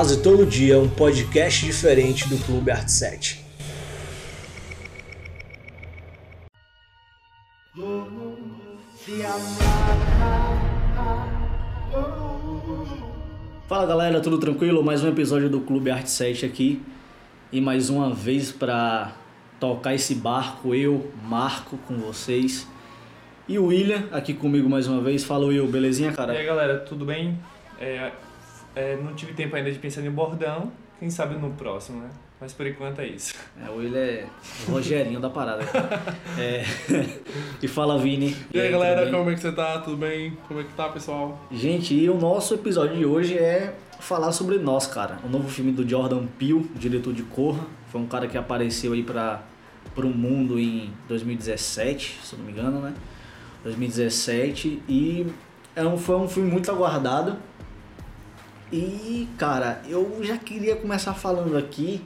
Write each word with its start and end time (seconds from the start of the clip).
Quase 0.00 0.22
todo 0.22 0.46
dia 0.46 0.78
um 0.78 0.88
podcast 0.88 1.62
diferente 1.62 2.26
do 2.26 2.38
Clube 2.38 2.70
Art 2.70 2.88
7. 2.88 3.44
Fala 13.68 13.84
galera, 13.84 14.22
tudo 14.22 14.38
tranquilo? 14.38 14.82
Mais 14.82 15.04
um 15.04 15.08
episódio 15.10 15.50
do 15.50 15.60
Clube 15.60 15.90
Art 15.90 16.06
7 16.06 16.46
aqui. 16.46 16.80
E 17.52 17.60
mais 17.60 17.90
uma 17.90 18.10
vez 18.14 18.50
para 18.50 19.12
tocar 19.60 19.94
esse 19.94 20.14
barco, 20.14 20.74
eu, 20.74 21.12
Marco, 21.22 21.76
com 21.86 21.98
vocês. 21.98 22.66
E 23.46 23.58
o 23.58 23.66
William 23.66 24.04
aqui 24.12 24.32
comigo 24.32 24.66
mais 24.66 24.88
uma 24.88 25.02
vez. 25.02 25.24
Fala 25.24 25.44
Will, 25.44 25.66
belezinha, 25.66 26.10
cara? 26.10 26.32
E 26.32 26.38
aí 26.38 26.46
galera, 26.46 26.78
tudo 26.78 27.04
bem? 27.04 27.38
É, 27.78 28.12
é, 28.74 28.96
não 28.96 29.14
tive 29.14 29.32
tempo 29.32 29.56
ainda 29.56 29.70
de 29.70 29.78
pensar 29.78 30.02
em 30.02 30.10
bordão, 30.10 30.72
quem 30.98 31.10
sabe 31.10 31.34
no 31.36 31.50
próximo, 31.50 32.00
né? 32.00 32.10
Mas 32.40 32.54
por 32.54 32.66
enquanto 32.66 33.00
é 33.00 33.06
isso. 33.06 33.34
É, 33.62 33.68
o 33.68 33.76
Will 33.76 33.94
é 33.94 34.24
o 34.66 34.72
Rogerinho 34.72 35.20
da 35.20 35.28
parada. 35.28 35.62
É, 36.38 36.64
e 37.62 37.68
fala 37.68 37.98
Vini. 37.98 38.34
E 38.52 38.58
aí, 38.58 38.68
tudo 38.68 38.80
galera, 38.80 39.10
como 39.10 39.28
é 39.28 39.34
que 39.34 39.40
você 39.40 39.52
tá? 39.52 39.78
Tudo 39.80 39.98
bem? 39.98 40.38
Como 40.48 40.60
é 40.60 40.62
que 40.64 40.72
tá, 40.72 40.88
pessoal? 40.88 41.38
Gente, 41.50 41.94
e 41.94 42.08
o 42.08 42.16
nosso 42.16 42.54
episódio 42.54 42.96
de 42.96 43.04
hoje 43.04 43.36
é 43.36 43.74
falar 43.98 44.32
sobre 44.32 44.58
Nós, 44.58 44.86
cara. 44.86 45.18
O 45.22 45.28
novo 45.28 45.48
filme 45.48 45.70
do 45.70 45.86
Jordan 45.86 46.26
Peele, 46.38 46.70
diretor 46.76 47.12
de 47.12 47.22
Corra. 47.24 47.66
Foi 47.88 48.00
um 48.00 48.06
cara 48.06 48.26
que 48.26 48.38
apareceu 48.38 48.94
aí 48.94 49.02
para 49.02 49.42
o 49.96 50.06
mundo 50.06 50.58
em 50.58 50.90
2017, 51.08 52.20
se 52.22 52.32
eu 52.32 52.38
não 52.38 52.46
me 52.46 52.52
engano, 52.52 52.80
né? 52.80 52.94
2017. 53.64 54.82
E 54.88 55.26
é 55.76 55.84
um, 55.84 55.98
foi 55.98 56.16
um 56.16 56.28
filme 56.28 56.50
muito 56.50 56.70
aguardado. 56.70 57.36
E, 58.72 59.28
cara, 59.36 59.82
eu 59.88 60.20
já 60.22 60.36
queria 60.36 60.76
começar 60.76 61.14
falando 61.14 61.56
aqui 61.56 62.02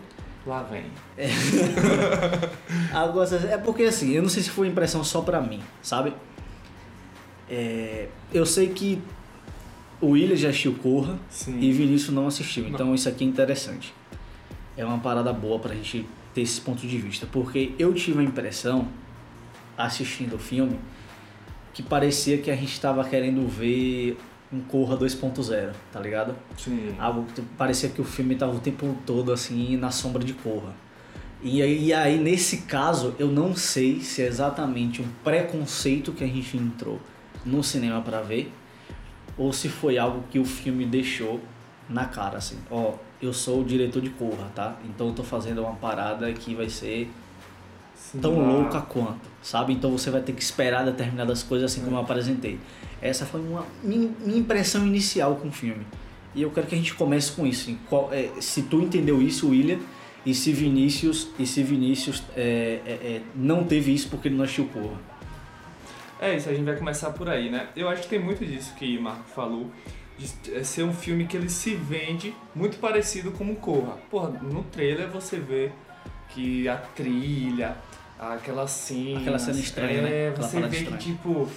Lá 0.47 0.63
vem. 0.63 0.85
Agora, 2.93 3.35
é 3.51 3.57
porque 3.57 3.85
assim, 3.85 4.13
eu 4.13 4.23
não 4.23 4.29
sei 4.29 4.43
se 4.43 4.51
foi 4.51 4.69
impressão 4.69 5.03
só 5.03 5.23
pra 5.23 5.41
mim, 5.41 5.63
sabe? 5.83 6.13
É, 7.49 8.09
eu 8.33 8.45
sei 8.45 8.69
que 8.69 9.01
o 10.03 10.09
William 10.09 10.37
já 10.37 10.51
assistiu 10.51 10.75
Corra 10.75 11.19
Sim. 11.31 11.59
e 11.61 11.73
Vinícius 11.73 12.15
não 12.15 12.27
assistiu, 12.27 12.69
então 12.69 12.95
isso 12.95 13.09
aqui 13.09 13.25
é 13.25 13.27
interessante. 13.27 13.95
É 14.77 14.85
uma 14.85 14.99
parada 14.99 15.33
boa 15.33 15.59
pra 15.59 15.75
gente 15.75 16.07
ter 16.35 16.43
esse 16.43 16.61
ponto 16.61 16.87
de 16.87 16.99
vista, 16.99 17.27
porque 17.27 17.73
eu 17.79 17.95
tive 17.95 18.21
a 18.21 18.23
impressão, 18.23 18.89
assistindo 19.79 20.37
o 20.37 20.39
filme, 20.39 20.79
que 21.73 21.83
parecia 21.83 22.37
que 22.37 22.51
a 22.51 22.57
gente 22.57 22.79
tava 22.79 23.03
querendo 23.05 23.49
ver 23.49 24.19
um 24.55 24.61
Corra 24.61 24.97
2.0, 24.97 25.73
tá 25.93 26.01
ligado? 26.01 26.35
Sim. 26.57 26.95
Algo 26.99 27.25
que 27.35 27.43
parecia 27.59 27.89
que 27.89 28.01
o 28.01 28.05
filme 28.05 28.37
tava 28.37 28.55
o 28.57 28.61
tempo 28.61 28.97
todo 29.05 29.33
assim 29.33 29.77
na 29.77 29.91
sombra 29.91 30.23
de 30.23 30.33
Corra. 30.33 30.73
E 31.43 31.61
aí, 31.61 31.87
e 31.87 31.93
aí, 31.93 32.19
nesse 32.19 32.59
caso, 32.63 33.15
eu 33.19 33.29
não 33.29 33.55
sei 33.55 34.01
se 34.01 34.23
é 34.23 34.27
exatamente 34.27 35.03
um 35.03 35.07
preconceito 35.23 36.13
que 36.13 36.25
a 36.25 36.27
gente 36.27 36.57
entrou 36.57 36.99
no 37.45 37.63
cinema 37.63 38.01
pra 38.01 38.23
ver 38.23 38.51
ou 39.37 39.53
se 39.53 39.69
foi 39.69 39.99
algo 39.99 40.23
que 40.31 40.39
o 40.39 40.45
filme 40.45 40.87
deixou 40.87 41.41
na 41.89 42.07
cara 42.07 42.39
assim. 42.39 42.57
Ó, 42.71 42.95
eu 43.21 43.33
sou 43.33 43.61
o 43.61 43.65
diretor 43.65 44.01
de 44.01 44.09
Corra, 44.11 44.51
tá? 44.55 44.77
Então 44.87 45.09
eu 45.09 45.13
tô 45.13 45.23
fazendo 45.23 45.61
uma 45.63 45.75
parada 45.75 46.33
que 46.33 46.55
vai 46.55 46.69
ser 46.71 47.11
Sim, 47.95 48.21
tão 48.21 48.39
lá- 48.39 48.49
louca 48.53 48.81
quanto, 48.81 49.29
sabe? 49.43 49.73
Então 49.75 49.91
você 49.91 50.11
vai 50.11 50.23
ter 50.23 50.33
que 50.33 50.43
esperar 50.43 50.85
determinadas 50.85 51.43
coisas 51.43 51.71
assim 51.71 51.83
como 51.85 51.97
eu 51.97 52.01
apresentei. 52.01 52.59
Essa 53.05 53.27
foi 53.27 53.41
uma 53.43 53.67
minha, 53.83 54.11
impressão 54.27 54.87
inicial 54.87 55.37
com 55.37 55.49
o 55.49 55.53
filme. 55.53 55.87
E 56.35 56.41
eu 56.43 56.51
quero 56.51 56.67
que 56.67 56.75
a 56.75 56.79
gente 56.79 56.95
comece 56.95 57.33
com 57.33 57.47
isso. 57.47 57.77
qual- 57.89 58.09
é, 58.13 58.31
se 58.41 58.63
tu 58.63 58.81
entendeu 58.81 59.21
isso, 59.21 59.51
William, 59.51 59.79
e 60.25 60.35
se 60.35 60.53
Vinícius, 60.53 61.29
e 61.39 61.47
se 61.47 61.63
Vinícius 61.63 62.23
é, 62.35 62.81
é, 62.87 62.91
é, 62.93 63.23
não 63.37 63.63
teve 63.65 63.93
isso 63.95 64.09
porque 64.09 64.29
ele 64.29 64.37
não 64.37 64.45
assistiu 64.45 64.65
Corra. 64.69 64.99
É 66.19 66.35
isso, 66.35 66.49
a 66.49 66.55
gente 66.55 66.65
vai 66.65 66.77
começar 66.77 67.11
por 67.11 67.29
aí, 67.29 67.51
né? 67.51 67.69
Eu 67.77 67.89
acho 67.89 68.03
que 68.03 68.09
tem 68.09 68.19
muito 68.19 68.45
disso 68.47 68.73
que 68.75 68.97
o 68.97 69.03
Marco 69.03 69.25
falou, 69.29 69.71
de 70.17 70.31
é 70.55 70.65
ser 70.65 70.83
um 70.85 70.95
filme 70.95 71.27
que 71.27 71.37
ele 71.37 71.51
se 71.51 71.75
vende 71.75 72.35
muito 72.55 72.79
parecido 72.79 73.31
com 73.33 73.55
Corra. 73.55 73.99
Porra, 74.11 74.31
no 74.31 74.63
trailer 74.63 75.09
você 75.11 75.39
vê 75.39 75.71
que 76.31 76.67
a 76.69 76.77
trilha, 76.77 77.77
aquela 78.19 78.67
cena. 78.67 79.21
Aquela 79.21 79.39
cena 79.39 79.59
estranha, 79.59 80.03
né? 80.03 80.29
Aquela 80.29 80.49
Você 80.49 80.61
vê 80.63 80.85
que 80.85 80.97
tipo, 80.97 81.49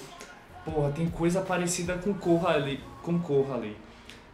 porra, 0.72 0.91
tem 0.91 1.07
coisa 1.07 1.41
parecida 1.41 1.94
com 1.95 2.13
Corra 2.13 2.50
ali, 2.50 2.79
com 3.01 3.17
Corra 3.19 3.55
ali. 3.55 3.75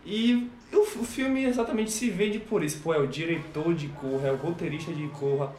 E 0.06 0.50
o, 0.72 0.82
o 0.82 1.04
filme 1.04 1.44
exatamente 1.46 1.92
se 1.92 2.10
vende 2.10 2.40
por 2.40 2.64
isso. 2.64 2.80
Pô, 2.80 2.94
é 2.94 2.98
o 2.98 3.08
diretor 3.08 3.74
de 3.74 3.88
Corra, 3.90 4.30
é 4.30 4.32
o 4.32 4.36
roteirista 4.36 4.92
de 4.92 5.08
Corra 5.10 5.54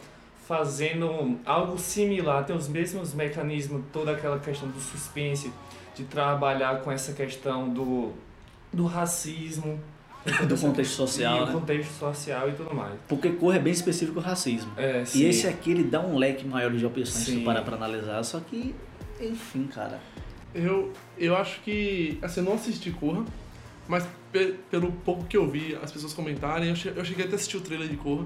fazendo 0.46 1.38
algo 1.46 1.78
similar, 1.78 2.44
tem 2.44 2.54
os 2.54 2.68
mesmos 2.68 3.14
mecanismos, 3.14 3.82
toda 3.92 4.12
aquela 4.12 4.38
questão 4.38 4.68
do 4.68 4.78
suspense, 4.78 5.50
de 5.94 6.04
trabalhar 6.04 6.80
com 6.82 6.92
essa 6.92 7.12
questão 7.14 7.68
do, 7.70 8.12
do 8.72 8.84
racismo, 8.84 9.80
Do 10.48 10.56
contexto 10.58 10.94
social, 10.94 11.42
e 11.42 11.46
né? 11.46 11.52
contexto 11.52 11.92
social 11.98 12.48
e 12.48 12.52
tudo 12.52 12.74
mais. 12.74 12.94
Porque 13.08 13.30
Corra 13.30 13.56
é 13.56 13.58
bem 13.58 13.72
específico 13.72 14.18
o 14.18 14.22
racismo. 14.22 14.72
É, 14.76 15.04
E 15.14 15.24
esse 15.24 15.46
aqui 15.46 15.70
ele 15.70 15.84
dá 15.84 16.00
um 16.00 16.16
leque 16.16 16.46
maior 16.46 16.70
de 16.72 16.84
opções 16.84 17.26
tu 17.26 17.44
parar 17.44 17.62
pra 17.62 17.76
analisar, 17.76 18.22
só 18.22 18.40
que, 18.40 18.74
enfim, 19.20 19.66
cara. 19.66 20.00
Eu, 20.54 20.92
eu 21.18 21.36
acho 21.36 21.60
que, 21.62 22.18
assim, 22.22 22.40
eu 22.40 22.44
não 22.46 22.54
assisti 22.54 22.90
Corra, 22.90 23.24
mas 23.88 24.06
pe- 24.32 24.54
pelo 24.70 24.92
pouco 25.04 25.24
que 25.24 25.36
eu 25.36 25.48
vi 25.50 25.76
as 25.82 25.90
pessoas 25.90 26.12
comentarem, 26.14 26.68
eu, 26.68 26.76
che- 26.76 26.92
eu 26.94 27.04
cheguei 27.04 27.24
até 27.24 27.34
a 27.34 27.36
assistir 27.36 27.56
o 27.56 27.60
trailer 27.60 27.88
de 27.88 27.96
Corra. 27.96 28.24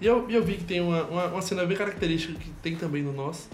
E 0.00 0.06
eu, 0.06 0.28
eu 0.30 0.42
vi 0.42 0.54
que 0.54 0.64
tem 0.64 0.80
uma, 0.80 1.02
uma, 1.04 1.26
uma 1.26 1.42
cena 1.42 1.64
bem 1.66 1.76
característica 1.76 2.32
que 2.38 2.50
tem 2.62 2.76
também 2.76 3.02
no 3.02 3.12
Nós, 3.12 3.48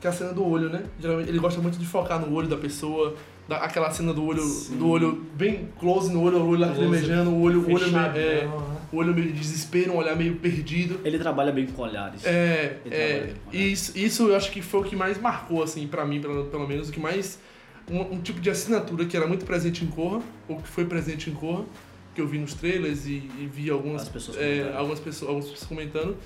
que 0.00 0.06
é 0.06 0.10
a 0.10 0.12
cena 0.12 0.32
do 0.32 0.44
olho, 0.44 0.68
né? 0.70 0.84
Geralmente 0.98 1.28
ele 1.28 1.38
gosta 1.38 1.60
muito 1.60 1.78
de 1.78 1.86
focar 1.86 2.18
no 2.20 2.34
olho 2.34 2.48
da 2.48 2.56
pessoa, 2.56 3.14
da, 3.46 3.58
aquela 3.58 3.90
cena 3.90 4.12
do 4.12 4.24
olho, 4.24 4.42
Sim. 4.42 4.76
do 4.76 4.88
olho 4.88 5.24
bem 5.34 5.68
close 5.78 6.12
no 6.12 6.22
olho, 6.22 6.38
o 6.38 6.48
olho 6.48 6.60
lacrimejando, 6.62 7.30
o 7.30 7.42
olho, 7.42 7.60
o 7.60 7.72
olho, 7.72 7.84
é, 8.18 8.44
né? 8.46 8.77
O 8.92 8.96
olho 8.96 9.14
meio 9.14 9.32
de 9.32 9.38
desespero, 9.38 9.92
um 9.92 9.96
olhar 9.96 10.16
meio 10.16 10.36
perdido. 10.36 11.00
Ele 11.04 11.18
trabalha 11.18 11.52
bem 11.52 11.66
com 11.66 11.82
olhares. 11.82 12.24
É, 12.24 12.78
Ele 12.84 12.94
é 12.94 13.34
e 13.52 13.72
isso, 13.72 13.96
isso 13.98 14.28
eu 14.28 14.36
acho 14.36 14.50
que 14.50 14.62
foi 14.62 14.80
o 14.80 14.84
que 14.84 14.96
mais 14.96 15.20
marcou, 15.20 15.62
assim, 15.62 15.86
pra 15.86 16.04
mim, 16.06 16.20
pelo, 16.20 16.46
pelo 16.46 16.66
menos, 16.66 16.88
o 16.88 16.92
que 16.92 17.00
mais. 17.00 17.38
Um, 17.90 18.16
um 18.16 18.20
tipo 18.20 18.40
de 18.40 18.50
assinatura 18.50 19.04
que 19.06 19.16
era 19.16 19.26
muito 19.26 19.44
presente 19.46 19.84
em 19.84 19.88
Corra, 19.88 20.20
ou 20.46 20.56
que 20.60 20.68
foi 20.68 20.84
presente 20.84 21.30
em 21.30 21.34
Corra, 21.34 21.64
que 22.14 22.20
eu 22.20 22.26
vi 22.26 22.38
nos 22.38 22.52
trailers 22.54 23.06
e, 23.06 23.30
e 23.38 23.48
vi 23.50 23.70
algumas, 23.70 24.02
As 24.02 24.08
pessoas 24.08 24.36
é, 24.36 24.40
comentando. 24.58 24.76
algumas, 24.76 25.00
pessoas, 25.00 25.28
algumas 25.28 25.50
pessoas 25.50 25.68
comentando, 25.68 26.16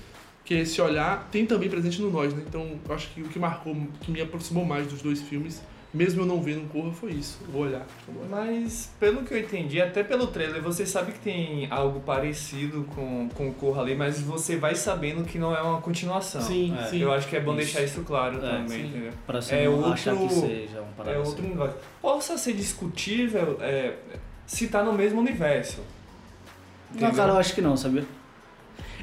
que 0.43 0.53
esse 0.55 0.81
olhar 0.81 1.29
tem 1.31 1.45
também 1.45 1.69
presente 1.69 2.01
no 2.01 2.11
Nós, 2.11 2.33
né? 2.33 2.43
Então 2.47 2.79
eu 2.87 2.95
acho 2.95 3.09
que 3.13 3.21
o 3.21 3.29
que 3.29 3.39
marcou, 3.39 3.75
que 4.01 4.11
me 4.11 4.19
aproximou 4.21 4.65
mais 4.65 4.87
dos 4.87 5.01
dois 5.01 5.21
filmes, 5.21 5.61
mesmo 5.93 6.21
eu 6.23 6.25
não 6.25 6.41
vendo 6.41 6.67
Corra, 6.69 6.91
foi 6.91 7.11
isso, 7.11 7.39
o 7.53 7.57
olhar. 7.57 7.85
Mas, 8.29 8.89
pelo 8.99 9.23
que 9.23 9.33
eu 9.33 9.39
entendi, 9.39 9.79
até 9.79 10.03
pelo 10.03 10.25
trailer, 10.27 10.61
você 10.61 10.85
sabe 10.85 11.11
que 11.11 11.19
tem 11.19 11.67
algo 11.69 11.99
parecido 11.99 12.83
com, 12.95 13.29
com 13.35 13.53
Corra 13.53 13.81
ali, 13.83 13.93
mas 13.95 14.19
você 14.19 14.55
vai 14.57 14.73
sabendo 14.75 15.23
que 15.23 15.37
não 15.37 15.55
é 15.55 15.61
uma 15.61 15.79
continuação. 15.81 16.41
Sim, 16.41 16.75
É. 16.79 16.83
sim. 16.87 16.99
Eu 16.99 17.11
acho 17.13 17.27
que 17.27 17.35
é 17.35 17.39
bom 17.39 17.51
Isso. 17.51 17.57
deixar 17.73 17.83
isso 17.83 18.01
claro 18.01 18.37
É, 18.37 18.39
também, 18.39 18.67
sim. 18.81 18.87
entendeu? 18.87 19.11
Pra 19.27 19.39
você 19.41 19.55
É 19.55 19.65
não 19.65 19.73
outro- 19.75 19.93
achar 19.93 20.15
que 20.17 20.29
seja 20.29 20.81
uma 20.81 20.91
parada 20.97 21.15
É 21.15 21.19
outro 21.19 21.47
negócio. 21.47 21.75
Possa 22.01 22.37
ser 22.37 22.53
discutível 22.53 23.57
é, 23.61 23.95
se 24.47 24.67
tá 24.67 24.83
no 24.83 24.93
mesmo 24.93 25.19
universo. 25.21 25.81
Não, 26.89 26.97
Entendeu? 26.97 27.15
cara, 27.15 27.31
eu 27.33 27.37
acho 27.37 27.53
que 27.55 27.61
não, 27.61 27.77
sabia? 27.77 28.03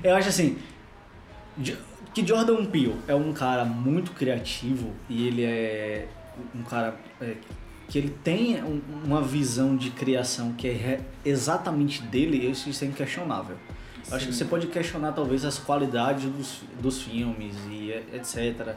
Eu 0.03 0.15
acho 0.17 0.29
assim. 0.29 0.59
Jo- 1.59 1.77
Que 2.13 2.27
Jordan 2.27 2.65
Peele 2.67 2.97
é 3.07 3.15
um 3.15 3.33
cara 3.33 3.65
muito 3.65 4.11
criativo 4.13 4.91
e 5.09 5.29
ele 5.29 5.45
é 5.45 6.09
um 6.55 6.63
cara 6.63 6.95
é, 7.21 7.35
que 7.89 7.99
ele 7.99 8.11
tem 8.23 8.63
um- 8.63 8.81
uma 9.05 9.21
visão 9.23 9.77
de 9.77 9.91
criação 9.91 10.53
que 10.53 10.69
é 10.69 11.01
exatamente 11.25 12.03
dele, 12.03 12.37
isso 12.51 12.69
isso 12.71 12.85
é 12.85 12.87
inquestionável. 12.89 13.57
Eu 14.09 14.17
acho 14.17 14.27
que 14.27 14.33
Sim. 14.33 14.39
você 14.39 14.45
pode 14.45 14.67
questionar 14.69 15.13
talvez 15.13 15.45
as 15.45 15.59
qualidades 15.59 16.25
dos, 16.31 16.61
dos 16.81 17.03
filmes 17.03 17.55
e 17.71 17.91
etc. 18.15 18.75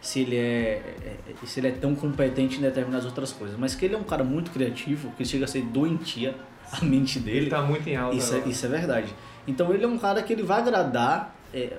Se 0.00 0.20
ele 0.20 0.36
é, 0.36 0.40
é- 0.40 1.16
é- 1.42 1.46
se 1.46 1.60
ele 1.60 1.68
é 1.68 1.72
tão 1.72 1.94
competente 1.94 2.56
em 2.58 2.60
determinadas 2.62 3.04
outras 3.04 3.32
coisas. 3.32 3.58
Mas 3.58 3.74
que 3.74 3.84
ele 3.84 3.94
é 3.94 3.98
um 3.98 4.02
cara 4.04 4.24
muito 4.24 4.50
criativo, 4.50 5.10
que 5.16 5.24
chega 5.24 5.44
a 5.44 5.48
ser 5.48 5.62
doentia 5.62 6.34
a 6.72 6.82
mente 6.84 7.18
dele. 7.18 7.38
Ele 7.38 7.50
tá 7.50 7.60
muito 7.62 7.86
em 7.88 7.96
alta. 7.96 8.16
Isso 8.16 8.34
é, 8.34 8.38
isso 8.48 8.64
é 8.64 8.68
verdade. 8.68 9.12
Então 9.46 9.72
ele 9.74 9.84
é 9.84 9.88
um 9.88 9.98
cara 9.98 10.22
que 10.22 10.32
ele 10.32 10.42
vai 10.42 10.60
agradar 10.60 11.34
é, 11.52 11.76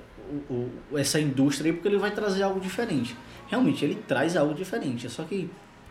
o- 0.50 0.54
o- 0.92 0.98
essa 0.98 1.18
indústria 1.18 1.72
porque 1.72 1.88
ele 1.88 1.96
vai 1.98 2.10
trazer 2.10 2.42
algo 2.42 2.60
diferente. 2.60 3.16
Realmente, 3.52 3.84
ele 3.84 3.96
traz 4.08 4.34
algo 4.34 4.54
diferente. 4.54 5.10
Só 5.10 5.24
que 5.24 5.50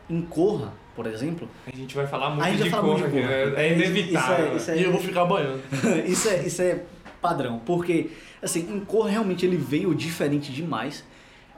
em 0.10 0.20
Corra, 0.20 0.74
por 0.96 1.06
exemplo, 1.06 1.48
A 1.72 1.76
gente 1.76 1.96
vai 1.96 2.08
falar 2.08 2.32
muito 2.32 2.64
de 2.64 2.70
fala 2.72 2.82
muito 2.82 2.98
Corra, 3.04 3.12
de 3.12 3.20
aqui, 3.20 3.28
Corra. 3.28 3.62
é, 3.62 3.68
é 3.68 3.74
inevitável. 3.76 4.58
Isso 4.58 4.72
é, 4.72 4.78
E 4.78 4.84
eu 4.84 4.92
vou 4.92 5.00
ficar 5.00 5.26
banhando. 5.26 5.62
isso 6.08 6.28
é, 6.28 6.40
isso 6.40 6.60
é 6.60 6.82
padrão, 7.22 7.62
porque 7.64 8.10
assim, 8.42 8.62
em 8.62 8.80
Corra 8.80 9.12
realmente 9.12 9.46
ele 9.46 9.58
veio 9.58 9.94
diferente 9.94 10.52
demais. 10.52 11.06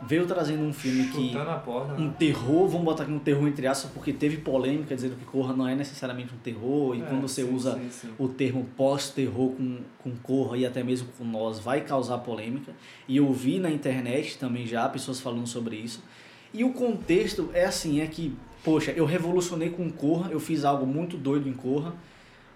Veio 0.01 0.25
trazendo 0.25 0.63
um 0.63 0.73
filme 0.73 1.07
que 1.07 1.33
porta. 1.63 1.93
um 1.93 2.07
né? 2.07 2.13
terror, 2.17 2.67
vamos 2.67 2.83
botar 2.83 3.03
aqui 3.03 3.11
um 3.11 3.19
terror 3.19 3.47
entre 3.47 3.67
aspas, 3.67 3.91
porque 3.91 4.11
teve 4.11 4.37
polêmica 4.37 4.95
dizendo 4.95 5.15
que 5.15 5.25
Corra 5.25 5.53
não 5.53 5.67
é 5.67 5.75
necessariamente 5.75 6.33
um 6.33 6.37
terror, 6.37 6.95
e 6.95 7.01
É, 7.01 7.05
quando 7.05 7.21
você 7.21 7.43
sim, 7.43 7.53
usa 7.53 7.75
sim, 7.75 7.89
sim. 7.89 8.09
o 8.17 8.27
termo 8.27 8.65
pós-terror 8.75 9.51
com, 9.51 9.79
com 9.99 10.11
Corra 10.17 10.57
e 10.57 10.65
até 10.65 10.83
mesmo 10.83 11.07
com 11.17 11.23
nós 11.23 11.59
vai 11.59 11.81
causar 11.81 12.17
polêmica. 12.19 12.73
E 13.07 13.17
eu 13.17 13.31
vi 13.31 13.59
na 13.59 13.69
internet 13.69 14.37
também 14.37 14.65
já 14.67 14.87
pessoas 14.89 15.19
falando 15.21 15.47
sobre 15.47 15.75
isso. 15.75 16.03
E 16.53 16.63
o 16.63 16.73
contexto 16.73 17.49
é 17.53 17.65
assim, 17.65 18.01
é 18.01 18.07
que, 18.07 18.35
poxa, 18.63 18.91
eu 18.91 19.05
revolucionei 19.05 19.69
com 19.69 19.89
Corra, 19.89 20.31
eu 20.31 20.39
fiz 20.39 20.65
algo 20.65 20.85
muito 20.85 21.17
doido 21.17 21.47
em 21.47 21.53
Corra, 21.53 21.93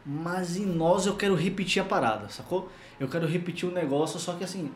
mas 0.06 0.56
em 0.56 0.66
nós 0.66 1.06
eu 1.06 1.16
quero 1.16 1.36
repetir 1.36 1.82
a 1.82 1.86
parada, 1.86 2.30
sacou? 2.30 2.70
Eu 3.00 3.08
quero 3.08 3.28
repetir 3.28 3.68
o 3.68 3.72
negócio, 3.72 4.20
só 4.20 4.34
que 4.34 4.44
assim, 4.44 4.72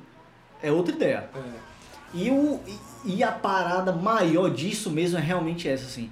é 0.61 0.71
outra 0.71 0.93
ideia. 0.93 1.29
É. 1.33 1.71
E, 2.13 2.29
o, 2.29 2.59
e, 3.05 3.23
a 3.23 3.31
parada 3.31 3.91
maior 3.91 4.49
disso 4.49 4.89
mesmo 4.89 5.17
é 5.17 5.21
realmente 5.21 5.67
essa, 5.67 5.85
assim. 5.85 6.11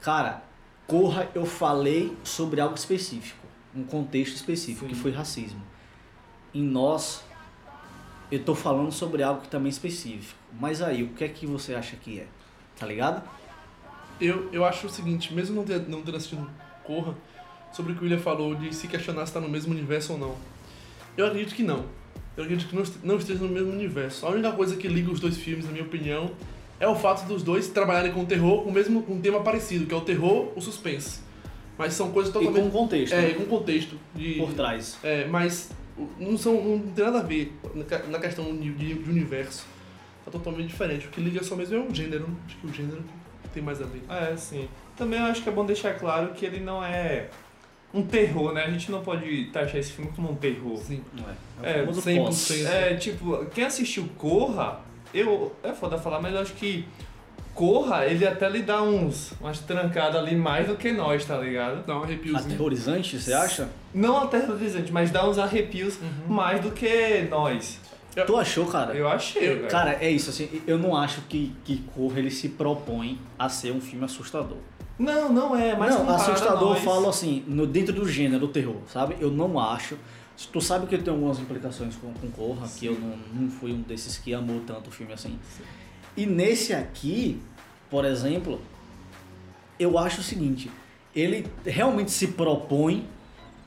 Cara, 0.00 0.42
Corra, 0.86 1.28
eu 1.34 1.44
falei 1.44 2.16
sobre 2.22 2.60
algo 2.60 2.74
específico, 2.74 3.46
um 3.74 3.84
contexto 3.84 4.36
específico, 4.36 4.86
Sim. 4.86 4.88
que 4.88 4.94
foi 4.94 5.10
racismo. 5.10 5.60
Em 6.54 6.62
nós, 6.62 7.22
eu 8.30 8.42
tô 8.42 8.54
falando 8.54 8.92
sobre 8.92 9.22
algo 9.22 9.42
que 9.42 9.48
também 9.48 9.68
é 9.68 9.70
específico. 9.70 10.38
Mas 10.58 10.82
aí, 10.82 11.02
o 11.02 11.08
que 11.08 11.24
é 11.24 11.28
que 11.28 11.46
você 11.46 11.74
acha 11.74 11.96
que 11.96 12.20
é? 12.20 12.26
Tá 12.78 12.86
ligado? 12.86 13.22
Eu, 14.20 14.48
eu 14.52 14.64
acho 14.64 14.86
o 14.86 14.90
seguinte, 14.90 15.32
mesmo 15.32 15.56
não 15.56 15.64
ter, 15.64 15.88
não 15.88 16.02
ter 16.02 16.14
assistido 16.14 16.48
Corra, 16.84 17.14
sobre 17.72 17.92
o 17.92 17.94
que 17.94 18.00
o 18.00 18.04
William 18.04 18.18
falou 18.18 18.54
de 18.54 18.74
se 18.74 18.88
questionar 18.88 19.26
se 19.26 19.30
está 19.30 19.40
no 19.40 19.48
mesmo 19.48 19.72
universo 19.72 20.14
ou 20.14 20.18
não. 20.18 20.36
Eu 21.16 21.26
acredito 21.26 21.54
que 21.54 21.62
não. 21.62 21.84
Eu 22.38 22.44
acredito 22.44 22.68
que 22.68 22.74
não, 22.76 22.82
est- 22.82 22.98
não 23.04 23.16
esteja 23.16 23.40
no 23.40 23.48
mesmo 23.48 23.72
universo. 23.72 24.24
A 24.24 24.30
única 24.30 24.52
coisa 24.52 24.76
que 24.76 24.86
liga 24.86 25.10
os 25.10 25.18
dois 25.18 25.36
filmes, 25.36 25.66
na 25.66 25.72
minha 25.72 25.84
opinião, 25.84 26.30
é 26.78 26.86
o 26.86 26.94
fato 26.94 27.26
dos 27.26 27.42
dois 27.42 27.66
trabalharem 27.68 28.12
com 28.12 28.24
terror 28.24 28.62
com 28.62 28.70
o 28.70 28.72
mesmo 28.72 29.02
com 29.02 29.14
um 29.14 29.20
tema 29.20 29.40
parecido, 29.40 29.86
que 29.86 29.92
é 29.92 29.96
o 29.96 30.00
terror, 30.00 30.52
o 30.54 30.60
suspense. 30.60 31.20
Mas 31.76 31.94
são 31.94 32.10
coisas 32.12 32.30
E 32.30 32.34
com 32.34 32.40
totalmente 32.44 32.66
um 32.68 32.70
contexto, 32.70 33.12
é, 33.12 33.20
né? 33.22 33.34
com 33.34 33.44
contexto 33.44 33.98
de 34.14 34.34
por 34.34 34.52
trás. 34.52 34.96
é, 35.02 35.26
mas 35.26 35.70
não, 36.18 36.38
são, 36.38 36.54
não 36.62 36.78
tem 36.78 37.04
nada 37.04 37.18
a 37.18 37.22
ver 37.22 37.52
na 37.74 37.84
que- 37.84 38.06
na 38.08 38.18
questão 38.20 38.56
de, 38.56 38.70
de 38.72 39.10
universo. 39.10 39.66
Tá 40.24 40.30
totalmente 40.30 40.68
diferente. 40.68 41.06
O 41.06 41.10
que 41.10 41.20
liga 41.20 41.42
só 41.42 41.56
mesmo 41.56 41.74
é 41.76 41.80
o 41.80 41.92
gênero. 41.94 42.28
Acho 42.46 42.56
que 42.58 42.66
o 42.68 42.72
gênero 42.72 43.02
tem 43.52 43.62
mais 43.62 43.80
a 43.82 43.84
ver. 43.84 44.02
É, 44.08 44.36
sim. 44.36 44.68
Também 44.96 45.18
eu 45.18 45.26
acho 45.26 45.42
que 45.42 45.48
é 45.48 45.52
bom 45.52 45.64
deixar 45.66 45.94
claro 45.98 46.28
que 46.34 46.44
ele 46.46 46.60
não 46.60 46.84
é 46.84 47.28
um 47.92 48.02
terror, 48.02 48.52
né? 48.52 48.64
A 48.64 48.70
gente 48.70 48.90
não 48.90 49.00
pode 49.02 49.46
taxar 49.46 49.76
esse 49.76 49.92
filme 49.92 50.10
como 50.14 50.30
um 50.30 50.34
terror. 50.34 50.76
Sim. 50.78 51.02
É, 51.62 51.80
É, 51.80 51.86
100%. 51.86 52.16
pós. 52.24 52.50
É, 52.66 52.94
tipo, 52.94 53.44
quem 53.46 53.64
assistiu 53.64 54.08
Corra, 54.18 54.80
eu. 55.14 55.54
É 55.62 55.72
foda 55.72 55.96
falar, 55.98 56.20
mas 56.20 56.34
eu 56.34 56.40
acho 56.40 56.52
que 56.54 56.84
Corra, 57.54 58.06
ele 58.06 58.24
até 58.24 58.48
lhe 58.48 58.62
dá 58.62 58.80
uns, 58.82 59.32
umas 59.40 59.58
trancadas 59.58 60.14
ali 60.22 60.36
mais 60.36 60.68
do 60.68 60.76
que 60.76 60.92
nós, 60.92 61.24
tá 61.24 61.36
ligado? 61.38 61.84
Dá 61.84 61.98
um 61.98 62.04
arrepiozinho. 62.04 62.38
Aterrorizante, 62.54 63.18
você 63.18 63.32
acha? 63.32 63.68
Não 63.92 64.16
aterrorizante, 64.22 64.92
mas 64.92 65.10
dá 65.10 65.28
uns 65.28 65.38
arrepios 65.38 65.96
Uhum. 66.00 66.32
mais 66.34 66.60
do 66.60 66.70
que 66.70 67.22
nós. 67.28 67.80
Tu 68.26 68.36
achou, 68.36 68.66
cara? 68.66 68.94
Eu 68.94 69.08
achei, 69.08 69.54
velho. 69.56 69.68
Cara, 69.68 69.92
é 70.00 70.08
isso, 70.10 70.30
assim, 70.30 70.62
eu 70.66 70.78
não 70.78 70.96
acho 70.96 71.20
que, 71.22 71.52
que 71.64 71.78
Corra 71.94 72.18
ele 72.20 72.30
se 72.30 72.48
propõe 72.50 73.18
a 73.38 73.48
ser 73.48 73.72
um 73.72 73.80
filme 73.80 74.04
assustador. 74.04 74.58
Não, 74.98 75.32
não 75.32 75.54
é, 75.56 75.76
mas 75.76 75.94
não, 75.94 76.08
a 76.10 76.16
assustador 76.16 76.60
eu 76.70 76.74
nós- 76.74 76.82
falo 76.82 77.08
assim, 77.08 77.44
no, 77.46 77.66
dentro 77.66 77.92
do 77.94 78.08
gênero 78.08 78.40
do 78.40 78.48
terror, 78.48 78.76
sabe? 78.92 79.16
Eu 79.20 79.30
não 79.30 79.58
acho. 79.58 79.96
Tu 80.52 80.60
sabe 80.60 80.86
que 80.86 80.96
tem 80.98 81.12
algumas 81.12 81.38
implicações 81.38 81.96
com, 81.96 82.12
com 82.14 82.30
Corra, 82.30 82.68
que 82.68 82.86
eu 82.86 82.98
não, 82.98 83.16
não 83.42 83.50
fui 83.50 83.72
um 83.72 83.80
desses 83.82 84.16
que 84.18 84.32
amou 84.34 84.60
tanto 84.66 84.88
o 84.88 84.90
filme 84.92 85.12
assim. 85.12 85.38
E 86.16 86.26
nesse 86.26 86.72
aqui, 86.72 87.40
por 87.90 88.04
exemplo, 88.04 88.60
eu 89.78 89.98
acho 89.98 90.20
o 90.20 90.24
seguinte, 90.24 90.70
ele 91.14 91.46
realmente 91.64 92.10
se 92.10 92.28
propõe 92.28 93.06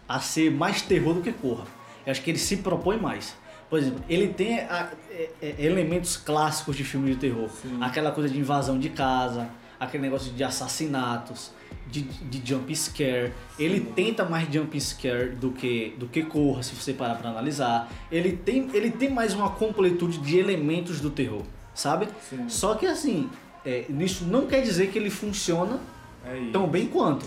a 0.07 0.19
ser 0.19 0.51
mais 0.51 0.81
terror 0.81 1.13
do 1.13 1.21
que 1.21 1.31
Corra. 1.31 1.65
Eu 2.05 2.11
acho 2.11 2.21
que 2.21 2.31
ele 2.31 2.39
se 2.39 2.57
propõe 2.57 2.97
mais. 2.97 3.35
Por 3.69 3.79
exemplo, 3.79 4.03
ele 4.09 4.27
tem 4.29 4.59
a- 4.59 4.89
é- 5.09 5.29
é- 5.41 5.55
elementos 5.59 6.17
clássicos 6.17 6.75
de 6.75 6.83
filme 6.83 7.11
de 7.11 7.17
terror. 7.17 7.49
Sim. 7.49 7.77
Aquela 7.81 8.11
coisa 8.11 8.27
de 8.29 8.37
invasão 8.39 8.77
de 8.77 8.89
casa, 8.89 9.49
aquele 9.81 10.03
negócio 10.03 10.31
de 10.31 10.43
assassinatos, 10.43 11.51
de, 11.89 12.03
de 12.03 12.47
jump 12.47 12.73
scare. 12.75 13.33
Ele 13.57 13.79
tenta 13.81 14.23
mais 14.23 14.47
jump 14.53 14.79
scare 14.79 15.31
do 15.35 15.51
que, 15.51 15.95
do 15.97 16.07
que 16.07 16.21
Corra, 16.23 16.61
se 16.61 16.75
você 16.75 16.93
parar 16.93 17.15
pra 17.15 17.31
analisar. 17.31 17.91
Ele 18.11 18.33
tem, 18.33 18.69
ele 18.73 18.91
tem 18.91 19.09
mais 19.09 19.33
uma 19.33 19.49
completude 19.49 20.19
de 20.19 20.37
elementos 20.37 21.01
do 21.01 21.09
terror, 21.09 21.41
sabe? 21.73 22.07
Sim. 22.29 22.47
Só 22.47 22.75
que 22.75 22.85
assim, 22.85 23.27
é, 23.65 23.85
isso 23.99 24.25
não 24.25 24.45
quer 24.45 24.61
dizer 24.61 24.91
que 24.91 24.99
ele 24.99 25.09
funciona 25.09 25.79
É 26.23 26.51
tão 26.51 26.67
bem 26.67 26.85
quanto, 26.85 27.25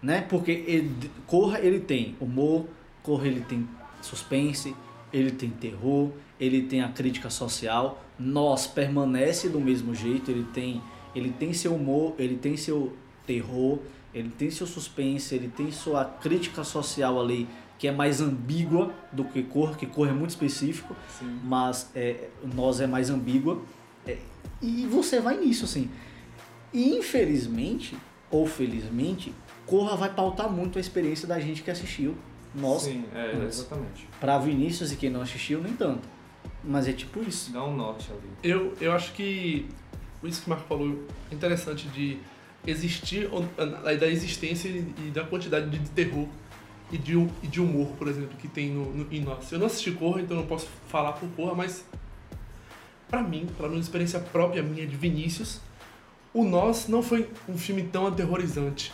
né? 0.00 0.24
Porque 0.28 0.52
ele- 0.52 1.10
Corra 1.26 1.58
ele 1.58 1.80
tem 1.80 2.14
humor, 2.20 2.66
Corra 3.02 3.26
ele 3.26 3.40
tem 3.40 3.68
suspense, 4.00 4.74
ele 5.12 5.32
tem 5.32 5.50
terror, 5.50 6.10
ele 6.38 6.62
tem 6.62 6.82
a 6.82 6.88
crítica 6.88 7.28
social. 7.28 8.00
Nós 8.16 8.66
permanece 8.68 9.48
do 9.48 9.60
mesmo 9.60 9.92
jeito, 9.94 10.30
ele 10.30 10.46
tem 10.54 10.80
ele 11.14 11.30
tem 11.30 11.52
seu 11.52 11.74
humor, 11.74 12.14
ele 12.18 12.36
tem 12.36 12.56
seu 12.56 12.96
terror, 13.26 13.78
ele 14.14 14.30
tem 14.30 14.50
seu 14.50 14.66
suspense, 14.66 15.34
ele 15.34 15.48
tem 15.48 15.70
sua 15.70 16.04
crítica 16.04 16.64
social 16.64 17.20
ali 17.20 17.48
que 17.78 17.88
é 17.88 17.92
mais 17.92 18.20
ambígua 18.20 18.92
do 19.10 19.24
que 19.24 19.42
Corra, 19.42 19.74
que 19.74 19.86
Corra 19.86 20.10
é 20.10 20.12
muito 20.12 20.30
específico 20.30 20.94
Sim. 21.18 21.40
mas 21.42 21.90
é, 21.94 22.28
nós 22.54 22.78
é 22.80 22.86
mais 22.86 23.08
ambígua. 23.08 23.62
É, 24.06 24.18
e 24.60 24.84
você 24.86 25.18
vai 25.18 25.38
nisso, 25.38 25.64
assim. 25.64 25.90
E 26.74 26.94
infelizmente, 26.98 27.96
ou 28.30 28.46
felizmente, 28.46 29.32
Corra 29.66 29.96
vai 29.96 30.12
pautar 30.12 30.50
muito 30.52 30.76
a 30.76 30.80
experiência 30.80 31.26
da 31.26 31.40
gente 31.40 31.62
que 31.62 31.70
assistiu. 31.70 32.14
Nós, 32.54 32.82
Sim, 32.82 33.04
é, 33.14 33.34
Mas- 33.36 33.60
exatamente. 33.60 34.06
pra 34.20 34.36
Vinícius 34.38 34.92
e 34.92 34.96
quem 34.96 35.08
não 35.08 35.22
assistiu, 35.22 35.62
nem 35.62 35.72
tanto. 35.72 36.06
Mas 36.62 36.86
é 36.86 36.92
tipo 36.92 37.22
isso. 37.22 37.50
Dá 37.52 37.64
um 37.64 37.74
norte 37.74 38.10
ali. 38.12 38.28
Eu, 38.42 38.74
eu 38.80 38.92
acho 38.92 39.12
que 39.14 39.66
isso 40.28 40.40
que 40.42 40.46
o 40.46 40.50
Marco 40.50 40.66
falou 40.68 41.04
interessante 41.32 41.88
de 41.88 42.18
existir, 42.66 43.28
ou- 43.32 43.44
a- 43.58 43.94
da 43.94 44.06
existência 44.08 44.68
e 44.68 45.10
da 45.10 45.24
quantidade 45.24 45.68
de 45.70 45.78
terror 45.90 46.26
e 46.92 46.98
de, 46.98 47.14
e 47.42 47.46
de 47.46 47.60
humor, 47.60 47.88
por 47.98 48.08
exemplo, 48.08 48.36
que 48.38 48.48
tem 48.48 48.70
no, 48.70 48.84
no, 48.92 49.12
em 49.12 49.20
nós. 49.20 49.50
Eu 49.52 49.58
não 49.58 49.66
assisti 49.66 49.90
Corra, 49.92 50.20
então 50.20 50.36
não 50.36 50.46
posso 50.46 50.68
falar 50.88 51.12
por 51.12 51.28
Corra, 51.30 51.54
mas 51.54 51.84
pra 53.08 53.22
mim, 53.22 53.46
pela 53.56 53.68
minha 53.68 53.80
experiência 53.80 54.20
própria 54.20 54.62
minha 54.62 54.86
de 54.86 54.96
Vinícius, 54.96 55.60
o 56.34 56.44
Nós 56.44 56.86
não 56.88 57.02
foi 57.02 57.28
um 57.48 57.56
filme 57.58 57.82
tão 57.84 58.06
aterrorizante. 58.06 58.92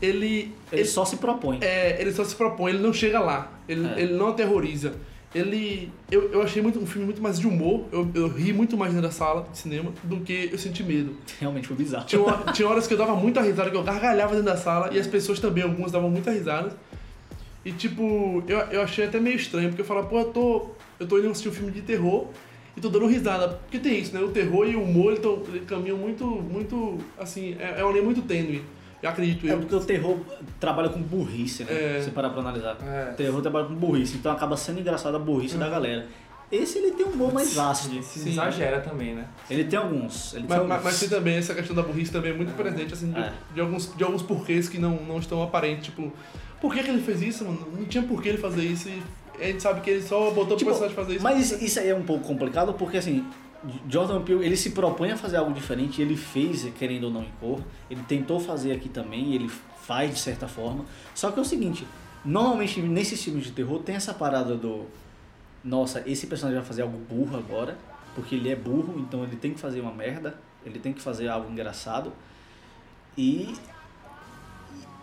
Ele, 0.00 0.52
Ele 0.72 0.84
só 0.84 1.04
se 1.04 1.16
propõe. 1.16 1.58
é, 1.62 2.00
ele 2.00 2.12
só 2.12 2.24
se 2.24 2.34
propõe, 2.34 2.72
ele 2.72 2.82
não 2.82 2.92
chega 2.92 3.20
lá. 3.20 3.52
Ele, 3.68 3.86
É. 3.86 4.00
ele 4.00 4.14
não 4.14 4.28
aterroriza. 4.28 4.96
Ele. 5.34 5.90
Eu, 6.10 6.30
eu 6.32 6.42
achei 6.42 6.60
muito, 6.60 6.78
um 6.78 6.86
filme 6.86 7.06
muito 7.06 7.22
mais 7.22 7.38
de 7.38 7.46
humor. 7.46 7.84
Eu, 7.90 8.08
eu 8.14 8.28
ri 8.28 8.52
muito 8.52 8.76
mais 8.76 8.92
dentro 8.92 9.08
da 9.08 9.12
sala 9.12 9.46
de 9.50 9.56
cinema 9.58 9.92
do 10.04 10.20
que 10.20 10.50
eu 10.52 10.58
senti 10.58 10.82
medo. 10.82 11.16
Realmente 11.40 11.66
foi 11.68 11.76
bizarro. 11.76 12.04
Tinha, 12.06 12.20
hora- 12.22 12.44
tinha 12.52 12.68
horas 12.68 12.86
que 12.86 12.94
eu 12.94 12.98
dava 12.98 13.14
muita 13.14 13.40
risada, 13.40 13.70
que 13.70 13.76
eu 13.76 13.82
gargalhava 13.82 14.32
dentro 14.34 14.46
da 14.50 14.56
sala, 14.56 14.90
e 14.92 14.98
as 14.98 15.06
pessoas 15.06 15.40
também, 15.40 15.64
algumas 15.64 15.90
davam 15.92 16.10
muita 16.10 16.30
risada. 16.30 16.76
E 17.64 17.72
tipo, 17.72 18.42
eu, 18.46 18.58
eu 18.58 18.82
achei 18.82 19.04
até 19.06 19.18
meio 19.20 19.36
estranho, 19.36 19.68
porque 19.68 19.82
eu 19.82 19.86
falava, 19.86 20.06
pô, 20.08 20.18
eu 20.18 20.24
tô. 20.26 20.66
Eu 21.00 21.06
tô 21.06 21.18
indo 21.18 21.30
assistir 21.30 21.48
um 21.48 21.52
filme 21.52 21.72
de 21.72 21.80
terror 21.82 22.26
e 22.76 22.80
tô 22.80 22.88
dando 22.88 23.06
risada. 23.06 23.48
Porque 23.48 23.78
tem 23.78 23.98
isso, 23.98 24.14
né? 24.14 24.20
O 24.20 24.28
terror 24.28 24.68
e 24.68 24.76
o 24.76 24.82
humor, 24.82 25.12
eles, 25.12 25.20
tão, 25.20 25.42
eles 25.48 25.64
caminham 25.66 25.96
muito, 25.96 26.24
muito. 26.26 26.98
Assim, 27.18 27.56
é, 27.58 27.80
é 27.80 27.84
uma 27.84 27.92
linha 27.92 28.04
muito 28.04 28.22
tênue. 28.22 28.62
Eu 29.02 29.10
acredito 29.10 29.46
É 29.46 29.52
eu. 29.52 29.58
porque 29.58 29.74
o 29.74 29.80
terror 29.80 30.18
trabalha 30.60 30.88
com 30.88 31.00
burrice, 31.02 31.64
né? 31.64 31.98
É. 31.98 32.02
Se 32.02 32.10
parar 32.10 32.30
pra 32.30 32.40
analisar. 32.40 32.76
É. 32.82 33.10
O 33.12 33.16
terror 33.16 33.42
trabalha 33.42 33.66
com 33.66 33.74
burrice, 33.74 34.16
então 34.16 34.30
acaba 34.30 34.56
sendo 34.56 34.78
engraçado 34.80 35.16
a 35.16 35.18
burrice 35.18 35.56
da 35.56 35.68
galera. 35.68 36.06
Esse 36.50 36.78
ele 36.78 36.90
tem 36.92 37.06
um 37.06 37.10
humor 37.10 37.32
mais 37.32 37.58
ácido. 37.58 37.94
E 37.94 37.98
esse 38.00 38.18
Sim. 38.20 38.30
exagera 38.30 38.80
também, 38.80 39.14
né? 39.14 39.26
Ele 39.50 39.64
tem 39.64 39.78
alguns. 39.78 40.34
Ele 40.34 40.42
tem 40.42 40.48
Mas, 40.50 40.58
alguns. 40.58 40.68
mas, 40.76 40.84
mas 40.84 41.00
tem 41.00 41.08
também 41.08 41.36
essa 41.36 41.54
questão 41.54 41.74
da 41.74 41.82
burrice 41.82 42.12
também 42.12 42.30
é 42.32 42.34
muito 42.34 42.52
presente, 42.54 42.92
assim, 42.92 43.10
de, 43.10 43.18
É. 43.18 43.32
de 43.54 43.60
alguns, 43.60 43.96
de 43.96 44.04
alguns 44.04 44.22
porquês 44.22 44.68
que 44.68 44.78
não, 44.78 44.96
não 44.96 45.18
estão 45.18 45.42
aparentes. 45.42 45.86
Tipo, 45.86 46.12
por 46.60 46.74
que, 46.74 46.82
que 46.82 46.90
ele 46.90 47.00
fez 47.02 47.22
isso, 47.22 47.44
mano? 47.44 47.66
Não 47.74 47.84
tinha 47.86 48.04
por 48.04 48.22
que 48.22 48.28
ele 48.28 48.38
fazer 48.38 48.62
isso 48.62 48.88
e 48.90 49.02
a 49.40 49.46
gente 49.46 49.62
sabe 49.62 49.80
que 49.80 49.88
ele 49.90 50.02
só 50.02 50.30
botou 50.30 50.56
Tipo, 50.58 50.70
pro 50.70 50.78
personagem 50.78 50.94
fazer 50.94 51.14
isso. 51.14 51.24
Mas 51.24 51.50
isso 51.62 51.80
aí 51.80 51.88
é 51.88 51.94
um 51.94 52.02
pouco 52.04 52.24
complicado 52.26 52.74
porque 52.74 52.98
assim, 52.98 53.24
Jordan 53.88 54.22
Peele 54.22 54.44
ele 54.44 54.56
se 54.56 54.70
propõe 54.70 55.12
a 55.12 55.16
fazer 55.16 55.36
algo 55.36 55.52
diferente, 55.52 56.02
ele 56.02 56.16
fez, 56.16 56.64
querendo 56.78 57.04
ou 57.04 57.10
não, 57.10 57.22
em 57.22 57.30
cor, 57.40 57.60
ele 57.90 58.02
tentou 58.02 58.40
fazer 58.40 58.72
aqui 58.72 58.88
também, 58.88 59.34
ele 59.34 59.48
faz 59.48 60.14
de 60.14 60.20
certa 60.20 60.48
forma. 60.48 60.84
Só 61.14 61.30
que 61.30 61.38
é 61.38 61.42
o 61.42 61.44
seguinte, 61.44 61.86
normalmente 62.24 62.80
nesses 62.80 63.22
filmes 63.22 63.44
de 63.44 63.52
terror 63.52 63.80
tem 63.80 63.94
essa 63.94 64.12
parada 64.12 64.56
do 64.56 64.86
nossa, 65.64 66.02
esse 66.06 66.26
personagem 66.26 66.58
vai 66.58 66.66
fazer 66.66 66.82
algo 66.82 66.98
burro 66.98 67.36
agora, 67.36 67.78
porque 68.14 68.34
ele 68.34 68.50
é 68.50 68.56
burro, 68.56 68.98
então 68.98 69.22
ele 69.22 69.36
tem 69.36 69.54
que 69.54 69.60
fazer 69.60 69.80
uma 69.80 69.92
merda, 69.92 70.36
ele 70.66 70.78
tem 70.78 70.92
que 70.92 71.00
fazer 71.00 71.28
algo 71.28 71.50
engraçado. 71.50 72.12
E 73.16 73.54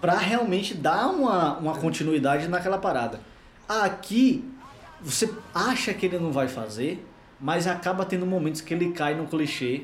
pra 0.01 0.18
realmente 0.18 0.74
dar 0.74 1.08
uma, 1.08 1.58
uma 1.58 1.75
continuidade 1.75 2.48
naquela 2.48 2.78
parada. 2.78 3.22
Aqui, 3.68 4.44
você 5.01 5.34
acha 5.54 5.94
que 5.94 6.06
ele 6.06 6.20
não 6.20 6.32
vai 6.32 6.48
fazer, 6.48 7.06
mas 7.39 7.67
acaba 7.67 8.05
tendo 8.05 8.25
momentos 8.25 8.62
que 8.62 8.74
ele 8.74 8.91
cai 8.91 9.15
no 9.15 9.25
clichê 9.27 9.84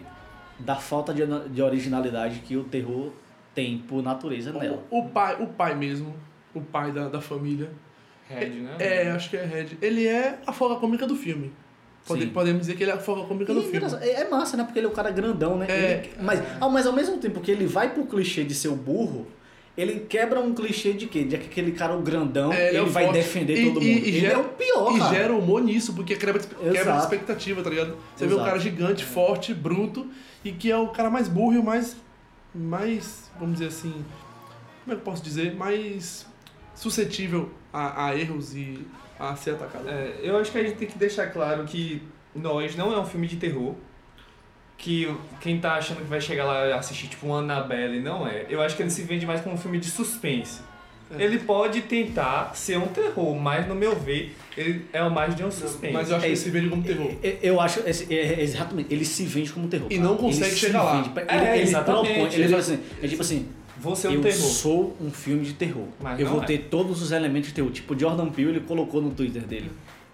da 0.60 0.76
falta 0.76 1.14
de, 1.14 1.22
de 1.50 1.62
originalidade 1.62 2.40
que 2.40 2.56
o 2.58 2.64
terror 2.64 3.12
tem 3.54 3.78
por 3.80 4.02
natureza 4.04 4.52
nela. 4.52 4.84
O, 4.90 5.00
o 5.00 5.10
pai, 5.10 5.42
o 5.42 5.48
pai 5.48 5.76
mesmo, 5.76 6.16
o 6.54 6.62
pai 6.62 6.92
da, 6.92 7.08
da 7.10 7.22
família. 7.22 7.70
Red, 8.28 8.50
né? 8.50 8.76
É, 8.80 9.10
acho 9.12 9.30
que 9.30 9.38
é 9.38 9.46
Red. 9.46 9.78
Ele 9.82 10.08
é 10.08 10.40
a 10.48 10.52
folga 10.52 10.76
cômica 10.76 11.06
do 11.06 11.16
filme. 11.16 11.54
Pode, 12.08 12.28
podemos 12.28 12.62
dizer 12.62 12.76
que 12.76 12.84
ele 12.84 12.92
é 12.92 12.94
a 12.96 13.00
folga 13.00 13.24
cômica 13.28 13.52
E 13.52 13.56
do 13.56 13.62
filme. 13.62 13.78
engraçado, 13.78 14.04
é 14.04 14.12
é 14.22 14.30
massa, 14.30 14.56
né? 14.58 14.64
Porque 14.64 14.78
ele 14.80 14.86
é 14.88 14.90
o 14.90 14.94
cara 14.94 15.10
grandão, 15.12 15.58
né? 15.58 15.66
É. 15.70 15.92
Ele- 15.92 16.12
mas, 16.22 16.42
ah, 16.62 16.70
mas 16.70 16.86
ao 16.86 16.94
mesmo 16.94 17.18
tempo 17.18 17.40
que 17.40 17.50
ele 17.52 17.66
vai 17.66 17.94
pro 17.94 18.06
clichê 18.06 18.44
de 18.44 18.54
ser 18.54 18.68
o 18.70 18.76
burro, 18.76 19.28
ele 19.78 20.02
quebra 20.08 20.40
um 20.40 20.54
clichê 20.54 20.94
de 20.94 21.06
quê? 21.08 21.24
De 21.24 21.38
que 21.38 21.46
aquele 21.48 21.72
cara 21.74 21.96
o 21.96 22.02
grandão, 22.02 22.52
É, 22.54 22.70
ele, 22.70 22.78
é 22.78 22.82
o 22.82 22.86
vai 22.88 23.06
forte. 23.06 23.18
defender 23.18 23.58
E- 23.58 23.66
todo 23.74 23.84
e- 23.84 23.88
mundo. 23.94 24.06
e 24.06 24.08
ele 24.10 24.20
gera- 24.20 24.34
é 24.34 24.38
o 24.38 24.44
pior, 24.46 24.96
E 24.96 25.00
cara. 25.00 25.14
gera 25.16 25.34
humor 25.34 25.62
nisso, 25.64 25.94
porque 25.94 26.16
quebra, 26.16 26.40
quebra 26.40 26.72
a 26.72 26.82
Exato. 26.82 27.04
expectativa, 27.04 27.62
tá 27.62 27.70
ligado? 27.70 27.96
Você 28.16 28.26
vê 28.26 28.34
um 28.34 28.38
Exato. 28.38 28.50
cara 28.50 28.60
gigante, 28.60 29.04
forte, 29.06 29.54
bruto, 29.54 30.08
e 30.44 30.52
que 30.52 30.72
é 30.72 30.78
o 30.78 30.88
cara 30.90 31.10
mais 31.10 31.28
burro 31.28 31.54
e 31.54 31.58
o 31.58 31.64
mais. 31.64 31.98
mais. 32.54 33.30
vamos 33.40 33.56
dizer 33.56 33.68
assim. 33.68 33.92
Como 34.84 34.94
é 34.94 34.96
que 34.96 35.02
eu 35.02 35.06
posso 35.12 35.22
dizer? 35.24 35.56
Mais 35.56 36.26
suscetível 36.74 37.50
a, 37.74 38.08
a 38.08 38.16
erros 38.18 38.56
e 38.56 38.80
a 39.20 39.36
ser 39.36 39.52
atacado. 39.52 39.88
É, 39.90 40.20
eu 40.22 40.38
acho 40.38 40.52
que 40.52 40.58
a 40.58 40.64
gente 40.64 40.76
tem 40.78 40.88
que 40.88 40.98
deixar 40.98 41.28
claro 41.28 41.64
que 41.66 42.02
Nós 42.34 42.76
não 42.76 42.92
é 42.94 43.00
um 43.00 43.06
filme 43.06 43.28
de 43.28 43.38
terror. 43.38 43.76
Que 44.78 45.12
quem 45.42 45.60
tá 45.60 45.76
achando 45.76 45.98
que 45.98 46.04
vai 46.04 46.20
chegar 46.22 46.44
lá 46.46 46.68
e 46.68 46.74
assistir 46.74 47.08
tipo 47.08 47.28
um 47.28 47.34
Annabelle, 47.34 48.00
não 48.02 48.28
é. 48.28 48.46
Eu 48.50 48.62
acho 48.62 48.76
que 48.76 48.84
ele 48.84 48.90
se 48.92 49.02
vende 49.04 49.26
mais 49.26 49.42
como 49.42 49.56
um 49.56 49.58
filme 49.58 49.80
de 49.80 49.90
suspense. 49.90 50.60
É. 51.18 51.24
Ele 51.24 51.38
pode 51.40 51.82
tentar 51.84 52.52
ser 52.56 52.78
um 52.78 52.88
terror, 52.88 53.36
mas 53.36 53.68
no 53.68 53.76
meu 53.76 53.96
ver, 53.96 54.36
ele 54.58 54.86
é 54.92 55.08
mais 55.08 55.36
de 55.36 55.44
um 55.44 55.52
suspense. 55.52 55.94
Mas 55.94 56.10
eu 56.10 56.16
acho 56.18 56.26
É 56.26 56.28
que 56.28 56.34
ele 56.34 56.36
se 56.42 56.50
vende 56.50 56.70
como 56.70 56.84
terror. 56.84 57.12
Eu- 57.24 57.38
Eu 57.44 57.62
acho, 57.62 57.80
é- 57.82 58.14
é 58.16 58.42
exatamente, 58.42 58.92
ele 58.94 59.06
se 59.06 59.24
vende 59.24 59.52
como 59.54 59.68
terror. 59.68 59.88
E 59.90 59.98
cara. 59.98 60.08
não 60.10 60.18
consegue 60.18 60.46
Ele 60.46 60.52
se 60.52 60.60
chegar 60.60 60.84
lá. 60.84 60.96
vende 60.98 61.10
pra- 61.10 61.24
É, 61.24 61.36
Ele, 61.38 61.48
ele 61.50 61.62
exatamente. 61.62 62.06
propõe, 62.06 62.26
ele 62.26 62.36
Ele- 62.36 62.48
fala 62.50 62.60
assim, 62.60 62.80
é 63.04 63.08
tipo 63.08 63.22
assim, 63.22 63.48
Vou 63.78 63.96
ser 63.96 64.08
um 64.08 64.14
eu 64.14 64.22
terror. 64.22 64.36
sou 64.36 64.98
um 65.00 65.12
filme 65.12 65.46
de 65.46 65.54
terror. 65.54 65.86
Mas 66.02 66.20
eu 66.20 66.28
vou 66.28 66.42
é. 66.42 66.46
ter 66.46 66.58
todos 66.72 67.02
os 67.04 67.12
elementos 67.12 67.50
de 67.50 67.54
terror. 67.56 67.70
Tipo, 67.72 67.98
Jordan 67.98 68.28
Peele, 68.30 68.50
ele 68.52 68.60
colocou 68.62 69.00
no 69.02 69.12
Twitter 69.12 69.44
dele, 69.44 69.70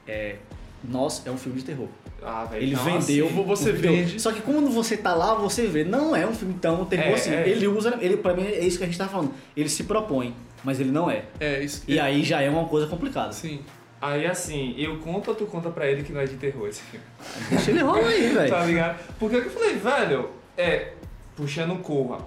é, 0.06 0.36
nós 0.84 1.22
é 1.26 1.32
um 1.32 1.38
filme 1.38 1.60
de 1.60 1.66
terror. 1.66 1.88
Ah, 2.24 2.46
velho, 2.46 2.64
Ele 2.64 2.76
não, 2.76 2.84
vendeu, 2.84 3.28
você 3.30 3.72
vende. 3.72 4.20
Só 4.20 4.32
que 4.32 4.42
quando 4.42 4.70
você 4.70 4.96
tá 4.96 5.14
lá, 5.16 5.34
você 5.34 5.66
vê, 5.68 5.84
não 5.84 6.16
é 6.16 6.26
um 6.26 6.34
filme 6.34 6.54
tão 6.62 6.86
terror 6.86 7.06
É, 7.08 7.14
assim. 7.14 7.32
é. 7.34 7.50
Ele 7.50 7.68
usa, 7.68 7.98
ele 8.00 8.18
pra 8.18 8.34
mim 8.36 8.44
é 8.46 8.60
isso 8.60 8.78
que 8.78 8.84
a 8.84 8.88
gente 8.88 8.98
tá 8.98 9.08
falando. 9.08 9.34
Ele 9.58 9.68
se 9.70 9.84
propõe, 9.86 10.36
mas 10.64 10.80
ele 10.80 10.92
não 10.92 11.10
é. 11.10 11.26
É, 11.40 11.64
isso. 11.64 11.84
E 11.88 12.00
aí 12.00 12.24
já 12.24 12.42
é 12.42 12.50
uma 12.50 12.66
coisa 12.66 12.86
complicada. 12.88 13.32
Sim. 13.32 13.62
Aí 14.00 14.26
assim, 14.28 14.76
eu 14.78 14.98
conto 15.00 15.30
ou 15.30 15.36
tu 15.36 15.46
conta 15.46 15.70
pra 15.70 15.88
ele 15.88 16.04
que 16.04 16.12
não 16.12 16.22
é 16.22 16.26
de 16.26 16.36
terror 16.36 16.68
esse 16.68 16.82
filme? 16.84 17.06
Deixa 17.50 17.72
ele 17.72 17.82
rolar 17.82 18.08
aí, 18.08 18.30
velho. 18.34 18.50
Tá 18.50 18.66
ligado? 18.66 19.00
Porque 19.20 19.36
eu 19.38 19.50
falei, 19.50 19.76
velho, 19.76 20.30
é. 20.58 20.94
Puxando 21.36 21.76
Corra. 21.82 22.20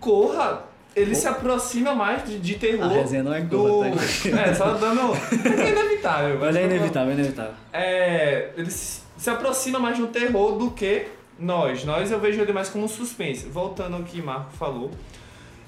Corra, 0.00 0.64
ele 0.96 1.14
se 1.14 1.28
aproxima 1.28 1.94
mais 1.94 2.24
de, 2.24 2.38
de 2.38 2.54
terror. 2.54 2.90
A 2.90 2.94
resenha 2.94 3.22
não 3.22 3.34
é 3.34 3.42
do... 3.42 3.82
Tá? 3.82 4.40
É, 4.40 4.54
só 4.54 4.72
dando. 4.72 5.12
É 5.60 5.70
inevitável. 5.70 6.38
Mas 6.40 6.56
é 6.56 6.64
inevitável, 6.64 7.10
é 7.10 7.14
inevitável. 7.14 7.54
É. 7.70 8.50
Ele 8.56 8.70
se 8.70 9.30
aproxima 9.30 9.78
mais 9.78 9.96
de 9.96 10.02
um 10.02 10.06
terror 10.06 10.56
do 10.56 10.70
que 10.70 11.06
nós. 11.38 11.84
Nós 11.84 12.10
eu 12.10 12.18
vejo 12.18 12.40
ele 12.40 12.52
mais 12.52 12.70
como 12.70 12.86
um 12.86 12.88
suspense. 12.88 13.46
Voltando 13.46 13.96
ao 13.96 14.02
que 14.04 14.22
Marco 14.22 14.52
falou. 14.52 14.90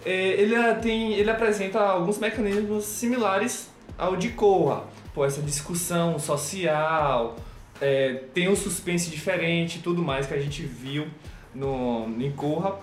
é, 0.05 0.11
ele, 0.13 0.57
tem, 0.77 1.13
ele 1.13 1.31
apresenta 1.31 1.79
alguns 1.79 2.19
mecanismos 2.19 2.87
similares 2.87 3.69
ao 3.99 4.17
de 4.17 4.31
Corra. 4.31 4.85
Pô, 5.13 5.27
essa 5.27 5.43
discussão 5.43 6.19
social, 6.19 7.37
é, 7.83 8.23
tem 8.33 8.49
um 8.49 8.57
suspense 8.57 9.11
diferente 9.11 9.81
tudo 9.81 10.03
mais 10.03 10.27
que 10.27 10.33
a 10.33 10.41
gente 10.41 10.63
viu 10.63 11.07
no, 11.55 12.09
em 12.19 12.33
Corra. 12.33 12.77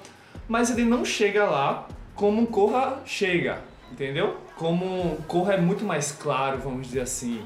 Mas 0.48 0.70
ele 0.70 0.86
não 0.86 1.04
chega 1.04 1.46
lá 1.46 1.88
como 2.16 2.42
um 2.42 2.46
Corra 2.46 3.02
chega, 3.06 3.60
entendeu? 3.92 4.38
Como 4.58 5.18
Corra 5.28 5.54
é 5.54 5.58
muito 5.62 5.84
mais 5.84 6.12
claro, 6.12 6.60
vamos 6.60 6.88
dizer 6.88 7.02
assim, 7.02 7.42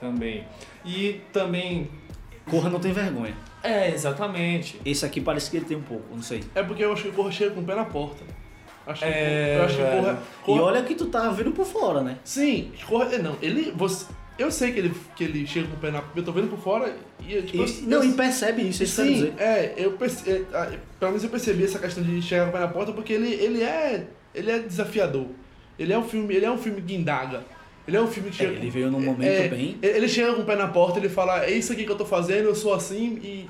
também. 0.00 0.44
E 0.84 1.20
também... 1.32 1.90
Corra 2.50 2.68
não 2.68 2.80
tem 2.80 2.92
vergonha. 2.92 3.36
É, 3.62 3.88
exatamente. 3.90 4.80
Esse 4.84 5.04
aqui 5.06 5.20
parece 5.20 5.48
que 5.50 5.56
ele 5.58 5.66
tem 5.66 5.76
um 5.76 5.82
pouco, 5.82 6.04
não 6.14 6.22
sei. 6.22 6.42
É 6.54 6.62
porque 6.62 6.84
eu 6.84 6.92
acho 6.92 7.02
que 7.04 7.08
o 7.10 7.12
Corra 7.12 7.30
chega 7.30 7.52
com 7.52 7.60
o 7.60 7.64
pé 7.64 7.74
na 7.76 7.84
porta. 7.84 8.24
Acho 8.84 9.02
que, 9.04 9.08
É, 9.08 9.58
eu 9.58 9.64
acho 9.64 9.76
que 9.76 9.80
o 9.82 9.84
velho. 9.84 10.02
Corra, 10.02 10.18
E 10.22 10.44
Corra- 10.44 10.62
olha 10.62 10.82
que 10.82 10.94
tu 10.96 11.06
tá 11.06 11.28
vendo 11.30 11.52
por 11.52 11.64
fora, 11.64 12.00
né? 12.02 12.18
Sim, 12.24 12.72
Corra. 12.88 13.16
Não, 13.18 13.36
ele. 13.40 13.70
Você, 13.76 14.06
eu 14.38 14.50
sei 14.50 14.72
que 14.72 14.78
ele, 14.80 14.92
que 15.16 15.24
ele 15.24 15.46
chega 15.46 15.68
com 15.68 15.74
o 15.74 15.78
pé 15.78 15.90
na 15.90 16.02
Eu 16.16 16.22
tô 16.24 16.32
vendo 16.32 16.48
por 16.48 16.58
fora 16.58 16.96
e. 17.20 17.42
Tipo, 17.42 17.58
E, 17.58 17.60
eu- 17.60 17.88
não, 17.88 18.02
eu- 18.02 18.10
e 18.10 18.12
percebe 18.14 18.62
isso, 18.68 18.82
isso 18.82 19.02
Sim, 19.02 19.12
dizer. 19.14 19.34
é, 19.38 19.74
eu 19.76 19.92
perce- 19.92 20.30
é, 20.30 20.78
pelo 20.98 21.10
menos 21.12 21.22
eu 21.24 21.30
percebi 21.30 21.64
essa 21.64 21.78
questão 21.78 22.02
de 22.02 22.20
chegar 22.22 22.44
com 22.44 22.50
o 22.50 22.52
pé 22.52 22.60
na 22.60 22.68
porta 22.68 22.92
porque 22.92 23.12
ele, 23.12 23.32
ele 23.32 23.62
é. 23.62 24.06
Ele 24.34 24.50
é 24.50 24.58
desafiador. 24.60 25.26
Ele 25.78 25.92
é 25.92 25.98
um 25.98 26.04
filme, 26.08 26.34
ele 26.34 26.44
é 26.46 26.50
um 26.50 26.56
filme 26.58 26.80
que 26.80 26.94
indaga. 26.94 27.42
Ele 27.86 27.96
é 27.96 28.00
um 28.00 28.06
filme 28.06 28.30
que 28.30 28.42
É, 28.42 28.46
chega. 28.46 28.58
ele 28.58 28.70
veio 28.70 28.90
num 28.90 29.00
momento 29.00 29.28
é, 29.28 29.48
bem. 29.48 29.76
Ele 29.82 29.96
ele 29.98 30.08
chega 30.08 30.32
com 30.34 30.42
o 30.42 30.44
pé 30.44 30.56
na 30.56 30.68
porta, 30.68 30.98
ele 30.98 31.08
fala, 31.08 31.44
é 31.44 31.50
isso 31.50 31.72
aqui 31.72 31.84
que 31.84 31.90
eu 31.90 31.96
tô 31.96 32.04
fazendo, 32.06 32.44
eu 32.46 32.54
sou 32.54 32.72
assim 32.72 33.18
e 33.22 33.46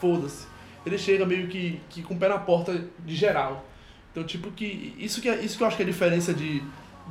foda-se. 0.00 0.46
Ele 0.86 0.96
chega 0.98 1.24
meio 1.26 1.48
que, 1.48 1.80
que 1.90 2.02
com 2.02 2.14
o 2.14 2.16
pé 2.18 2.28
na 2.28 2.38
porta 2.38 2.84
de 3.04 3.14
geral. 3.16 3.66
Então, 4.12 4.24
tipo, 4.24 4.50
que. 4.52 4.94
Isso 4.98 5.20
que, 5.20 5.28
é, 5.28 5.40
isso 5.42 5.56
que 5.58 5.62
eu 5.62 5.66
acho 5.66 5.76
que 5.76 5.82
é 5.82 5.86
a 5.86 5.88
diferença 5.88 6.32
de, 6.32 6.62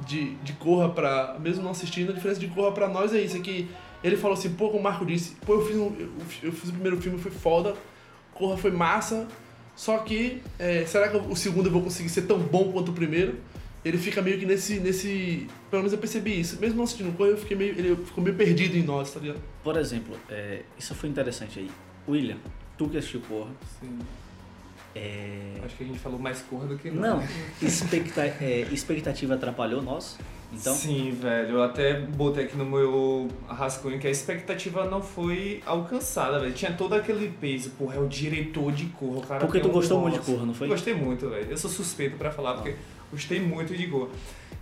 de, 0.06 0.36
de 0.36 0.54
Corra 0.54 0.90
pra. 0.90 1.38
Mesmo 1.40 1.64
não 1.64 1.72
assistindo, 1.72 2.12
a 2.12 2.14
diferença 2.14 2.40
de 2.40 2.48
Corra 2.48 2.72
pra 2.72 2.88
nós 2.88 3.14
é 3.14 3.22
isso, 3.22 3.38
é 3.38 3.40
que 3.40 3.70
ele 4.04 4.18
falou 4.18 4.38
assim, 4.38 4.54
pô, 4.54 4.68
como 4.68 4.80
o 4.80 4.84
Marco 4.84 5.06
disse, 5.06 5.36
pô, 5.46 5.54
eu 5.54 5.66
fiz, 5.66 5.78
um, 5.78 5.96
eu, 5.98 6.10
eu 6.44 6.52
fiz 6.52 6.70
o 6.70 6.74
primeiro 6.74 7.02
filme, 7.02 7.18
foi 7.20 7.32
foda, 7.32 7.74
Corra 8.34 8.58
foi 8.58 8.72
massa, 8.72 9.28
só 9.76 10.00
que 10.00 10.42
é, 10.60 10.86
será 10.86 11.08
que 11.08 11.18
o 11.18 11.36
segundo 11.36 11.68
eu 11.68 11.72
vou 11.72 11.82
conseguir 11.82 12.10
ser 12.10 12.24
tão 12.24 12.38
bom 12.38 12.72
quanto 12.72 12.92
o 12.92 12.94
primeiro? 12.94 13.38
Ele 13.84 13.98
fica 13.98 14.22
meio 14.22 14.40
que 14.40 14.46
nesse. 14.46 14.80
nesse 14.80 15.48
pelo 15.70 15.82
menos 15.82 15.92
eu 15.92 16.00
percebi 16.00 16.40
isso. 16.40 16.58
Mesmo 16.60 16.78
não 16.78 16.84
assistindo 16.86 17.16
Corra, 17.18 17.30
eu 17.30 17.38
fiquei 17.38 17.58
meio, 17.58 17.78
ele 17.78 17.96
ficou 17.98 18.24
meio 18.24 18.36
perdido 18.36 18.78
em 18.78 18.84
nós, 18.84 19.12
tá 19.12 19.20
ligado? 19.20 19.42
Por 19.64 19.78
exemplo, 19.78 20.18
é, 20.30 20.62
isso 20.78 20.94
foi 20.96 21.10
interessante 21.10 21.60
aí. 21.60 21.70
William, 22.08 22.38
tu 22.78 22.88
que 22.90 22.98
assistiu 22.98 23.22
Corra, 23.22 23.52
Sim. 23.80 24.00
É, 24.96 25.54
Acho 25.64 25.76
que 25.76 25.84
a 25.84 25.88
gente 25.88 26.00
falou 26.00 26.20
mais 26.20 26.42
Corra 26.42 26.68
do 26.68 26.78
que 26.78 26.92
não, 26.92 27.24
expecta- 27.62 28.26
é, 28.26 28.68
expectativa 28.72 29.34
atrapalhou 29.36 29.82
nós? 29.82 30.18
Então, 30.52 30.76
Sim, 30.76 31.10
velho. 31.20 31.50
Eu 31.56 31.64
até 31.64 32.00
botei 32.00 32.44
aqui 32.46 32.56
no 32.56 32.66
meu 32.66 33.28
rascunho 33.48 33.98
que 34.00 34.06
a 34.06 34.12
expectativa 34.12 34.86
não 34.86 35.02
foi 35.02 35.64
alcançada, 35.66 36.40
velho. 36.40 36.54
Tinha 36.54 36.72
todo 36.74 36.94
aquele 36.94 37.28
peso. 37.42 37.72
Porra, 37.72 37.96
é 37.96 38.00
o 38.00 38.08
diretor 38.08 38.72
de 38.72 38.86
Corra. 38.86 39.18
O 39.18 39.22
cara 39.26 39.40
porque 39.40 39.60
tu 39.60 39.70
um 39.70 39.72
gostou 39.72 40.00
muito 40.00 40.20
de. 40.20 40.32
Corra, 40.32 40.46
não 40.46 40.54
foi? 40.54 40.68
Gostei 40.68 40.94
muito, 40.94 41.28
velho. 41.28 41.50
Eu 41.50 41.58
sou 41.58 41.72
suspeito 41.72 42.18
pra 42.18 42.30
falar, 42.30 42.54
porque 42.56 42.76
gostei 43.12 43.40
muito 43.40 43.76
de 43.76 43.88
Corra. 43.88 44.10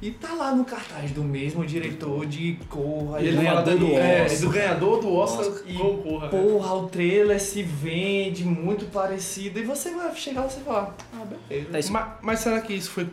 E 0.02 0.10
tá 0.10 0.34
lá 0.34 0.56
no 0.56 0.66
cartaz 0.66 1.12
do 1.12 1.24
mesmo 1.24 1.64
diretor 1.64 2.26
de 2.26 2.58
Corra. 2.68 3.22
E 3.22 3.28
ele 3.28 3.46
fala 3.46 3.62
do, 3.62 3.70
dele, 3.78 3.94
é, 3.94 4.26
é, 4.26 4.36
do 4.38 4.50
ganhador 4.50 5.00
do 5.00 5.14
Oscar 5.14 5.46
com 5.78 5.88
o 5.92 5.98
Corra. 6.00 6.28
Porra, 6.30 6.74
o 6.74 6.88
trailer 6.90 7.40
se 7.40 7.62
vende 7.62 8.44
muito 8.44 8.86
parecido. 8.86 9.60
E 9.60 9.64
você 9.64 9.92
vai 9.94 10.16
chegar 10.16 10.42
lá 10.42 10.48
e 10.48 10.50
você 10.50 10.60
falar, 10.62 10.96
ah, 11.14 11.26
beleza. 11.48 11.70
Tá, 11.72 11.80
isso- 11.80 11.94
Mas, 11.94 12.08
mas 12.22 12.40
será 12.40 12.60
que 12.62 12.74
isso 12.74 12.90
foi. 12.90 13.08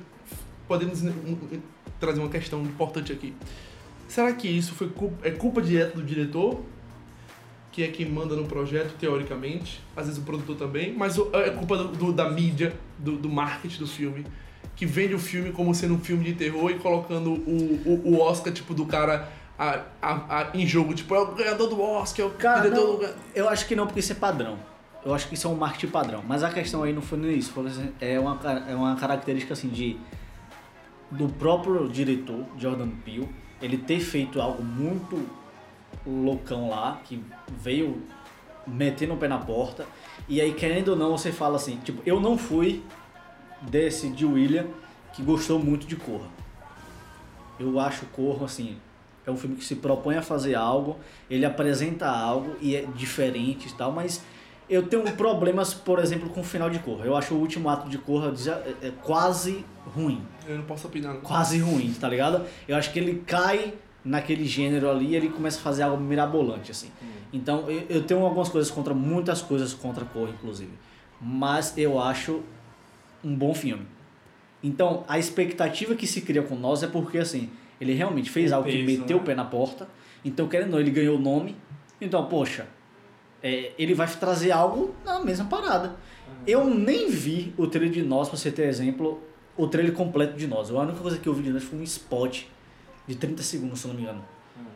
Podemos 0.66 1.02
trazer 2.00 2.20
uma 2.20 2.28
questão 2.30 2.62
importante 2.62 3.12
aqui. 3.12 3.34
Será 4.08 4.32
que 4.32 4.48
isso 4.48 4.74
foi 4.74 4.88
culpa, 4.88 5.26
é 5.28 5.30
culpa 5.30 5.60
direta 5.60 5.94
do 5.96 6.02
diretor? 6.02 6.62
Que 7.70 7.82
é 7.82 7.88
quem 7.88 8.06
manda 8.06 8.34
no 8.34 8.46
projeto, 8.46 8.94
teoricamente. 8.98 9.80
Às 9.94 10.06
vezes 10.06 10.18
o 10.20 10.24
produtor 10.24 10.56
também. 10.56 10.94
Mas 10.94 11.18
é 11.34 11.50
culpa 11.50 11.76
do, 11.76 11.88
do- 11.88 12.12
da 12.14 12.30
mídia, 12.30 12.74
do, 12.98 13.16
do 13.18 13.28
marketing 13.28 13.78
do 13.80 13.86
filme. 13.86 14.24
Que 14.78 14.86
vende 14.86 15.12
o 15.14 15.18
filme 15.18 15.52
como 15.52 15.74
sendo 15.74 15.94
um 15.94 15.98
filme 15.98 16.24
de 16.24 16.32
terror 16.34 16.70
e 16.70 16.78
colocando 16.78 17.32
o, 17.32 17.82
o, 17.84 18.14
o 18.14 18.20
Oscar, 18.20 18.52
tipo, 18.52 18.72
do 18.72 18.86
cara 18.86 19.28
a, 19.58 19.80
a, 20.00 20.40
a- 20.40 20.50
em 20.54 20.64
jogo. 20.66 20.94
Tipo, 20.94 21.14
é 21.16 21.20
o 21.20 21.34
ganhador 21.34 21.68
do 21.68 21.78
Oscar, 21.82 22.24
é 22.24 22.28
o 22.28 22.32
Cara, 22.32 22.70
não, 22.70 22.96
do 22.96 23.08
eu 23.34 23.48
acho 23.48 23.66
que 23.66 23.74
não, 23.74 23.86
porque 23.86 23.98
isso 24.00 24.12
é 24.12 24.14
padrão. 24.14 24.56
Eu 25.04 25.12
acho 25.12 25.28
que 25.28 25.34
isso 25.34 25.46
é 25.46 25.50
um 25.50 25.56
marketing 25.56 25.88
padrão. 25.92 26.22
Mas 26.26 26.42
a 26.44 26.50
questão 26.50 26.82
aí 26.84 26.92
não 26.92 27.02
foi 27.02 27.18
nem 27.18 27.36
isso. 27.36 27.50
Foi 27.52 27.66
é, 28.00 28.18
uma, 28.20 28.38
é 28.68 28.74
uma 28.74 28.94
característica 28.96 29.52
assim 29.52 29.68
de. 29.68 29.98
Do 31.10 31.28
próprio 31.28 31.88
diretor, 31.88 32.44
Jordan 32.58 32.88
Peele, 33.04 33.28
ele 33.62 33.78
ter 33.78 33.98
feito 33.98 34.40
algo 34.40 34.62
muito 34.62 35.26
loucão 36.06 36.68
lá, 36.68 37.00
que 37.04 37.22
veio 37.48 38.02
metendo 38.66 39.14
o 39.14 39.16
pé 39.16 39.26
na 39.26 39.38
porta. 39.38 39.86
E 40.28 40.40
aí, 40.40 40.52
querendo 40.52 40.90
ou 40.90 40.96
não, 40.96 41.16
você 41.16 41.32
fala 41.32 41.56
assim: 41.56 41.78
tipo, 41.82 42.02
eu 42.04 42.20
não 42.20 42.36
fui 42.36 42.82
desse 43.62 44.08
de 44.08 44.24
William 44.24 44.66
que 45.14 45.22
gostou 45.22 45.58
muito 45.58 45.86
de 45.86 45.96
Corra. 45.96 46.28
Eu 47.58 47.78
acho 47.80 48.06
Corra 48.06 48.46
assim. 48.46 48.76
É 49.26 49.30
um 49.30 49.36
filme 49.36 49.56
que 49.56 49.64
se 49.64 49.76
propõe 49.76 50.16
a 50.16 50.22
fazer 50.22 50.54
algo, 50.54 50.96
ele 51.28 51.44
apresenta 51.44 52.08
algo 52.08 52.56
e 52.62 52.74
é 52.74 52.86
diferente 52.94 53.68
e 53.68 53.72
tal, 53.74 53.92
mas 53.92 54.22
eu 54.70 54.86
tenho 54.86 55.02
problemas, 55.12 55.74
por 55.74 55.98
exemplo, 55.98 56.30
com 56.30 56.40
o 56.40 56.44
final 56.44 56.70
de 56.70 56.78
Corra. 56.78 57.04
Eu 57.04 57.14
acho 57.16 57.34
o 57.34 57.38
último 57.38 57.68
ato 57.68 57.88
de 57.90 57.98
Corra 57.98 58.32
é- 58.82 58.86
é 58.88 58.92
quase 59.02 59.64
ruim. 59.94 60.22
Eu 60.46 60.56
não 60.56 60.64
posso 60.64 60.86
opinar. 60.86 61.12
não. 61.14 61.20
Quase 61.20 61.58
ruim, 61.58 61.92
tá 62.00 62.08
ligado? 62.08 62.46
Eu 62.66 62.76
acho 62.76 62.90
que 62.92 62.98
ele 62.98 63.22
cai 63.26 63.74
naquele 64.04 64.46
gênero 64.46 64.88
ali 64.90 65.08
e 65.08 65.16
ele 65.16 65.28
começa 65.28 65.58
a 65.58 65.62
fazer 65.62 65.82
algo 65.82 66.02
mirabolante, 66.02 66.70
assim. 66.70 66.90
Então 67.30 67.68
eu, 67.68 67.84
eu 67.90 68.02
tenho 68.04 68.24
algumas 68.24 68.48
coisas 68.48 68.70
contra, 68.70 68.94
muitas 68.94 69.42
coisas 69.42 69.74
contra 69.74 70.04
Corra, 70.06 70.30
inclusive. 70.30 70.70
Mas 71.20 71.76
eu 71.76 72.00
acho 72.00 72.40
um 73.24 73.34
bom 73.34 73.54
filme. 73.54 73.86
Então 74.62 75.04
a 75.08 75.18
expectativa 75.18 75.94
que 75.94 76.06
se 76.06 76.20
cria 76.22 76.42
com 76.42 76.56
nós 76.56 76.82
é 76.82 76.86
porque 76.86 77.18
assim, 77.18 77.50
ele 77.80 77.92
realmente 77.94 78.28
fez 78.30 78.50
O 78.50 78.56
algo 78.56 78.68
que 78.68 78.84
peso, 78.84 79.00
meteu 79.00 79.16
né? 79.16 79.22
o 79.22 79.26
pé 79.26 79.34
na 79.34 79.44
porta. 79.44 79.88
Então, 80.24 80.48
querendo 80.48 80.66
ou 80.68 80.72
não, 80.74 80.80
ele 80.80 80.90
ganhou 80.90 81.16
o 81.16 81.20
nome. 81.20 81.54
Então, 82.00 82.26
poxa, 82.26 82.66
é, 83.42 83.70
ele 83.78 83.94
vai 83.94 84.08
trazer 84.08 84.50
algo 84.50 84.94
na 85.04 85.20
mesma 85.20 85.44
parada. 85.44 85.94
Eu 86.46 86.64
nem 86.64 87.08
vi 87.08 87.54
o 87.56 87.66
trailer 87.68 87.92
de 87.92 88.02
Nós, 88.02 88.28
pra 88.28 88.36
você 88.36 88.50
ter 88.50 88.64
exemplo, 88.68 89.22
o 89.56 89.68
trailer 89.68 89.92
completo 89.94 90.36
de 90.36 90.46
Nós. 90.48 90.70
A 90.70 90.74
única 90.74 90.98
coisa 90.98 91.18
que 91.18 91.28
eu 91.28 91.34
vi 91.34 91.44
de 91.44 91.50
Nós 91.50 91.62
foi 91.62 91.78
um 91.78 91.82
spot 91.84 92.42
de 93.06 93.14
30 93.14 93.42
segundos, 93.44 93.80
se 93.80 93.86
não 93.88 93.94
me 93.94 94.02
engano. 94.02 94.24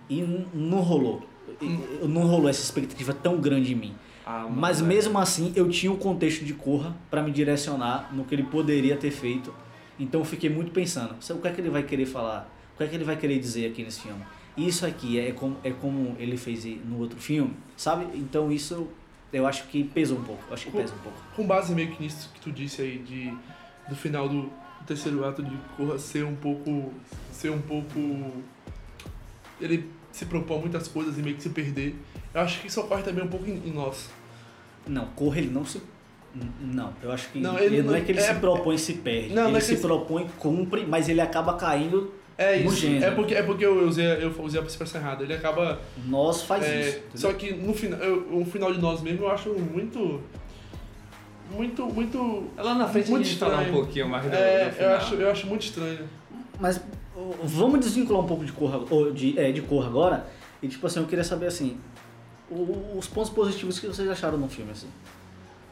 E 0.09 0.21
n- 0.21 0.47
não 0.55 0.81
rolou. 0.81 1.23
E- 1.61 2.07
Não 2.07 2.23
rolou 2.27 2.49
essa 2.49 2.63
expectativa 2.63 3.13
tão 3.13 3.41
grande 3.41 3.73
em 3.73 3.77
mim. 3.77 3.95
Ah, 4.25 4.47
Mas 4.49 4.79
velho. 4.81 4.89
mesmo 4.95 5.19
assim, 5.19 5.53
eu 5.57 5.69
tinha 5.69 5.91
o 5.91 5.97
contexto 5.97 6.45
de 6.45 6.55
Corra 6.55 6.95
pra 7.11 7.23
me 7.23 7.31
direcionar 7.33 8.11
no 8.15 8.25
que 8.25 8.35
ele 8.35 8.45
poderia 8.45 8.97
ter 8.97 9.11
feito. 9.11 9.53
Então 9.99 10.21
eu 10.21 10.25
fiquei 10.25 10.49
muito 10.49 10.71
pensando, 10.73 11.15
"Sabe 11.21 11.39
o 11.39 11.43
que 11.43 11.49
é 11.49 11.53
que 11.53 11.61
ele 11.61 11.71
vai 11.71 11.83
querer 11.83 12.07
falar? 12.07 12.49
O 12.75 12.79
que 12.79 12.85
é 12.85 12.87
que 12.87 12.95
ele 12.95 13.05
vai 13.05 13.17
querer 13.17 13.39
dizer 13.39 13.67
aqui 13.71 13.83
nesse 13.83 14.01
filme? 14.01 14.23
Isso 14.57 14.85
aqui 14.87 15.19
é 15.19 15.33
como, 15.33 15.57
é 15.65 15.71
como 15.71 16.15
ele 16.19 16.37
fez 16.37 16.65
no 16.85 16.99
outro 16.99 17.19
filme, 17.21 17.55
sabe? 17.77 18.07
Então 18.17 18.51
isso 18.53 18.89
eu 19.33 19.47
acho 19.47 19.65
que 19.69 19.83
pesou 19.85 20.19
um 20.19 20.23
pouco. 20.25 20.43
Acho 20.53 20.67
que 20.67 20.73
pesa 20.73 20.95
um 20.95 20.99
pouco. 20.99 21.19
Com 21.35 21.47
base 21.47 21.75
meio 21.75 21.91
que 21.91 22.03
nisso 22.03 22.31
que 22.35 22.41
tu 22.41 22.53
disse 22.53 22.83
aí, 22.83 22.99
de, 22.99 23.33
do 23.89 23.97
final 23.97 24.29
do 24.29 24.51
terceiro 24.87 25.25
ato 25.25 25.43
de 25.43 25.57
Corra 25.77 25.99
ser 25.99 26.25
um 26.25 26.37
pouco. 26.37 26.93
ser 27.33 27.51
um 27.51 27.61
pouco. 27.63 27.99
Ele 29.61 29.89
se 30.13 30.27
propõe 30.27 30.61
muitas 30.61 30.87
coisas 30.87 31.19
e 31.19 31.23
meio 31.23 31.35
que 31.37 31.43
se 31.43 31.49
perder. 31.51 31.97
Eu 32.33 32.41
acho 32.43 32.61
que 32.61 32.69
isso 32.69 32.81
ocorre 32.81 33.03
também 33.03 33.25
um 33.25 33.29
pouco 33.29 33.47
em, 33.47 33.61
em 33.67 33.73
nós. 33.73 34.09
Não, 34.87 35.07
Corra 35.17 35.39
ele 35.39 35.51
não 35.51 35.65
se. 35.65 35.81
Não, 36.61 36.93
eu 37.03 37.11
acho 37.13 37.29
que. 37.31 37.41
Não, 37.41 37.59
ele, 37.59 37.77
ele 37.77 37.83
não 37.83 37.95
é 37.95 37.99
não- 37.99 38.05
que 38.07 38.13
ele 38.13 38.21
é- 38.21 38.23
se 38.23 38.35
propõe 38.41 38.75
e 38.75 38.79
se 38.79 38.95
perde. 38.95 39.29
Não, 39.35 39.43
não 39.43 39.49
ele 39.49 39.57
é 39.57 39.61
que 39.61 39.67
se 39.67 39.73
ele 39.73 39.81
se- 39.81 39.87
propõe, 39.87 40.27
cumpre, 40.39 40.87
mas 40.87 41.09
ele 41.09 41.21
acaba 41.21 41.55
caindo. 41.57 42.13
É 42.39 42.59
No 42.61 42.67
isso. 42.73 42.77
gênero. 42.77 43.05
É 43.05 43.11
porque, 43.11 43.35
é 43.35 43.43
porque 43.43 43.65
eu 43.65 43.87
usei, 43.87 44.07
eu 44.07 44.35
usei 44.43 44.59
a 44.61 44.65
expressão 44.65 45.01
errada. 45.01 45.23
Ele 45.23 45.35
acaba. 45.35 45.79
Nós 46.07 46.43
faz 46.43 46.65
é, 46.65 46.81
isso. 46.81 46.89
entendeu? 46.99 47.11
só 47.17 47.33
que 47.35 47.53
no 47.53 47.75
final, 47.75 47.99
eu, 48.01 48.39
o 48.41 48.45
final 48.47 48.73
de 48.73 48.81
nós 48.81 49.03
mesmo 49.03 49.25
eu 49.27 49.31
acho 49.31 49.51
muito. 49.51 50.21
Muito, 51.51 51.85
muito. 51.87 52.51
Lá 52.57 52.75
na 52.75 52.89
frente 52.89 53.11
Muito 53.11 53.27
a 53.27 53.29
gente 53.29 53.39
fala 53.39 53.57
um 53.57 53.61
estranho. 53.61 53.77
pouquinho 53.83 54.09
mais 54.09 54.25
do, 54.25 54.35
É, 54.35 54.61
do 54.65 54.69
eu 54.69 54.73
final. 54.73 54.93
acho, 54.95 55.15
eu 55.17 55.31
acho 55.31 55.47
muito 55.47 55.63
estranho. 55.63 55.99
Mas 56.59 56.81
vamos 57.45 57.81
desvincular 57.81 58.23
um 58.23 58.27
pouco 58.27 58.45
de 58.45 58.53
ou 58.91 59.13
de, 59.13 59.39
é, 59.39 59.53
de 59.53 59.63
Corra 59.63 59.87
agora. 59.87 60.27
E 60.63 60.69
tipo 60.69 60.87
assim, 60.87 61.01
eu 61.01 61.07
queria 61.07 61.25
saber 61.25 61.47
assim. 61.47 61.79
Os 62.97 63.07
pontos 63.07 63.31
positivos 63.31 63.81
que 63.81 63.87
vocês 63.87 64.09
acharam 64.09 64.37
no 64.37 64.49
filme, 64.49 64.73
assim. 64.73 64.89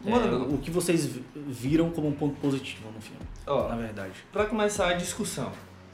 É, 0.05 0.11
Mano. 0.11 0.55
o 0.55 0.59
que 0.59 0.71
vocês 0.71 1.05
vi- 1.05 1.25
viram 1.35 1.91
como 1.91 2.09
um 2.09 2.13
ponto 2.13 2.35
positivo 2.41 2.91
no 2.91 3.01
filme, 3.03 3.21
Ó, 3.47 3.69
na 3.69 3.77
verdade. 3.77 4.15
Pra 4.33 4.47
começar 4.47 4.89
a 4.89 4.93
discussão, 4.95 5.53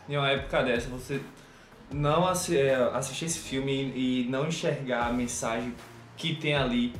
em 0.08 0.16
uma 0.16 0.30
época 0.30 0.62
dessa, 0.62 0.88
você 0.88 1.20
não 1.92 2.24
assi 2.26 2.56
é, 2.56 2.74
assistir 2.94 3.24
esse 3.24 3.40
filme 3.40 3.72
e, 3.96 4.28
não 4.30 4.46
enxergar 4.46 5.08
a 5.08 5.12
mensagem 5.12 5.74
que 6.16 6.36
tem 6.36 6.54
ali, 6.54 6.94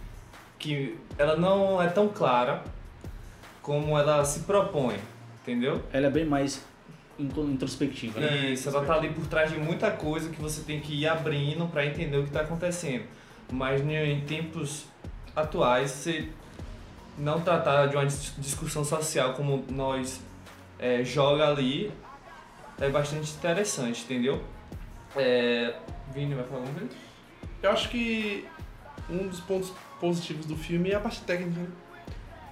que 0.59 0.97
ela 1.17 1.37
não 1.37 1.81
é 1.81 1.87
tão 1.87 2.09
clara 2.09 2.65
como 3.63 3.97
ela 3.97 4.25
se 4.25 4.41
propõe, 4.41 4.97
entendeu? 5.43 5.81
Ela 5.93 6.09
é 6.09 6.11
bem 6.11 6.25
mais 6.25 6.61
introspectiva, 7.19 8.21
né? 8.21 8.51
Isso, 8.51 8.69
ela 8.69 8.85
tá 8.85 8.95
ali 8.95 9.11
por 9.11 9.27
trás 9.27 9.51
de 9.51 9.59
muita 9.59 9.91
coisa 9.91 10.29
que 10.31 10.41
você 10.41 10.63
tem 10.63 10.81
que 10.81 10.93
ir 10.95 11.09
abrindo 11.09 11.67
pra 11.69 11.85
entender 11.87 12.17
o 12.19 12.25
que 12.25 12.31
tá 12.31 12.41
acontecendo. 12.43 13.05
Mas 13.51 13.83
né, 13.83 14.11
em 14.11 14.21
tempos 14.23 14.85
atuais, 15.35 15.91
você 15.91 16.29
não 17.19 17.41
tratar 17.41 17.87
de 17.87 17.97
uma 17.97 18.05
dis- 18.05 18.35
discussão 18.39 18.85
social 18.85 19.33
como 19.35 19.65
nós 19.71 20.21
é, 20.79 21.03
joga 21.05 21.49
ali 21.49 21.91
é 22.79 22.91
bastante 22.91 23.33
interessante, 23.33 24.03
entendeu? 24.05 24.43
É... 25.17 25.75
Vini 26.13 26.35
vai 26.35 26.45
falar 26.45 26.61
alguma 26.61 26.79
coisa? 26.79 26.95
Eu 27.63 27.71
acho 27.71 27.89
que 27.89 28.45
um 29.09 29.27
dos 29.29 29.41
pontos 29.41 29.73
positivos 29.99 30.45
do 30.45 30.57
filme 30.57 30.91
é 30.91 30.97
a 30.97 31.01
parte 31.01 31.23
técnica. 31.23 31.59
né? 31.61 31.69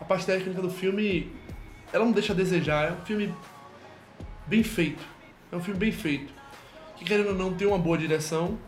A 0.00 0.04
parte 0.04 0.24
técnica 0.24 0.62
do 0.62 0.70
filme, 0.70 1.30
ela 1.92 2.04
não 2.04 2.12
deixa 2.12 2.32
a 2.32 2.36
desejar. 2.36 2.88
É 2.88 2.92
um 2.92 3.04
filme 3.04 3.34
bem 4.46 4.62
feito. 4.62 5.02
É 5.52 5.56
um 5.56 5.60
filme 5.60 5.78
bem 5.78 5.92
feito. 5.92 6.32
Que 6.96 7.04
querendo 7.04 7.28
ou 7.28 7.34
não 7.34 7.52
tem 7.54 7.66
uma 7.66 7.78
boa 7.78 7.96
direção. 7.98 8.58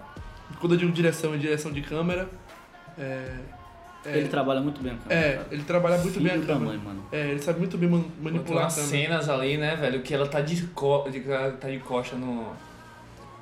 Quando 0.60 0.72
eu 0.74 0.78
digo 0.78 0.92
direção, 0.92 1.34
é 1.34 1.36
direção 1.36 1.72
de 1.72 1.80
câmera. 1.82 2.28
É, 2.98 3.28
é, 4.04 4.18
Ele 4.18 4.28
trabalha 4.28 4.60
muito 4.60 4.80
bem 4.80 4.92
a 4.92 4.96
câmera. 4.96 5.20
é, 5.20 5.32
cara. 5.36 5.48
ele 5.50 5.62
trabalha 5.64 5.98
muito 5.98 6.18
bem 6.20 6.28
a 6.30 6.34
Filho 6.34 6.46
câmera. 6.46 6.66
mãe, 6.66 6.78
mano. 6.78 7.04
É, 7.12 7.30
ele 7.30 7.42
sabe 7.42 7.58
muito 7.58 7.76
bem 7.76 7.88
man- 7.88 8.00
Tem 8.02 8.10
manipular 8.22 8.66
a 8.66 8.68
câmera. 8.68 8.86
cenas 8.88 9.28
ali, 9.28 9.56
né, 9.56 9.74
velho, 9.76 10.00
que 10.02 10.14
ela 10.14 10.26
tá 10.28 10.40
de, 10.40 10.62
co 10.68 11.08
de, 11.10 11.20
tá 11.60 11.68
de 11.68 11.78
costa 11.80 12.16
no, 12.16 12.46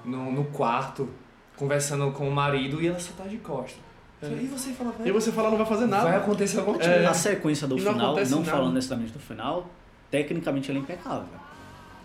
no, 0.04 0.32
no 0.32 0.44
quarto, 0.46 1.08
conversando 1.56 2.10
com 2.12 2.26
o 2.28 2.32
marido 2.32 2.80
e 2.82 2.88
ela 2.88 2.98
só 2.98 3.12
tá 3.12 3.24
de 3.24 3.36
costa. 3.38 3.78
É. 4.22 4.26
E 4.26 4.46
você 4.46 4.72
fala, 4.72 4.94
E 4.98 5.02
velho, 5.02 5.14
você 5.14 5.30
fala, 5.30 5.50
não 5.50 5.58
vai 5.58 5.66
fazer 5.66 5.86
vai 5.86 6.02
nada. 6.04 6.16
acontecer 6.16 6.58
alguma 6.58 6.82
É. 6.82 6.88
coisa. 6.94 7.10
A 7.10 7.14
sequência 7.14 7.66
do 7.68 7.76
E 7.78 7.82
não 7.82 7.92
final, 7.92 8.16
não 8.16 8.38
nada. 8.40 8.50
falando 8.50 8.72
necessariamente 8.74 9.12
do 9.12 9.18
final, 9.20 9.68
tecnicamente 10.10 10.70
ela 10.70 10.80
é 10.80 10.82
impecável. 10.82 11.28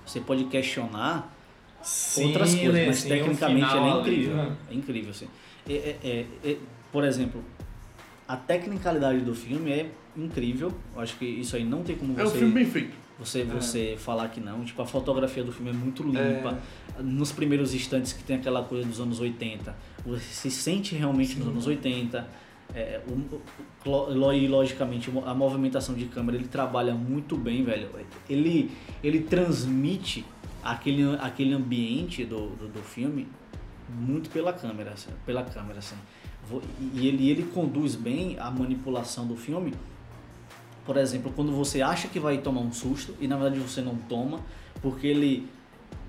Você 0.10 0.20
pode 0.22 0.46
questionar 0.46 1.32
Sim, 1.84 2.26
outras 2.26 2.56
coisas, 2.56 2.74
né, 2.74 2.86
mas 2.88 2.98
sim, 2.98 3.10
tecnicamente 3.10 3.64
ela 3.76 3.88
é 3.88 3.92
ali, 3.92 4.00
incrível. 4.00 4.36
né? 4.36 4.56
É 4.70 4.74
incrível, 4.74 5.12
assim. 5.12 5.28
É- 5.70 5.74
é- 5.74 5.98
é- 6.04 6.50
é- 6.52 6.58
por 6.92 7.04
exemplo, 7.04 7.44
a 8.28 8.36
tecnicalidade 8.36 9.20
do 9.20 9.36
filme 9.36 9.72
é 9.72 9.92
incrível. 10.18 10.74
Eu 10.96 11.02
acho 11.02 11.16
que 11.18 11.26
isso 11.26 11.56
aí 11.56 11.64
não 11.64 11.84
tem 11.84 11.96
como 11.96 12.20
É 12.20 12.24
um 12.24 12.28
você, 12.28 12.40
filme 12.40 12.54
bem 12.56 12.66
feito. 12.66 12.96
você, 13.20 13.44
você 13.44 13.96
falar 14.00 14.30
que 14.30 14.40
não. 14.40 14.66
Tipo, 14.66 14.82
a 14.82 14.86
fotografia 14.88 15.44
do 15.44 15.52
filme 15.52 15.70
é 15.70 15.74
muito 15.74 16.02
limpa. 16.02 16.58
É. 16.98 17.02
Nos 17.04 17.32
primeiros 17.32 17.76
instantes 17.76 18.12
que 18.12 18.24
tem 18.24 18.38
aquela 18.38 18.64
coisa 18.64 18.88
dos 18.88 19.00
anos 19.00 19.20
80, 19.20 19.76
você 20.04 20.24
se 20.26 20.50
sente 20.50 20.96
realmente 20.96 21.38
nos 21.38 21.48
anos 21.50 21.68
80. 21.68 22.28
É, 22.74 23.02
o, 23.86 24.34
e 24.34 24.48
logicamente 24.48 25.12
a 25.26 25.34
movimentação 25.34 25.96
de 25.96 26.06
câmera 26.06 26.38
ele 26.38 26.48
trabalha 26.48 26.94
muito 26.94 27.36
bem, 27.36 27.64
velho. 27.64 27.90
Ele, 28.30 28.72
ele 29.04 29.22
transmite 29.22 30.26
aquele, 30.64 31.16
aquele 31.20 31.54
ambiente 31.54 32.24
do, 32.26 32.50
do, 32.50 32.68
do 32.68 32.82
filme 32.82 33.28
muito 33.90 34.30
pela 34.30 34.54
câmera, 34.54 34.92
assim, 34.92 35.10
pela 35.26 35.44
câmera 35.44 35.80
assim. 35.80 35.96
E 36.94 37.08
ele, 37.08 37.30
ele 37.30 37.44
conduz 37.44 37.96
bem 37.96 38.38
a 38.40 38.52
manipulação 38.52 39.26
do 39.26 39.36
filme. 39.36 39.74
Por 40.86 40.98
exemplo, 40.98 41.32
quando 41.36 41.52
você 41.52 41.82
acha 41.82 42.08
que 42.08 42.20
vai 42.20 42.40
tomar 42.40 42.62
um 42.62 42.72
susto 42.72 43.16
e 43.20 43.28
na 43.28 43.38
verdade 43.38 43.60
você 43.60 43.82
não 43.82 43.96
toma, 43.96 44.40
porque 44.82 45.08
ele 45.08 45.48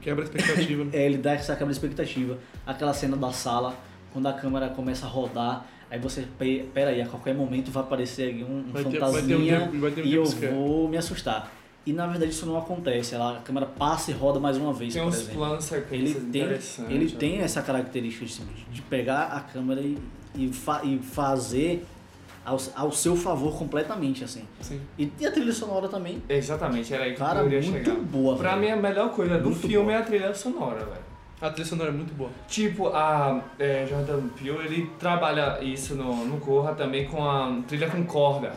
Quebra 0.01 0.25
a 0.25 0.27
expectativa. 0.27 0.89
é, 0.97 1.07
ele 1.07 1.19
dá 1.19 1.33
essa 1.33 1.55
câmera 1.55 1.73
expectativa. 1.73 2.39
Aquela 2.67 2.95
cena 2.95 3.17
da 3.17 3.33
sala, 3.33 3.75
quando 4.13 4.27
a 4.27 4.33
câmera 4.33 4.69
começa 4.69 5.07
a 5.07 5.09
rodar, 5.09 5.67
aí 5.91 5.99
você, 5.99 6.25
pe- 6.39 6.69
pera 6.73 6.91
aí, 6.91 7.03
a 7.03 7.07
qualquer 7.07 7.35
momento 7.35 7.71
vai 7.71 7.83
aparecer 7.83 8.45
um, 8.45 8.59
um 8.59 8.65
Vai 8.73 8.85
ter, 8.85 8.99
vai 9.01 9.23
ter 9.23 9.35
um 9.37 9.81
vai 9.81 9.91
ter 9.91 10.03
um 10.03 10.05
e 10.07 10.15
eu 10.15 10.25
vou 10.25 10.89
me 10.89 10.97
assustar. 10.97 11.53
E 11.87 11.93
na 11.95 12.07
verdade 12.07 12.31
isso 12.31 12.45
não 12.47 12.59
acontece, 12.59 13.15
ela, 13.15 13.39
a 13.39 13.41
câmera 13.41 13.65
passa 13.67 14.11
e 14.11 14.15
roda 14.15 14.39
mais 14.39 14.57
uma 14.59 14.73
vez, 14.73 14.93
Tem 14.93 15.03
por 15.03 15.09
uns 15.09 15.17
exemplo. 15.17 15.35
planos 15.39 15.73
Ele 15.91 16.15
tem, 16.15 16.43
interessantes. 16.43 16.79
ele 16.95 17.13
ó. 17.15 17.19
tem 17.19 17.39
essa 17.41 17.63
característica 17.63 18.27
de, 18.27 18.65
de 18.71 18.83
pegar 18.83 19.23
a 19.29 19.41
câmera 19.41 19.81
e, 19.81 19.97
e, 20.35 20.53
fa- 20.53 20.83
e 20.85 20.99
fazer 20.99 21.85
ao, 22.45 22.59
ao 22.77 22.93
seu 22.93 23.17
favor 23.17 23.59
completamente, 23.59 24.23
assim. 24.23 24.45
Sim. 24.61 24.79
E, 24.99 25.11
e 25.19 25.27
a 25.27 25.33
trilha 25.33 25.53
sonora 25.55 25.89
também, 25.89 26.23
Exatamente, 26.29 26.93
era 26.93 27.05
aí 27.05 27.13
que 27.13 27.19
cara, 27.19 27.41
eu 27.41 27.47
iria 27.47 27.63
muito 27.63 27.85
chegar. 27.85 27.97
boa. 28.01 28.37
Pra 28.37 28.51
velho. 28.57 28.61
mim, 28.63 28.71
a 28.71 28.77
melhor 28.77 29.11
coisa 29.13 29.39
do 29.39 29.51
Muito 29.51 29.67
filme 29.67 29.87
boa. 29.87 29.97
é 29.97 30.01
a 30.01 30.03
trilha 30.03 30.35
sonora, 30.35 30.85
velho. 30.85 31.10
A 31.41 31.51
trilha 31.51 31.67
sonora 31.69 31.89
é 31.91 31.93
muito 31.93 32.13
boa. 32.15 32.31
Tipo, 32.47 32.89
a 32.89 33.41
é, 33.59 33.87
Jordan 33.89 34.29
Peele, 34.29 34.59
ele 34.65 34.91
trabalha 34.99 35.59
isso 35.63 35.95
no, 35.95 36.27
no 36.27 36.39
Corra 36.39 36.75
também 36.75 37.07
com 37.07 37.25
a 37.29 37.61
trilha 37.67 37.89
com 37.89 38.05
corda. 38.05 38.53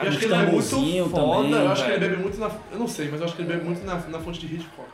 Eu 0.00 0.08
acho 0.08 0.18
que 0.18 0.24
ele 0.24 0.34
é 0.34 0.38
muito 0.46 0.62
foda, 0.64 1.10
também. 1.20 1.52
Eu 1.52 1.68
acho 1.72 1.84
que 1.84 1.90
ele 1.90 1.98
bebe 2.08 2.16
muito 2.22 2.38
na. 2.38 2.50
Eu 2.72 2.78
não 2.78 2.88
sei, 2.88 3.08
mas 3.10 3.20
eu 3.20 3.26
acho 3.26 3.36
que 3.36 3.42
ele 3.42 3.52
bebe 3.52 3.64
muito 3.64 3.84
na, 3.84 3.94
na 3.96 4.18
fonte 4.18 4.40
de 4.46 4.54
Hitchcock. 4.54 4.88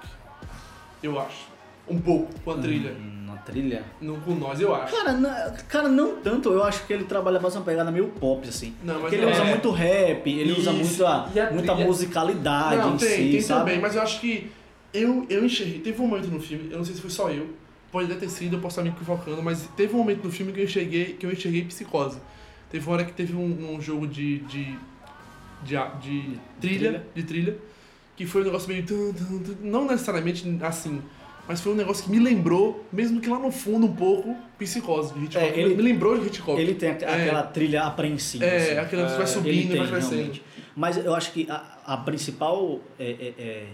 Eu 1.03 1.21
acho. 1.21 1.55
Um 1.89 1.99
pouco 2.01 2.33
com 2.41 2.51
a 2.51 2.55
trilha. 2.57 2.93
Hum, 2.93 3.27
Na 3.27 3.37
trilha. 3.37 3.83
Não 4.01 4.19
com 4.21 4.33
nós, 4.35 4.61
eu 4.61 4.75
acho. 4.75 4.97
Cara, 4.97 5.13
na- 5.13 5.51
cara, 5.69 5.89
não 5.89 6.17
tanto. 6.17 6.51
Eu 6.51 6.65
acho 6.65 6.85
que 6.87 6.93
ele 6.93 7.05
trabalha 7.05 7.39
mais 7.39 7.55
uma 7.55 7.63
pegada 7.65 7.91
meio 7.93 8.09
pop, 8.09 8.49
assim. 8.49 8.75
Não, 8.83 8.95
mas 8.95 9.03
Porque 9.03 9.17
ele 9.17 9.27
não- 9.27 9.33
usa 9.33 9.43
é. 9.43 9.49
muito 9.51 9.71
rap, 9.71 10.27
ele 10.31 10.53
usa 10.53 10.73
Isso. 10.73 11.03
muita, 11.05 11.29
E 11.35 11.41
a 11.41 11.51
muita 11.53 11.75
musicalidade 11.75 12.77
Não, 12.79 12.95
em 12.95 12.97
tem, 12.97 13.09
si, 13.09 13.31
tem 13.33 13.41
sabe? 13.43 13.61
também, 13.61 13.81
mas 13.81 13.95
eu 13.95 14.03
acho 14.03 14.19
que 14.21 14.51
eu, 14.95 15.27
eu 15.29 15.45
enxerguei. 15.45 15.81
Teve 15.81 16.01
um 16.01 16.07
momento 16.07 16.29
no 16.29 16.41
filme, 16.41 16.71
eu 16.71 16.79
não 16.79 16.85
sei 16.85 16.95
se 16.95 17.01
foi 17.03 17.11
só 17.11 17.31
eu, 17.31 17.49
pode 17.93 18.11
até 18.11 18.21
ter 18.21 18.31
sido, 18.31 18.57
eu 18.57 18.61
posso 18.61 18.81
estar 18.81 18.83
me 18.83 18.95
equivocando, 18.97 19.43
mas 19.43 19.69
teve 19.77 19.95
um 19.95 19.99
momento 19.99 20.25
no 20.25 20.31
filme 20.33 20.53
que 20.53 20.61
eu 20.61 20.65
enxerguei, 20.65 21.05
que 21.19 21.27
eu 21.27 21.33
enxerguei 21.33 21.65
psicose. 21.65 22.19
Teve 22.71 22.87
uma 22.87 22.95
hora 22.95 23.05
que 23.05 23.13
teve 23.13 23.35
um, 23.37 23.75
um 23.75 23.81
jogo 23.81 24.07
de. 24.07 24.39
de. 24.41 24.75
de, 25.65 25.77
a- 25.77 25.87
de 26.01 26.39
trilha, 26.61 27.07
de 27.15 27.23
trilha, 27.23 27.57
que 28.17 28.27
foi 28.27 28.43
um 28.43 28.45
negócio 28.45 28.69
meio. 28.69 28.85
Não 29.63 29.87
necessariamente 29.87 30.45
assim, 30.63 31.01
mas 31.47 31.61
foi 31.61 31.73
um 31.73 31.77
negócio 31.77 32.05
que 32.05 32.11
me 32.11 32.19
lembrou, 32.19 32.85
mesmo 32.93 33.21
que 33.21 33.29
lá 33.29 33.39
no 33.39 33.53
fundo 33.53 33.87
um 33.87 33.95
pouco, 33.95 34.35
Psicose 34.59 35.13
de 35.15 35.25
Hitchcock. 35.27 35.45
É, 35.47 35.59
ele- 35.61 35.75
me 35.77 35.83
lembrou 35.83 36.19
de 36.19 36.27
Hitchcock. 36.27 36.61
Ele 36.61 36.75
tem 36.75 36.89
É. 36.89 36.93
aquela 36.93 37.43
trilha 37.45 37.83
apreensiva. 37.85 38.45
É, 38.45 38.57
assim. 38.57 38.79
aquela 38.79 39.07
que 39.09 39.13
vai 39.15 39.23
É, 39.23 39.27
subindo 39.27 39.49
Ele 39.55 39.65
e 39.65 39.69
tem, 39.69 39.79
vai 39.79 39.89
crescendo. 39.89 40.15
realmente. 40.17 40.43
Mas 40.75 40.97
eu 40.97 41.15
acho 41.15 41.33
que 41.33 41.47
a, 41.49 41.79
a 41.87 41.97
principal 41.99 42.81
é, 42.99 43.05
é- 43.05 43.35
é 43.39 43.67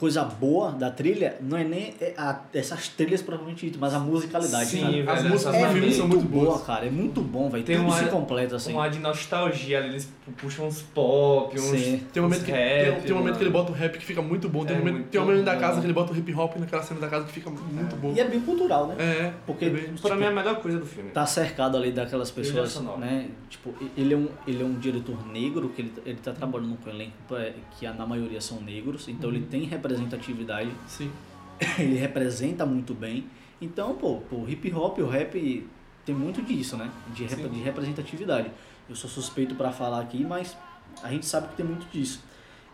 coisa 0.00 0.24
boa 0.24 0.72
da 0.72 0.90
trilha 0.90 1.36
não 1.42 1.58
é 1.58 1.62
nem 1.62 1.94
é 2.00 2.14
a- 2.16 2.40
essas 2.54 2.88
trilhas 2.88 3.20
propriamente 3.20 3.66
ditas, 3.66 3.78
mas 3.78 3.92
a 3.92 3.98
musicalidade. 3.98 4.64
Sim, 4.70 4.80
cara. 4.80 4.92
velho, 4.92 5.10
As 5.10 5.22
músicas 5.24 5.54
É 5.54 5.58
do 5.58 5.64
filme 5.66 5.80
muito, 5.82 5.94
são 5.96 6.08
muito 6.08 6.24
boa, 6.26 6.44
boas. 6.46 6.62
cara. 6.62 6.86
É 6.86 6.90
muito 6.90 7.20
bom, 7.20 7.50
velho. 7.50 7.62
Tem 7.62 7.76
Tudo 7.76 7.86
uma- 7.88 7.98
se 7.98 8.06
completa 8.06 8.56
assim. 8.56 8.72
Um 8.72 8.80
ar 8.80 8.88
de 8.90 8.98
nostalgia 8.98 9.78
ali, 9.78 9.88
eles 9.90 10.06
pu- 10.24 10.32
puxam 10.32 10.66
uns 10.68 10.80
pop, 10.80 11.54
uns. 11.54 11.62
Sim. 11.62 12.02
Tem 12.12 12.22
um 12.22 12.26
momento, 12.26 12.44
que, 12.46 12.50
rap, 12.50 12.92
tem, 12.92 13.00
tem 13.02 13.12
um 13.12 13.18
momento 13.18 13.36
que 13.36 13.42
ele 13.42 13.50
bota 13.50 13.72
o 13.72 13.74
rap 13.74 13.98
que 13.98 14.04
fica 14.06 14.22
muito 14.22 14.48
bom. 14.48 14.64
Tem, 14.64 14.74
É 14.74 14.78
um 14.78 14.80
momento, 14.80 14.94
muito 14.96 15.08
tem 15.10 15.20
um 15.20 15.24
momento 15.26 15.44
da 15.44 15.56
casa 15.56 15.80
que 15.80 15.86
ele 15.86 15.92
bota 15.92 16.12
o 16.14 16.16
hip 16.16 16.34
hop 16.34 16.56
naquela 16.56 16.82
cena 16.82 16.98
da 17.00 17.08
casa 17.08 17.26
que 17.26 17.32
fica 17.32 17.50
muito 17.50 17.94
bom. 17.96 18.14
E 18.16 18.20
é 18.20 18.24
bem 18.24 18.40
cultural, 18.40 18.86
né? 18.86 18.94
É, 18.98 19.32
Porque 19.46 19.66
é 19.66 19.70
bem- 19.70 19.82
Pra 19.84 19.92
tipo, 19.96 20.14
mim 20.16 20.24
é 20.24 20.28
a 20.28 20.30
melhor 20.32 20.56
coisa 20.62 20.78
do 20.78 20.86
filme. 20.86 21.10
tá 21.10 21.26
cercado 21.26 21.76
ali 21.76 21.92
daquelas 21.92 22.30
pessoas, 22.30 22.74
né? 22.98 23.28
Tipo, 23.50 23.74
ele 23.96 24.14
é 24.14 24.16
um, 24.16 24.28
ele 24.46 24.62
é 24.62 24.64
um 24.64 24.78
diretor 24.78 25.26
negro, 25.28 25.68
que 25.68 25.82
ele, 25.82 25.92
ele 26.06 26.18
tá 26.22 26.32
trabalhando 26.32 26.76
com 26.82 26.88
um 26.88 26.92
elenco 26.94 27.12
é, 27.36 27.52
que 27.78 27.86
na 27.86 28.06
maioria 28.06 28.40
são 28.40 28.60
negros, 28.62 29.06
então 29.08 29.28
Uhum. 29.28 29.36
ele 29.36 29.44
tem 29.46 29.64
representatividade, 29.94 30.70
Sim. 30.86 31.10
ele 31.78 31.96
representa 31.96 32.64
muito 32.66 32.94
bem. 32.94 33.26
Então, 33.60 33.94
pô, 33.94 34.20
o 34.32 34.46
hip 34.48 34.72
hop, 34.72 34.98
o 35.00 35.06
rap 35.06 35.66
tem 36.04 36.14
muito 36.14 36.40
disso, 36.42 36.76
né? 36.76 36.90
De, 37.14 37.24
rep- 37.24 37.48
de 37.50 37.60
representatividade. 37.60 38.50
Eu 38.88 38.96
sou 38.96 39.08
suspeito 39.10 39.54
pra 39.54 39.70
falar 39.70 40.00
aqui, 40.00 40.24
mas 40.24 40.56
a 41.02 41.10
gente 41.10 41.26
sabe 41.26 41.48
que 41.48 41.56
tem 41.56 41.66
muito 41.66 41.86
disso. 41.92 42.22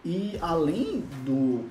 E 0.04 0.38
além 0.40 1.02
do 1.24 1.64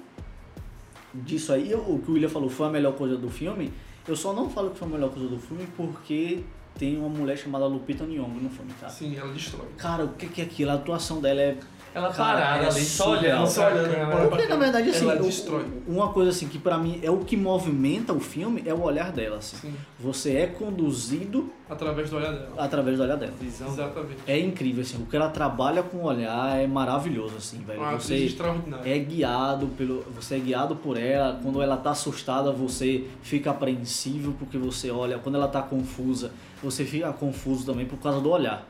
disso 1.14 1.54
aí, 1.54 1.74
o 1.74 2.00
que 2.00 2.12
o 2.12 2.14
William 2.14 2.28
falou 2.30 2.50
foi 2.50 2.68
a 2.68 2.70
melhor 2.70 2.94
coisa 2.94 3.16
do 3.18 3.30
filme, 3.30 3.72
eu 4.08 4.16
só 4.16 4.34
não 4.34 4.50
falo 4.50 4.72
que 4.72 4.78
foi 4.80 4.88
a 4.88 4.92
melhor 4.92 5.10
coisa 5.12 5.30
do 5.30 5.40
filme 5.40 5.66
porque 5.78 6.44
tem 6.78 6.98
uma 6.98 7.08
mulher 7.08 7.38
chamada 7.38 7.66
Lupita 7.66 8.04
Nyong'o 8.06 8.42
no 8.42 8.50
filme, 8.50 8.74
cara. 8.80 8.92
Sim, 8.92 9.16
ela 9.16 9.32
destrói. 9.32 9.68
Cara, 9.78 10.04
o 10.04 10.10
que 10.10 10.42
é 10.42 10.44
aquilo? 10.44 10.72
A 10.72 10.74
atuação 10.74 11.22
dela 11.22 11.40
é 11.42 11.58
Ela 11.96 12.12
Cara, 12.12 12.40
parada 12.42 12.64
é 12.66 12.68
ali, 12.68 12.82
só 12.82 13.12
olhando, 13.12 13.48
Só 13.48 13.68
olhando, 13.68 14.30
Porque 14.30 14.46
na 14.48 14.58
verdade, 14.58 14.90
assim, 14.90 15.10
Ela 15.10 15.22
o- 15.22 15.26
destrói. 15.26 15.66
uma 15.88 16.10
coisa 16.10 16.30
assim 16.30 16.50
que 16.50 16.60
pra 16.60 16.78
mim 16.78 17.00
é 17.02 17.10
o 17.10 17.20
que 17.20 17.38
movimenta 17.38 18.12
o 18.12 18.20
filme 18.20 18.62
é 18.66 18.74
o 18.74 18.82
olhar 18.84 19.14
dela, 19.14 19.38
assim. 19.38 19.56
Sim. 19.56 19.74
Você 19.98 20.36
é 20.36 20.46
conduzido 20.48 21.50
Através 21.70 22.10
do 22.10 22.18
olhar 22.18 22.34
dela. 22.34 22.50
através 22.58 22.98
do 22.98 23.04
olhar 23.04 23.16
dela. 23.16 23.32
Visão. 23.40 23.70
Exatamente. 23.70 24.18
É 24.28 24.38
incrível, 24.38 24.82
assim, 24.84 25.02
o 25.02 25.06
que 25.06 25.16
ela 25.16 25.30
trabalha 25.30 25.82
com 25.84 25.98
o 26.00 26.04
olhar 26.04 26.60
é 26.60 26.68
maravilhoso, 26.68 27.36
assim, 27.38 27.60
velho. 27.60 27.80
Uma 27.80 27.94
Você 27.94 28.16
extraordinária. 28.18 28.94
é 28.94 29.00
guiado 29.00 29.68
pelo, 29.78 30.04
você 30.14 30.36
é 30.36 30.40
guiado 30.40 30.76
por 30.76 30.98
ela. 30.98 31.40
Quando 31.42 31.62
ela 31.62 31.78
tá 31.78 31.92
assustada, 31.92 32.52
você 32.52 33.06
fica 33.24 33.52
apreensivo 33.52 34.34
porque 34.34 34.58
você 34.58 34.92
olha. 34.92 35.18
Quando 35.18 35.36
ela 35.36 35.48
tá 35.48 35.62
confusa, 35.62 36.32
você 36.62 36.84
fica 36.84 37.14
confuso 37.14 37.66
também 37.66 37.86
por 37.86 37.98
causa 38.00 38.20
do 38.20 38.30
olhar. 38.30 38.68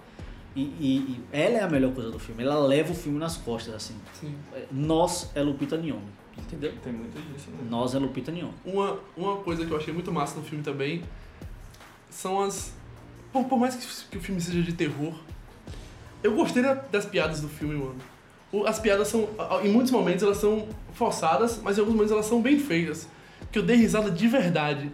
E, 0.55 0.61
e- 0.61 0.97
e 1.09 1.21
ela 1.33 1.57
é 1.57 1.63
a 1.63 1.67
melhor 1.69 1.93
coisa 1.93 2.09
do 2.09 2.17
filme. 2.19 2.41
Ela 2.43 2.57
leva 2.59 2.91
o 2.91 2.95
filme 2.95 3.19
nas 3.19 3.35
costas, 3.37 3.73
assim. 3.73 3.95
Sim. 4.13 4.33
Nós 4.71 5.29
é 5.35 5.41
Lupita 5.41 5.75
Nyong'o, 5.75 6.01
entendeu? 6.37 6.73
Tem 6.81 6.93
muito 6.93 7.13
disso, 7.33 7.49
né? 7.51 7.57
Nós 7.69 7.93
é 7.93 7.99
Lupita 7.99 8.31
Nyong'o. 8.31 8.53
Uma, 8.63 8.97
uma 9.17 9.37
coisa 9.37 9.65
que 9.65 9.71
eu 9.71 9.77
achei 9.77 9.93
muito 9.93 10.11
massa 10.13 10.37
no 10.39 10.43
filme 10.45 10.63
também 10.63 11.03
são 12.09 12.41
as. 12.41 12.73
Por, 13.33 13.43
por 13.45 13.59
mais 13.59 13.75
que, 13.75 13.85
que 14.11 14.17
o 14.17 14.21
filme 14.21 14.39
seja 14.39 14.61
de 14.61 14.71
terror, 14.73 15.13
eu 16.23 16.33
gostei 16.35 16.63
da- 16.63 16.73
das 16.73 17.05
piadas 17.05 17.41
do 17.41 17.49
filme, 17.49 17.75
mano. 17.75 17.97
O- 18.51 18.65
As 18.65 18.79
piadas 18.79 19.09
são. 19.09 19.27
Em 19.63 19.69
muitos 19.71 19.91
momentos 19.91 20.23
elas 20.23 20.37
são 20.37 20.67
forçadas, 20.93 21.59
mas 21.61 21.77
em 21.77 21.81
alguns 21.81 21.95
momentos 21.95 22.13
elas 22.13 22.25
são 22.25 22.41
bem 22.41 22.57
feitas. 22.59 23.07
Que 23.51 23.59
eu 23.59 23.63
dei 23.63 23.75
risada 23.75 24.09
de 24.09 24.27
verdade. 24.27 24.89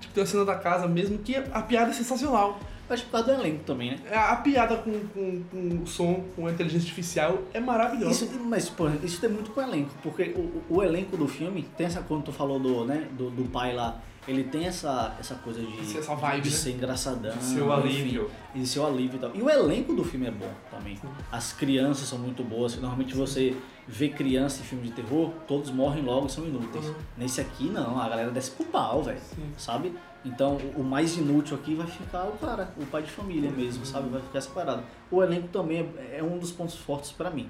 Tipo, 0.00 0.14
tem 0.14 0.22
a 0.22 0.26
cena 0.26 0.44
da 0.44 0.54
casa 0.54 0.86
mesmo, 0.86 1.18
que 1.18 1.34
a, 1.36 1.42
a 1.52 1.62
piada 1.62 1.90
é 1.90 1.92
sensacional. 1.94 2.60
Acho 2.90 3.04
que 3.04 3.10
por 3.10 3.18
causa 3.24 3.34
do 3.36 3.40
elenco 3.40 3.64
também, 3.64 3.92
né? 3.92 3.98
A, 4.12 4.32
a 4.32 4.36
piada 4.36 4.76
com, 4.78 4.92
com, 5.14 5.42
com 5.50 5.82
o 5.82 5.86
som, 5.86 6.24
com 6.34 6.46
a 6.46 6.50
inteligência 6.50 6.86
artificial 6.86 7.38
é 7.54 7.60
maravilhosa. 7.60 8.24
Isso, 8.24 8.40
mas, 8.44 8.68
pô, 8.68 8.88
isso 9.02 9.20
tem 9.20 9.30
muito 9.30 9.50
com 9.52 9.60
o 9.60 9.62
elenco, 9.62 9.90
porque 10.02 10.34
o, 10.36 10.74
o- 10.76 10.82
elenco 10.82 11.16
do 11.16 11.28
filme 11.28 11.62
tem 11.76 11.86
essa 11.86 12.00
quando 12.02 12.24
tu 12.24 12.32
falou 12.32 12.58
do, 12.58 12.84
né, 12.84 13.06
do, 13.16 13.30
do 13.30 13.44
pai 13.50 13.74
lá, 13.74 14.00
ele 14.28 14.44
tem 14.44 14.66
essa, 14.66 15.16
essa 15.18 15.34
coisa 15.36 15.60
de, 15.62 15.96
Essa 15.98 16.14
vibe, 16.14 16.42
de 16.42 16.50
né? 16.50 16.56
ser 16.56 16.70
engraçadão, 16.72 17.40
Seu 17.40 17.64
enfim, 17.78 17.88
alívio. 17.88 18.30
e 18.54 18.66
seu 18.66 18.86
alívio 18.86 19.16
e 19.16 19.20
tal. 19.20 19.30
E 19.34 19.42
o 19.42 19.48
elenco 19.48 19.94
do 19.94 20.04
filme 20.04 20.26
é 20.26 20.30
bom 20.30 20.50
também. 20.70 20.98
As 21.32 21.52
crianças 21.54 22.06
são 22.06 22.18
muito 22.18 22.44
boas. 22.44 22.76
Normalmente 22.76 23.14
você 23.14 23.56
vê 23.88 24.08
criança 24.10 24.60
em 24.60 24.64
filme 24.64 24.88
de 24.88 24.92
terror, 24.92 25.30
todos 25.48 25.70
morrem 25.70 26.02
logo 26.04 26.26
e 26.26 26.30
são 26.30 26.44
inúteis. 26.44 26.84
Uhum. 26.86 26.94
Nesse 27.16 27.40
aqui 27.40 27.64
não, 27.70 27.98
a 27.98 28.08
galera 28.08 28.30
desce 28.30 28.50
pro 28.50 28.66
pau, 28.66 29.02
velho. 29.02 29.18
Sabe? 29.56 29.94
Então 30.24 30.56
o- 30.76 30.80
o 30.80 30.84
mais 30.84 31.16
inútil 31.16 31.56
aqui 31.56 31.74
vai 31.74 31.86
ficar 31.86 32.24
o 32.24 32.32
cara, 32.32 32.70
o 32.76 32.84
pai 32.86 33.02
de 33.02 33.10
família 33.10 33.50
mesmo, 33.50 33.84
sabe? 33.86 34.08
Vai 34.10 34.20
ficar 34.20 34.40
separado. 34.40 34.82
O 35.10 35.22
elenco 35.22 35.48
também 35.48 35.88
é, 35.98 36.18
é 36.18 36.22
um 36.22 36.38
dos 36.38 36.50
pontos 36.52 36.76
fortes 36.76 37.10
pra 37.12 37.30
mim. 37.30 37.48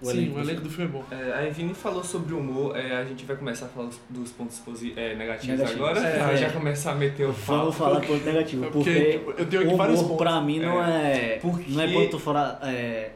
Sim, 0.00 0.30
o 0.30 0.34
do 0.34 0.40
elenco 0.40 0.60
do 0.62 0.70
filme 0.70 0.84
é 0.88 0.92
bom. 0.92 1.04
É, 1.10 1.32
a 1.32 1.44
Evine 1.46 1.74
falou 1.74 2.04
sobre 2.04 2.32
o 2.32 2.38
humor, 2.38 2.76
é, 2.76 2.96
a 2.96 3.04
gente 3.04 3.24
vai 3.24 3.34
começar 3.36 3.66
a 3.66 3.68
falar 3.68 3.90
dos 4.08 4.30
pontos 4.30 4.60
é, 4.96 5.16
negativos, 5.16 5.58
Negativos. 5.58 5.74
agora, 5.88 6.00
É. 6.06 6.18
vai 6.18 6.36
já 6.36 6.50
começar 6.52 6.92
a 6.92 6.94
meter 6.94 7.24
o 7.26 7.32
Vamos 7.32 7.76
papo. 7.76 7.90
falar 7.90 8.00
ponto 8.06 8.24
negativo, 8.24 8.64
É 8.64 8.70
porque, 8.70 9.20
porque 9.24 9.42
eu 9.42 9.46
tenho 9.48 9.62
aqui 9.62 9.74
o 9.74 9.76
vários 9.76 9.98
humor 10.00 10.10
pontos. 10.10 10.24
pra 10.26 10.40
mim 10.40 10.60
não 10.60 10.82
é, 10.84 11.38
Porque- 11.42 11.70
não 11.72 11.80
é 11.82 11.92
ponto 11.92 12.16
fora 12.20 12.58
é, 12.62 13.10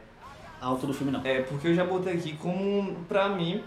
alto 0.61 0.85
do 0.85 0.93
filme 0.93 1.11
não. 1.13 1.21
É, 1.23 1.41
porque 1.43 1.69
eu 1.69 1.73
já 1.73 1.85
botei 1.85 2.13
aqui 2.15 2.33
como, 2.33 2.95
pra 3.07 3.29
mim, 3.29 3.63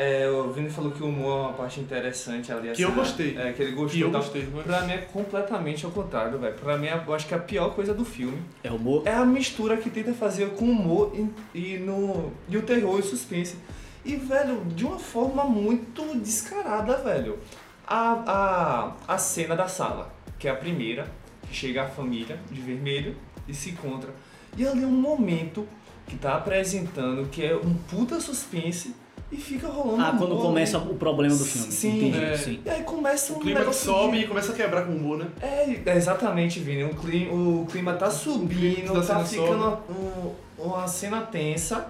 é, 0.00 0.30
o 0.30 0.50
Vini 0.52 0.70
falou 0.70 0.90
que 0.90 1.02
o 1.02 1.06
humor 1.08 1.38
é 1.38 1.42
uma 1.48 1.52
parte 1.52 1.78
interessante 1.80 2.50
ali. 2.52 2.72
Que 2.72 2.82
eu 2.82 2.92
gostei. 2.92 3.36
É, 3.36 3.52
que 3.52 3.62
ele 3.62 3.72
gostou. 3.72 3.98
Que 3.98 4.00
eu 4.00 4.10
tal. 4.10 4.22
gostei. 4.22 4.48
Mas... 4.54 4.64
Pra 4.64 4.80
mim 4.82 4.92
é 4.92 4.98
completamente 4.98 5.84
ao 5.84 5.90
contrário, 5.90 6.38
velho. 6.38 6.54
Pra 6.54 6.78
mim, 6.78 6.86
eu 6.86 7.14
acho 7.14 7.26
que 7.26 7.34
a 7.34 7.38
pior 7.38 7.74
coisa 7.74 7.92
do 7.92 8.04
filme 8.04 8.38
É 8.64 8.70
humor. 8.70 9.02
é 9.06 9.12
a 9.12 9.24
mistura 9.24 9.76
que 9.76 9.90
tenta 9.90 10.12
fazer 10.14 10.50
com 10.50 10.64
o 10.64 10.70
humor 10.70 11.12
e, 11.54 11.74
e 11.74 11.78
no, 11.78 12.32
e 12.48 12.56
o 12.56 12.62
terror 12.62 12.96
e 12.96 13.00
o 13.00 13.04
suspense. 13.04 13.56
E, 14.04 14.16
velho, 14.16 14.64
de 14.74 14.86
uma 14.86 14.98
forma 14.98 15.44
muito 15.44 16.02
descarada, 16.18 16.96
velho. 16.96 17.38
A, 17.86 18.94
a, 19.06 19.14
a 19.14 19.18
cena 19.18 19.54
da 19.54 19.68
sala, 19.68 20.14
que 20.38 20.48
é 20.48 20.50
a 20.50 20.54
primeira, 20.56 21.06
que 21.42 21.54
chega 21.54 21.82
a 21.82 21.88
família 21.88 22.38
de 22.50 22.60
vermelho 22.60 23.16
e 23.46 23.52
se 23.52 23.70
encontra. 23.70 24.10
E 24.56 24.66
ali 24.66 24.82
é 24.82 24.86
um 24.86 24.90
momento 24.90 25.66
que 26.06 26.16
tá 26.16 26.36
apresentando 26.36 27.28
que 27.28 27.44
é 27.44 27.54
um 27.54 27.74
puta 27.74 28.18
suspense 28.20 28.94
e 29.32 29.36
fica 29.36 29.68
rolando 29.68 30.02
Ah, 30.02 30.10
um 30.12 30.18
quando 30.18 30.36
começa 30.38 30.78
o 30.78 30.94
problema 30.94 31.34
do 31.36 31.44
filme. 31.44 31.70
Sim, 31.70 32.08
Entendi, 32.08 32.24
é. 32.24 32.36
sim. 32.36 32.60
E 32.64 32.68
aí 32.70 32.82
começa 32.82 33.32
um 33.32 33.36
O 33.36 33.40
clima 33.40 33.56
que 33.60 33.66
negócio 33.66 33.84
sobe 33.92 34.18
de- 34.18 34.24
e 34.24 34.26
começa 34.28 34.52
a 34.52 34.54
quebrar 34.54 34.86
com 34.86 34.92
o 34.92 34.96
humor, 34.96 35.18
né? 35.18 35.26
é, 35.40 35.80
é 35.86 35.96
exatamente, 35.96 36.58
Vini. 36.60 36.84
O 36.84 36.94
clima, 36.94 37.32
o 37.32 37.66
clima 37.70 37.92
tá 37.94 38.10
subindo, 38.10 38.92
da 38.92 39.00
tá 39.02 39.24
cena 39.24 39.24
ficando 39.24 39.62
uma, 39.64 39.80
um- 39.90 40.34
uma 40.58 40.86
cena 40.88 41.20
tensa. 41.22 41.86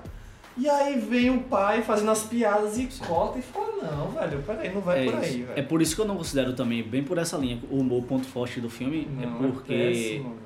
E 0.59 0.69
aí 0.69 0.99
vem 0.99 1.31
o 1.31 1.41
pai 1.45 1.81
fazendo 1.81 2.11
as 2.11 2.23
piadas 2.25 2.77
e 2.77 2.87
corta 3.07 3.39
e 3.39 3.43
fala, 3.43 3.69
não, 3.83 4.11
velho, 4.11 4.43
peraí, 4.43 4.75
não 4.75 4.81
vai 4.83 5.07
É, 5.07 5.11
por 5.11 5.15
aí, 5.21 5.29
isso. 5.29 5.39
velho. 5.47 5.53
é 5.59 5.63
por 5.63 5.81
isso 5.81 5.95
que 5.95 6.01
eu 6.03 6.07
não 6.07 6.17
considero 6.17 6.53
também, 6.53 6.83
bem 6.83 7.03
por 7.03 7.17
essa 7.17 7.39
linha, 7.39 7.59
o 7.71 7.77
humor 7.79 8.03
ponto 8.05 8.27
forte 8.27 8.61
do 8.61 8.69
filme, 8.69 9.09
Não, 9.11 9.23
é 9.23 9.49
porque 9.49 9.73
péssimo, 9.73 10.25
velho. 10.25 10.37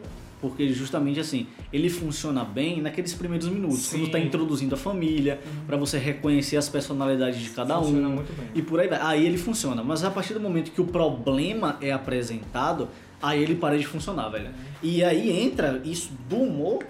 Porque 0.44 0.68
justamente 0.74 1.18
assim, 1.18 1.46
ele 1.72 1.88
funciona 1.88 2.44
bem 2.44 2.82
naqueles 2.82 3.14
primeiros 3.14 3.48
minutos, 3.48 3.78
Sim. 3.86 4.00
quando 4.00 4.10
tá 4.10 4.18
introduzindo 4.18 4.74
a 4.74 4.76
família, 4.76 5.40
pra 5.66 5.74
você 5.74 5.96
reconhecer 5.96 6.58
as 6.58 6.68
personalidades 6.68 7.40
de 7.40 7.48
cada 7.48 7.78
Funciona 7.78 8.08
um. 8.08 8.12
muito 8.12 8.30
bem. 8.36 8.48
E 8.54 8.60
por 8.60 8.78
aí 8.78 8.86
vai. 8.86 8.98
Aí 9.00 9.24
ele 9.24 9.38
funciona. 9.38 9.82
Mas 9.82 10.04
a 10.04 10.10
partir 10.10 10.34
do 10.34 10.40
momento 10.40 10.70
que 10.70 10.82
o 10.82 10.86
problema 10.86 11.78
é 11.80 11.92
apresentado, 11.92 12.90
aí 13.22 13.42
ele 13.42 13.54
para 13.54 13.78
de 13.78 13.86
funcionar, 13.86 14.28
velho. 14.28 14.50
E 14.82 15.02
aí 15.02 15.30
entra 15.30 15.80
isso 15.82 16.10
do 16.28 16.36
humor, 16.36 16.84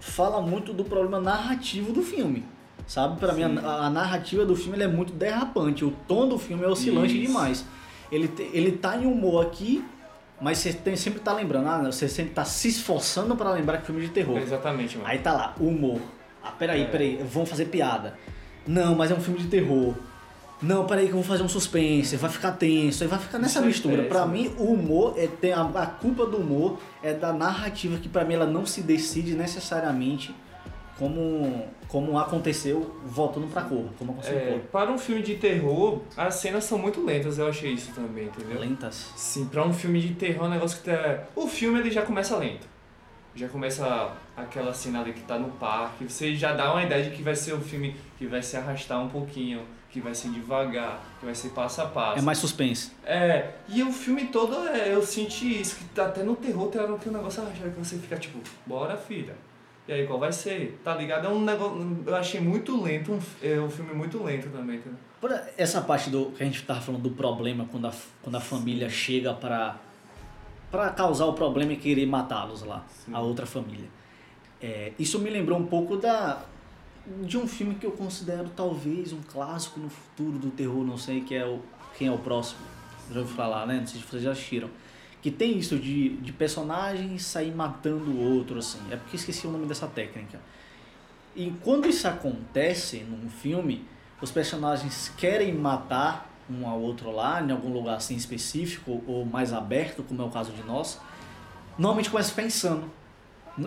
fala 0.00 0.40
muito 0.42 0.72
do 0.72 0.82
problema 0.82 1.20
narrativo 1.20 1.92
do 1.92 2.02
filme. 2.02 2.42
Sabe? 2.88 3.20
Pra 3.20 3.32
mim, 3.32 3.42
a, 3.44 3.86
a 3.86 3.90
narrativa 3.90 4.44
do 4.44 4.56
filme 4.56 4.82
é 4.82 4.88
muito 4.88 5.12
derrapante. 5.12 5.84
O 5.84 5.92
tom 6.08 6.28
do 6.28 6.38
filme 6.38 6.64
é 6.64 6.66
oscilante 6.68 7.16
Isso. 7.16 7.26
demais. 7.28 7.64
Ele, 8.10 8.28
ele 8.52 8.72
tá 8.72 8.96
em 8.96 9.06
humor 9.06 9.46
aqui, 9.46 9.84
mas 10.40 10.58
você 10.58 10.72
tem, 10.72 10.96
sempre 10.96 11.20
tá 11.20 11.32
lembrando. 11.32 11.68
Ah, 11.68 11.78
você 11.90 12.08
sempre 12.08 12.32
tá 12.34 12.44
se 12.44 12.68
esforçando 12.68 13.34
pra 13.36 13.50
lembrar 13.52 13.78
que 13.78 13.82
é 13.84 13.86
filme 13.86 14.00
de 14.02 14.08
terror. 14.08 14.38
Exatamente, 14.38 14.96
mano. 14.96 15.08
Aí 15.08 15.18
tá 15.18 15.32
lá, 15.32 15.54
humor. 15.58 16.00
Ah, 16.42 16.50
peraí, 16.52 16.82
É. 16.82 16.86
peraí, 16.86 17.20
vamos 17.30 17.48
fazer 17.48 17.66
piada. 17.66 18.18
Não, 18.66 18.94
mas 18.94 19.10
é 19.10 19.14
um 19.14 19.20
filme 19.20 19.40
de 19.40 19.46
terror. 19.48 19.94
Não, 20.62 20.86
peraí 20.86 21.04
que 21.06 21.10
eu 21.12 21.16
vou 21.16 21.22
fazer 21.24 21.42
um 21.42 21.48
suspense, 21.48 22.16
vai 22.16 22.30
ficar 22.30 22.52
tenso, 22.52 23.02
aí 23.04 23.08
vai 23.08 23.18
ficar 23.18 23.38
nessa 23.38 23.58
Isso 23.58 23.64
é 23.64 23.66
mistura. 23.66 23.96
péssimo. 23.96 24.08
Pra 24.10 24.26
mim, 24.26 24.54
o 24.58 24.72
humor, 24.72 25.14
é, 25.18 25.26
tem 25.26 25.52
a, 25.52 25.60
a 25.62 25.86
culpa 25.86 26.24
do 26.24 26.38
humor 26.38 26.78
é 27.02 27.12
da 27.12 27.30
narrativa, 27.32 27.98
que 27.98 28.08
pra 28.08 28.24
mim 28.24 28.34
ela 28.34 28.46
não 28.46 28.64
se 28.64 28.80
decide 28.80 29.34
necessariamente 29.34 30.34
como, 30.98 31.68
como 31.88 32.18
aconteceu 32.18 32.96
voltando 33.04 33.46
pra 33.48 33.62
cor, 33.62 33.86
como 33.98 34.12
aconteceu 34.12 34.38
É, 34.38 34.56
em 34.56 34.60
para 34.60 34.90
um 34.90 34.98
filme 34.98 35.22
de 35.22 35.34
terror, 35.36 36.00
as 36.16 36.34
cenas 36.36 36.64
são 36.64 36.78
muito 36.78 37.04
lentas, 37.04 37.38
eu 37.38 37.48
achei 37.48 37.72
isso 37.72 37.92
também, 37.92 38.26
entendeu? 38.26 38.60
Lentas. 38.60 39.12
Sim, 39.16 39.46
pra 39.46 39.64
um 39.64 39.72
filme 39.72 40.00
de 40.00 40.14
terror 40.14 40.44
é 40.44 40.48
um 40.48 40.50
negócio 40.50 40.78
que 40.78 40.84
tá... 40.84 41.24
O 41.34 41.46
filme 41.46 41.80
ele 41.80 41.90
já 41.90 42.02
começa 42.02 42.36
lento. 42.36 42.66
Já 43.34 43.48
começa 43.48 44.12
aquela 44.34 44.72
cena 44.72 45.02
ali 45.02 45.12
que 45.12 45.20
tá 45.20 45.38
no 45.38 45.50
parque. 45.50 46.04
Você 46.04 46.34
já 46.34 46.54
dá 46.54 46.72
uma 46.72 46.82
ideia 46.82 47.04
de 47.04 47.14
que 47.14 47.22
vai 47.22 47.34
ser 47.34 47.54
um 47.54 47.60
filme 47.60 47.94
que 48.16 48.26
vai 48.26 48.42
se 48.42 48.56
arrastar 48.56 48.98
um 49.02 49.10
pouquinho. 49.10 49.60
Que 49.90 50.00
vai 50.00 50.14
ser 50.14 50.28
devagar, 50.30 51.02
que 51.18 51.26
vai 51.26 51.34
ser 51.34 51.50
passo 51.50 51.82
a 51.82 51.86
passo. 51.86 52.18
É 52.18 52.22
mais 52.22 52.38
suspense. 52.38 52.92
É, 53.04 53.50
e 53.68 53.82
o 53.82 53.92
filme 53.92 54.26
todo 54.26 54.66
é, 54.68 54.92
eu 54.92 55.02
senti 55.02 55.60
isso, 55.60 55.76
que 55.76 55.84
tá 55.84 56.06
até 56.06 56.22
no 56.22 56.34
terror 56.36 56.68
tem 56.68 56.80
o 56.80 56.86
negócio 57.12 57.42
arrastado 57.42 57.70
que 57.70 57.78
você 57.78 57.96
fica 57.96 58.16
tipo, 58.16 58.38
bora 58.66 58.96
filha. 58.96 59.34
E 59.88 59.92
aí 59.92 60.06
qual 60.06 60.18
vai 60.18 60.32
ser? 60.32 60.80
Tá 60.82 60.94
ligado? 60.94 61.26
É 61.26 61.30
um 61.30 61.44
negócio. 61.44 62.02
Eu 62.04 62.16
achei 62.16 62.40
muito 62.40 62.82
lento, 62.82 63.12
um, 63.12 63.20
é 63.42 63.60
um 63.60 63.70
filme 63.70 63.94
muito 63.94 64.22
lento 64.22 64.48
também, 64.50 64.76
entendeu? 64.76 64.98
Essa 65.56 65.80
parte 65.80 66.10
do 66.10 66.26
que 66.32 66.42
a 66.42 66.46
gente 66.46 66.62
tava 66.62 66.80
falando 66.80 67.02
do 67.02 67.10
problema 67.10 67.66
quando 67.70 67.86
a, 67.86 67.92
quando 68.22 68.36
a 68.36 68.40
família 68.40 68.88
chega 68.88 69.32
para 69.32 69.76
para 70.70 70.90
causar 70.90 71.26
o 71.26 71.32
problema 71.32 71.72
e 71.72 71.76
querer 71.76 72.06
matá-los 72.06 72.62
lá, 72.62 72.84
Sim. 72.88 73.14
a 73.14 73.20
outra 73.20 73.46
família. 73.46 73.88
É, 74.60 74.92
isso 74.98 75.18
me 75.20 75.30
lembrou 75.30 75.58
um 75.58 75.66
pouco 75.66 75.96
da 75.96 76.42
de 77.22 77.38
um 77.38 77.46
filme 77.46 77.76
que 77.76 77.86
eu 77.86 77.92
considero 77.92 78.50
talvez 78.54 79.12
um 79.12 79.22
clássico 79.22 79.78
no 79.78 79.88
futuro 79.88 80.38
do 80.38 80.50
terror, 80.50 80.84
não 80.84 80.98
sei, 80.98 81.20
que 81.20 81.34
é 81.34 81.46
o 81.46 81.60
Quem 81.96 82.08
é 82.08 82.10
o 82.10 82.18
Próximo. 82.18 82.60
Já 83.12 83.20
ouviu 83.20 83.36
falar, 83.36 83.66
né? 83.66 83.78
Não 83.78 83.86
sei 83.86 84.00
se 84.00 84.06
vocês 84.06 84.22
já 84.22 84.32
assistiram. 84.32 84.68
Que 85.26 85.30
tem 85.32 85.58
isso 85.58 85.76
de, 85.76 86.10
de 86.18 86.32
personagens 86.32 87.24
sair 87.24 87.52
matando 87.52 88.12
o 88.12 88.36
outro, 88.36 88.60
assim. 88.60 88.78
É 88.92 88.96
porque 88.96 89.16
esqueci 89.16 89.44
o 89.44 89.50
nome 89.50 89.66
dessa 89.66 89.88
técnica. 89.88 90.38
E 91.34 91.52
quando 91.64 91.88
isso 91.88 92.06
acontece 92.06 92.98
num 92.98 93.28
filme, 93.28 93.84
os 94.22 94.30
personagens 94.30 95.12
querem 95.16 95.52
matar 95.52 96.32
um 96.48 96.64
ao 96.64 96.80
outro 96.80 97.10
lá, 97.10 97.42
em 97.42 97.50
algum 97.50 97.72
lugar 97.72 97.96
assim 97.96 98.14
específico 98.14 99.02
ou 99.04 99.24
mais 99.24 99.52
aberto, 99.52 100.04
como 100.04 100.22
é 100.22 100.24
o 100.24 100.30
caso 100.30 100.52
de 100.52 100.62
nós, 100.62 101.00
normalmente 101.76 102.08
começa 102.08 102.40
insano. 102.40 102.88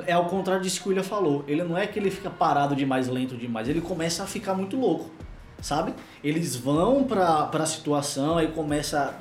É 0.08 0.14
ao 0.14 0.28
contrário 0.28 0.64
disso 0.64 0.82
que 0.82 0.88
o 0.88 0.90
William 0.92 1.04
falou. 1.04 1.44
Ele 1.46 1.66
não 1.66 1.78
é 1.78 1.86
que 1.86 2.00
ele 2.00 2.10
fica 2.10 2.30
parado 2.30 2.74
demais, 2.74 3.10
lento 3.10 3.36
demais, 3.36 3.68
ele 3.68 3.82
começa 3.82 4.24
a 4.24 4.26
ficar 4.26 4.54
muito 4.54 4.78
louco, 4.78 5.12
sabe? 5.62 5.94
Eles 6.24 6.56
vão 6.56 7.04
pra, 7.04 7.48
pra 7.48 7.66
situação, 7.66 8.38
aí 8.38 8.48
começa 8.48 9.20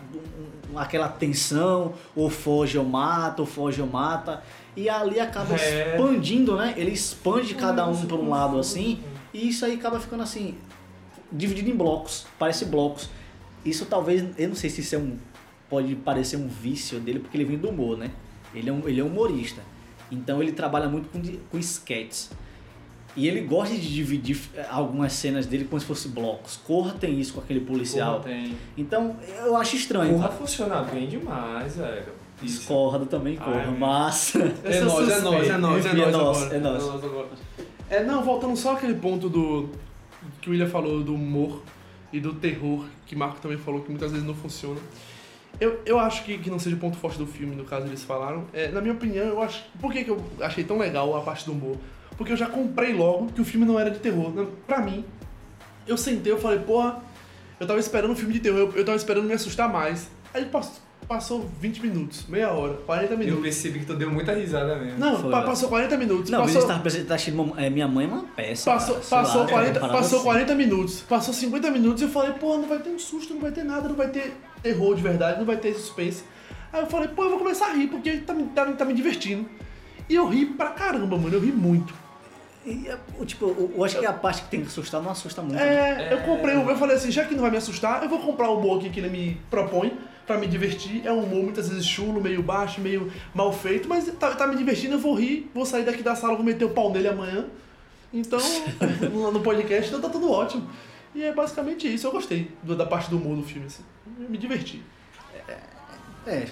aquela 0.77 1.09
tensão, 1.09 1.95
ou 2.15 2.29
foge 2.31 2.77
ou 2.79 2.85
mata, 2.85 3.43
ou 3.43 3.47
foge 3.47 3.81
ou 3.81 3.87
mata, 3.89 4.43
e 4.77 4.89
ali 4.89 5.19
acaba 5.19 5.55
É. 5.57 5.95
expandindo, 5.95 6.57
né? 6.57 6.75
Ele 6.77 6.91
expande 6.91 7.55
cada 7.55 7.87
um 7.87 8.07
para 8.07 8.17
um 8.17 8.29
lado 8.29 8.59
assim, 8.59 9.01
e 9.33 9.49
isso 9.49 9.65
aí 9.65 9.75
acaba 9.75 9.99
ficando 9.99 10.23
assim, 10.23 10.57
dividido 11.33 11.71
em 11.71 11.77
blocos, 11.77 12.27
parece 12.39 12.65
blocos. 12.65 13.09
Isso 13.65 13.87
talvez, 13.87 14.25
eu 14.39 14.49
não 14.49 14.57
sei 14.57 14.71
se 14.71 14.81
isso 14.81 14.95
é 14.95 14.99
um, 14.99 15.17
pode 15.69 15.95
parecer 15.97 16.37
um 16.37 16.49
vício 16.49 17.01
dele, 17.01 17.19
porque 17.19 17.37
ele 17.37 17.45
vem 17.45 17.59
do 17.59 17.69
humor, 17.71 17.97
né? 17.99 18.11
Ele 18.55 18.71
é, 18.71 18.73
um, 18.73 18.89
ele 18.89 19.01
é 19.01 19.05
humorista. 19.05 19.61
Então 20.11 20.43
ele 20.43 20.53
trabalha 20.53 20.89
muito 20.89 21.09
com, 21.11 21.21
com 21.51 21.59
sketches. 21.59 22.31
E 23.17 23.27
ele 23.27 23.41
gosta 23.41 23.75
de 23.75 23.93
dividir 23.93 24.39
eh, 24.55 24.67
algumas 24.71 25.13
cenas 25.13 25.47
dele 25.47 25.65
como 25.65 25.81
se 25.81 25.87
fossem 25.87 26.11
blocos. 26.11 26.57
Corra 26.57 26.93
tem 26.93 27.19
isso 27.19 27.35
com 27.35 27.41
aquele 27.41 27.61
policial. 27.61 28.21
Porra, 28.21 28.35
tem. 28.35 28.57
Então 28.77 29.17
eu 29.45 29.57
acho 29.57 29.77
estranho. 29.77 30.15
Porra 30.15 30.29
funciona 30.29 30.83
bem 30.83 31.09
demais, 31.09 31.77
velho. 31.77 32.13
Discordo 32.41 33.07
também, 33.07 33.37
corra. 33.37 33.65
Ai, 33.67 33.77
Mas. 33.77 34.35
É 34.65 34.81
nós, 34.81 35.09
é 35.09 35.21
nós, 35.21 35.49
é 35.49 35.59
nós, 35.59 35.87
é 35.87 35.89
Enfim, 35.89 36.01
é 36.01 36.11
nós 36.11 36.53
é 36.53 36.59
nós. 36.59 36.85
É, 37.91 38.05
não, 38.05 38.23
voltando 38.23 38.57
só 38.57 38.75
aquele 38.75 38.95
ponto 38.95 39.29
do 39.29 39.71
que 40.41 40.49
o 40.49 40.53
William 40.53 40.69
falou 40.69 41.03
do 41.03 41.15
humor 41.15 41.63
e 42.13 42.21
do 42.21 42.35
terror, 42.35 42.85
que 43.07 43.17
Marco 43.17 43.41
também 43.41 43.57
falou 43.59 43.81
que 43.81 43.91
muitas 43.91 44.13
vezes 44.13 44.27
não 44.27 44.35
funciona. 44.35 44.79
Eu, 45.61 45.81
eu 45.85 45.99
acho 45.99 46.25
que, 46.25 46.39
que 46.39 46.51
não 46.51 46.59
seja 46.59 46.77
o 46.77 46.79
ponto 46.79 46.97
forte 46.97 47.19
do 47.19 47.27
filme, 47.27 47.57
no 47.57 47.65
caso 47.65 47.87
eles 47.87 48.05
falaram. 48.05 48.45
É, 48.53 48.69
na 48.69 48.81
minha 48.81 48.95
opinião, 48.95 49.27
eu 49.27 49.43
acho. 49.43 49.65
Por 49.81 49.93
que, 49.93 50.05
que 50.05 50.11
eu 50.11 50.23
achei 50.41 50.63
tão 50.63 50.79
legal 50.79 51.17
a 51.17 51.21
parte 51.21 51.45
do 51.45 51.53
humor? 51.53 51.77
Porque 52.19 52.33
eu 52.33 52.37
já 52.37 52.47
comprei 52.47 52.93
logo 52.93 53.29
que 53.33 53.41
o 53.41 53.45
filme 53.45 53.65
não 53.65 53.79
era 53.81 53.91
de 53.91 54.01
terror. 54.01 54.31
Pra 54.67 54.81
mim, 54.83 55.05
eu 55.87 55.97
sentei, 55.97 56.31
eu 56.33 56.39
falei, 56.39 56.59
porra, 56.59 57.01
eu 57.59 57.67
tava 57.67 57.79
esperando 57.79 58.11
um 58.11 58.17
filme 58.17 58.35
de 58.35 58.41
terror, 58.41 58.59
eu, 58.59 58.73
eu 58.75 58.85
tava 58.85 58.97
esperando 58.97 59.25
me 59.25 59.33
assustar 59.33 59.73
mais. 59.73 60.11
Aí 60.35 60.45
passou, 60.47 60.75
passou 61.07 61.49
20 61.61 61.81
minutos, 61.81 62.25
meia 62.29 62.51
hora, 62.51 62.75
40 62.85 63.13
Eu 63.15 63.19
minutos. 63.19 63.43
percebi 63.43 63.79
que 63.79 63.87
tu 63.87 63.95
deu 63.95 64.11
muita 64.11 64.35
risada 64.35 64.77
mesmo. 64.77 64.99
Não, 64.99 65.17
Foi, 65.23 65.31
pa- 65.31 65.43
passou 65.43 65.69
40 65.69 65.97
minutos. 65.97 66.29
Não, 66.31 66.41
mas 66.41 66.53
passou, 66.53 66.69
tava 66.69 66.83
pensando, 66.83 67.07
tá 67.07 67.15
achando 67.15 67.55
é, 67.57 67.71
minha 67.71 67.87
mãe 67.89 68.05
é 68.05 68.09
uma 68.09 68.25
peça. 68.25 68.71
passou, 68.71 68.97
cara, 68.97 69.07
passou, 69.09 69.41
lá, 69.43 69.49
40, 69.49 69.71
uma 69.71 69.81
parada 69.81 69.99
passou 69.99 70.19
assim. 70.19 70.25
40 70.29 70.55
minutos. 70.57 71.01
Passou 71.09 71.33
50 71.33 71.71
minutos 71.71 72.03
e 72.03 72.05
eu 72.05 72.11
falei, 72.11 72.33
pô, 72.33 72.59
não 72.59 72.67
vai 72.69 72.79
ter 72.81 72.91
um 72.91 72.99
susto, 72.99 73.33
não 73.33 73.41
vai 73.41 73.53
ter 73.53 73.63
nada, 73.63 73.89
não 73.89 73.95
vai 73.97 74.09
ter 74.09 74.37
terror 74.63 74.95
de 74.97 75.03
verdade, 75.03 75.39
não 75.39 75.47
vai 75.47 75.57
ter 75.57 75.73
suspense. 75.73 76.25
Aí 76.73 76.81
eu 76.83 76.87
falei, 76.89 77.09
pô, 77.09 77.23
eu 77.25 77.31
vou 77.31 77.39
começar 77.39 77.69
a 77.69 77.73
rir, 77.75 77.87
porque 77.87 78.19
tá, 78.19 78.35
tá, 78.55 78.65
me- 78.67 78.75
tá 78.75 78.85
me 78.85 78.93
divertindo. 78.93 79.49
E 80.09 80.15
eu 80.15 80.27
ri 80.29 80.45
pra 80.47 80.71
caramba, 80.71 81.17
mano, 81.17 81.35
eu 81.35 81.41
ri 81.41 81.53
muito. 81.53 81.95
E, 82.69 82.89
é, 82.89 82.99
o- 83.19 83.25
tipo, 83.25 83.47
eu, 83.47 83.73
eu 83.77 83.85
acho 83.85 83.99
que 83.99 84.05
a 84.07 84.13
parte 84.13 84.43
que 84.43 84.49
tem 84.49 84.61
que 84.61 84.67
assustar 84.67 85.01
não 85.03 85.11
assusta 85.11 85.41
muito. 85.43 85.57
né? 85.57 86.09
É, 86.11 86.13
eu 86.13 86.19
comprei, 86.23 86.57
um- 86.57 86.69
eu 86.69 86.77
falei 86.77 86.97
assim, 86.97 87.11
já 87.11 87.25
que 87.25 87.35
não 87.35 87.43
vai 87.43 87.51
me 87.51 87.57
assustar, 87.57 88.03
eu 88.03 88.09
vou 88.09 88.19
comprar 88.19 88.51
o 88.51 88.59
humor 88.59 88.79
aqui 88.79 88.91
que 88.91 89.01
ele 89.01 89.09
me 89.09 89.41
propõe 89.51 89.97
pra 90.27 90.37
me 90.37 90.47
divertir. 90.47 91.07
É 91.07 91.13
um 91.13 91.23
humor 91.25 91.43
muitas 91.45 91.69
vezes 91.69 91.87
chulo, 91.87 92.21
meio 92.21 92.43
baixo, 92.43 92.81
meio 92.81 93.11
mal 93.35 93.53
feito, 93.53 93.89
mas 93.89 94.07
tá, 94.19 94.35
tá 94.35 94.47
me 94.47 94.57
divertindo, 94.57 94.95
eu 94.95 94.99
vou 94.99 95.15
rir, 95.15 95.51
vou 95.55 95.65
sair 95.65 95.85
daqui 95.85 96.03
da 96.03 96.15
sala, 96.15 96.35
vou 96.37 96.45
meter 96.45 96.65
o 96.67 96.71
pau 96.71 96.93
nele 96.93 97.09
amanhã. 97.09 97.47
Então, 98.13 98.39
no, 99.13 99.31
no 99.33 99.41
podcast, 99.41 99.89
então 99.89 100.01
tá 100.01 100.09
tudo 100.09 100.31
ótimo. 100.31 100.69
E 101.15 101.23
é 101.23 101.33
basicamente 101.33 101.93
isso, 101.93 102.07
eu 102.07 102.13
gostei 102.13 102.51
da 102.63 102.85
parte 102.87 103.09
do 103.11 103.17
humor 103.17 103.37
do 103.37 103.43
filme, 103.43 103.67
assim. 103.67 103.83
Me 104.29 104.37
diverti. 104.37 104.83
É. 105.49 105.57
É 106.27 106.47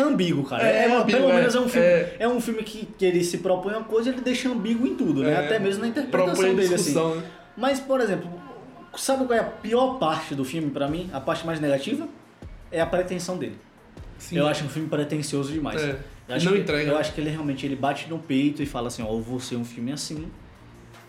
ambíguo, 0.00 0.44
cara. 0.44 0.62
É, 0.66 0.76
É, 0.76 0.88
é 0.88 0.94
ambíguo, 0.96 1.20
pelo 1.20 1.32
é. 1.32 1.36
menos 1.36 1.54
é 1.54 1.60
um 1.60 1.68
filme, 1.68 1.86
É. 1.86 2.16
é. 2.20 2.28
um 2.28 2.40
filme 2.40 2.62
que, 2.62 2.86
que 2.86 3.04
ele 3.04 3.22
se 3.24 3.38
propõe 3.38 3.72
uma 3.74 3.84
coisa 3.84 4.10
e 4.10 4.12
ele 4.12 4.20
deixa 4.22 4.48
ambíguo 4.48 4.86
em 4.86 4.94
tudo, 4.94 5.22
né? 5.22 5.32
É. 5.32 5.36
Até 5.46 5.58
mesmo 5.58 5.82
na 5.82 5.88
interpretação 5.88 6.54
dele, 6.54 6.74
assim. 6.74 6.94
né? 6.94 7.22
Mas, 7.56 7.78
por 7.80 8.00
exemplo, 8.00 8.28
sabe 8.96 9.24
qual 9.26 9.36
é 9.38 9.40
a 9.40 9.44
pior 9.44 9.98
parte 9.98 10.34
do 10.34 10.44
filme 10.44 10.70
pra 10.70 10.88
mim? 10.88 11.08
A 11.12 11.20
parte 11.20 11.44
mais 11.46 11.60
negativa? 11.60 12.08
É 12.72 12.80
a 12.80 12.86
pretensão 12.86 13.36
dele. 13.38 13.56
Sim. 14.18 14.38
Eu 14.38 14.46
acho 14.46 14.64
um 14.64 14.68
filme 14.68 14.88
pretencioso 14.88 15.52
demais. 15.52 15.82
É. 15.82 15.98
Eu 16.28 16.34
acho 16.36 16.46
Não 16.46 16.52
que- 16.54 16.60
entrega. 16.60 16.90
Eu 16.92 16.96
acho 16.98 17.12
que 17.12 17.20
ele 17.20 17.30
realmente 17.30 17.66
ele 17.66 17.76
bate 17.76 18.08
no 18.08 18.18
peito 18.18 18.62
e 18.62 18.66
fala 18.66 18.88
assim, 18.88 19.02
ó, 19.02 19.08
eu 19.12 19.20
vou 19.20 19.38
ser 19.38 19.56
um 19.56 19.64
filme 19.64 19.92
assim, 19.92 20.26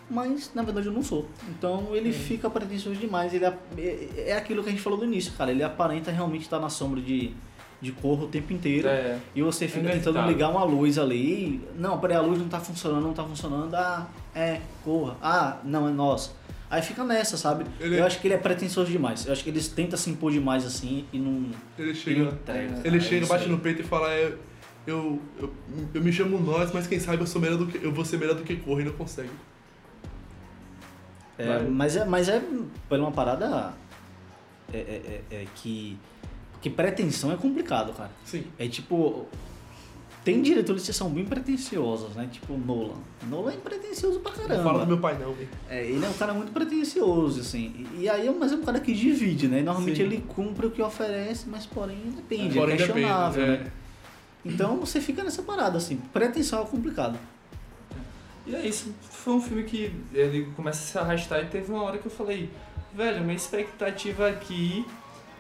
mas 0.10 0.52
na 0.54 0.62
verdade 0.62 0.88
eu 0.88 0.94
não 0.94 1.02
sou. 1.02 1.28
Então 1.50 1.96
ele 1.96 2.12
fica 2.12 2.50
pretencioso 2.50 3.00
demais. 3.00 3.34
Ele 3.34 3.46
é, 3.46 3.54
é- 3.78 4.24
é 4.30 4.34
aquilo 4.38 4.62
que 4.62 4.70
a 4.70 4.72
gente 4.72 4.82
falou 4.82 5.00
no 5.00 5.06
início, 5.06 5.32
cara. 5.38 5.52
Ele 5.52 5.64
aparenta 5.64 6.12
realmente 6.12 6.42
estar 6.44 6.60
na 6.60 6.70
sombra 6.70 7.02
de, 7.02 7.32
de 7.86 7.92
corro 7.94 8.26
o 8.26 8.28
tempo 8.28 8.52
inteiro. 8.52 8.88
É. 8.88 9.18
E 9.36 9.42
você 9.42 9.68
fica 9.68 9.88
É 9.88 9.92
tentando 9.94 10.20
ligar 10.28 10.50
uma 10.50 10.64
luz 10.64 10.98
ali. 10.98 11.62
Não, 11.78 12.00
peraí, 12.00 12.18
a 12.18 12.22
luz 12.22 12.40
não 12.40 12.48
tá 12.50 12.60
funcionando, 12.60 13.04
não 13.04 13.14
tá 13.14 13.24
funcionando. 13.24 13.74
Ah, 13.76 14.08
é, 14.34 14.60
corra. 14.84 15.16
Ah, 15.22 15.58
não, 15.64 15.88
é 15.88 15.92
nosso. 15.92 16.36
Aí 16.70 16.82
fica 16.82 17.04
nessa, 17.04 17.38
sabe? 17.38 17.64
Ele- 17.80 18.00
Eu 18.00 18.06
acho 18.06 18.20
que 18.20 18.28
ele 18.28 18.34
é 18.34 18.38
pretencioso 18.38 18.92
demais. 18.92 19.26
Eu 19.28 19.34
acho 19.34 19.44
que 19.44 19.50
eles 19.50 19.68
tentam 19.68 19.98
se 19.98 20.10
impor 20.10 20.32
demais 20.32 20.66
assim 20.66 21.06
e 21.14 21.20
não. 21.20 21.50
Ele 21.78 21.90
Ele 21.90 21.94
chega, 21.96 22.22
entrega. 22.24 22.60
ele 22.62 22.74
cara, 22.82 22.98
é 22.98 23.00
chega 23.00 23.22
isso 23.24 23.32
bate 23.32 23.44
aí. 23.46 23.50
no 23.52 23.60
peito 23.60 23.82
e 23.82 23.86
fala, 23.86 24.12
é, 24.12 24.34
eu, 24.88 25.22
eu, 25.40 25.54
eu 25.94 26.02
me 26.02 26.12
chamo 26.12 26.40
nós, 26.40 26.72
mas 26.74 26.88
quem 26.88 27.00
sabe 27.00 27.22
eu 27.22 27.28
sou 27.28 27.40
melhor 27.40 27.58
do 27.60 27.68
que 27.68 27.84
eu 27.86 27.92
vou 27.92 28.04
ser 28.04 28.18
melhor 28.18 28.36
do 28.36 28.44
que 28.44 28.56
corre 28.56 28.82
e 28.82 28.86
não 28.86 28.94
consegue. 28.94 29.30
É, 31.38 31.46
Vai. 31.46 31.66
mas, 31.68 31.96
é, 31.96 32.06
mas 32.06 32.30
é 32.30 32.42
por 32.90 33.00
uma 33.00 33.12
parada 33.12 33.74
é, 34.74 34.78
é, 34.78 35.22
é, 35.32 35.36
é 35.44 35.46
que, 35.56 35.98
que 36.66 36.70
pretensão 36.72 37.32
é 37.32 37.38
complicado, 37.38 37.94
cara. 37.94 38.10
Sim. 38.26 38.44
É 38.58 38.68
tipo. 38.68 39.28
Tem 40.24 40.42
diretores 40.42 40.84
que 40.84 40.92
são 40.92 41.12
bem 41.12 41.24
pretensiosos, 41.24 42.16
né? 42.16 42.28
Tipo 42.32 42.58
Nolan. 42.58 42.98
Nolan 43.30 43.52
é 43.52 43.58
pretencioso 43.58 44.20
pra 44.20 44.32
Não 44.32 44.48
caramba. 44.48 44.64
fala 44.64 44.80
do 44.80 44.88
meu 44.88 44.98
pai 44.98 45.16
não, 45.16 45.32
velho. 45.32 45.48
É, 45.70 45.86
ele 45.86 46.04
é 46.04 46.10
um 46.10 46.14
cara 46.14 46.34
muito 46.34 46.52
pretencioso, 46.52 47.42
assim. 47.42 47.86
E, 47.94 48.02
e 48.06 48.10
aí, 48.10 48.28
mas 48.34 48.52
é 48.52 48.56
um 48.56 48.64
cara 48.64 48.80
que 48.80 48.96
divide, 48.96 49.48
né? 49.48 49.62
Normalmente 49.62 49.98
Sim. 49.98 50.04
ele 50.06 50.24
cumpre 50.28 50.66
o 50.66 50.72
que 50.72 50.82
oferece, 50.82 51.48
mas 51.48 51.68
porém 51.68 52.00
depende, 52.16 52.58
Porém 52.58 52.74
é 52.74 52.78
depende, 52.80 52.94
questionável, 52.94 53.44
é. 53.44 53.48
né? 53.60 53.72
Então 54.44 54.78
você 54.80 55.00
fica 55.00 55.24
nessa 55.24 55.44
parada, 55.44 55.78
assim. 55.78 55.98
Pretensão 56.12 56.64
é 56.64 56.66
complicado. 56.66 57.20
E 58.48 58.56
é 58.56 58.66
isso. 58.66 58.92
Foi 59.12 59.36
um 59.36 59.42
filme 59.42 59.64
que 59.66 59.94
ele 60.12 60.48
começa 60.56 60.80
a 60.80 60.88
se 60.88 60.98
arrastar 60.98 61.44
e 61.44 61.46
teve 61.46 61.72
uma 61.72 61.84
hora 61.84 62.00
que 62.00 62.08
eu 62.08 62.12
falei, 62.12 62.50
velho, 62.92 63.22
minha 63.22 63.36
expectativa 63.36 64.28
aqui 64.28 64.84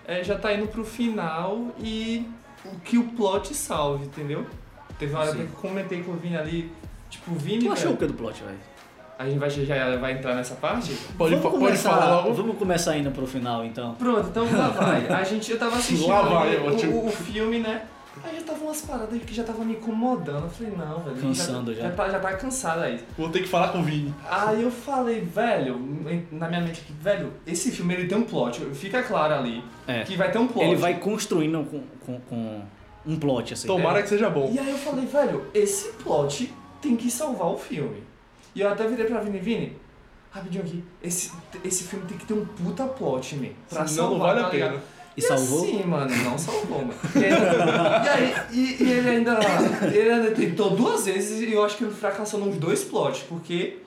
é, 0.07 0.23
já 0.23 0.37
tá 0.37 0.53
indo 0.53 0.67
pro 0.67 0.83
final 0.85 1.71
e 1.79 2.27
o 2.63 2.79
que 2.79 2.97
o 2.97 3.03
plot 3.03 3.53
salve, 3.53 4.05
entendeu? 4.05 4.45
Teve 4.97 5.13
uma 5.13 5.21
hora 5.21 5.31
Sim. 5.31 5.37
que 5.37 5.43
eu 5.43 5.49
comentei 5.61 6.03
com 6.03 6.11
o 6.11 6.15
Vini 6.15 6.37
ali, 6.37 6.71
tipo, 7.09 7.31
o 7.31 7.35
Vini, 7.35 7.65
Tu 7.65 7.71
achou 7.71 7.93
o 7.93 7.97
que 7.97 8.05
do 8.05 8.13
plot, 8.13 8.41
velho? 8.43 8.57
a 9.17 9.25
gente 9.25 9.39
vai, 9.39 9.49
já 9.49 9.95
vai 9.97 10.11
entrar 10.13 10.35
nessa 10.35 10.55
parte? 10.55 10.93
Pode, 11.17 11.35
vamos 11.35 11.51
pode 11.51 11.57
começar, 11.57 11.89
falar 11.91 12.15
logo? 12.17 12.33
Vamos 12.33 12.57
começar 12.57 12.97
indo 12.97 13.11
pro 13.11 13.25
final, 13.25 13.63
então. 13.63 13.95
Pronto, 13.95 14.27
então 14.27 14.45
lá 14.51 14.67
vai. 14.67 15.07
A 15.07 15.23
gente, 15.23 15.51
eu 15.51 15.57
tava 15.57 15.77
assistindo 15.77 16.09
Lá 16.09 16.21
vai, 16.21 16.57
o, 16.57 17.05
o 17.05 17.11
filme, 17.11 17.59
né? 17.59 17.83
Aí 18.23 18.35
já 18.37 18.41
tava 18.43 18.63
umas 18.63 18.81
paradas 18.81 19.21
que 19.23 19.33
já 19.33 19.43
tava 19.43 19.63
me 19.63 19.73
incomodando. 19.73 20.43
Eu 20.45 20.49
falei, 20.49 20.73
não, 20.75 20.99
velho. 21.03 21.17
Cansando 21.17 21.73
já. 21.73 21.81
já. 21.83 21.89
Já 21.89 21.95
tá, 21.95 22.09
já 22.09 22.19
tá 22.19 22.33
cansado 22.35 22.81
aí. 22.81 22.99
Vou 23.17 23.29
ter 23.29 23.41
que 23.41 23.47
falar 23.47 23.69
com 23.69 23.79
o 23.79 23.83
Vini. 23.83 24.13
Aí 24.29 24.63
eu 24.63 24.71
falei, 24.71 25.21
velho, 25.21 25.77
na 26.31 26.47
minha 26.47 26.61
mente 26.61 26.81
aqui, 26.81 26.93
velho, 26.93 27.33
esse 27.45 27.71
filme 27.71 27.93
ele 27.93 28.07
tem 28.07 28.17
um 28.17 28.23
plot, 28.23 28.61
fica 28.73 29.03
claro 29.03 29.33
ali 29.35 29.63
É. 29.87 30.03
que 30.03 30.15
vai 30.15 30.31
ter 30.31 30.37
um 30.39 30.47
plot. 30.47 30.65
Ele 30.65 30.75
vai 30.75 30.97
construindo 30.99 31.63
com, 31.69 31.83
com, 32.05 32.19
com 32.21 32.61
um 33.05 33.19
plot, 33.19 33.53
assim. 33.53 33.67
Tomara 33.67 34.01
que 34.01 34.09
seja 34.09 34.29
bom. 34.29 34.49
E 34.53 34.57
aí 34.59 34.69
eu 34.71 34.77
falei, 34.77 35.05
velho, 35.05 35.45
esse 35.53 35.89
plot 35.93 36.51
tem 36.81 36.95
que 36.95 37.11
salvar 37.11 37.47
o 37.47 37.57
filme. 37.57 38.03
E 38.55 38.61
eu 38.61 38.69
até 38.69 38.87
virei 38.87 39.05
pra 39.05 39.19
Vini, 39.19 39.39
Vini, 39.39 39.77
rapidinho 40.31 40.63
aqui, 40.63 40.83
esse, 41.03 41.31
esse 41.63 41.83
filme 41.83 42.05
tem 42.05 42.17
que 42.17 42.25
ter 42.25 42.33
um 42.33 42.45
puta 42.45 42.85
plot, 42.85 43.35
man. 43.35 43.49
Pra 43.69 43.85
Senão 43.85 44.11
não 44.11 44.17
salvar, 44.19 44.27
vale 44.35 44.39
a 44.39 44.43
tá 44.45 44.53
ligado? 44.53 44.81
Pena. 45.15 45.35
E 45.35 45.37
salvou? 45.37 45.65
Sim, 45.65 45.83
mano, 45.83 46.15
não 46.23 46.37
salvou, 46.37 46.79
mano. 46.85 46.93
E, 47.15 47.25
ainda- 47.25 48.03
e 48.05 48.09
aí, 48.09 48.33
e, 48.51 48.83
e 48.83 48.91
ele 48.91 49.09
ainda. 49.09 49.39
Ele 49.93 50.09
ainda 50.11 50.31
tentou 50.31 50.71
duas 50.71 51.05
vezes 51.05 51.41
e 51.41 51.51
eu 51.53 51.63
acho 51.63 51.77
que 51.77 51.83
ele 51.83 51.93
fracassou 51.93 52.39
nos 52.39 52.57
dois 52.57 52.83
plots, 52.83 53.21
porque 53.27 53.77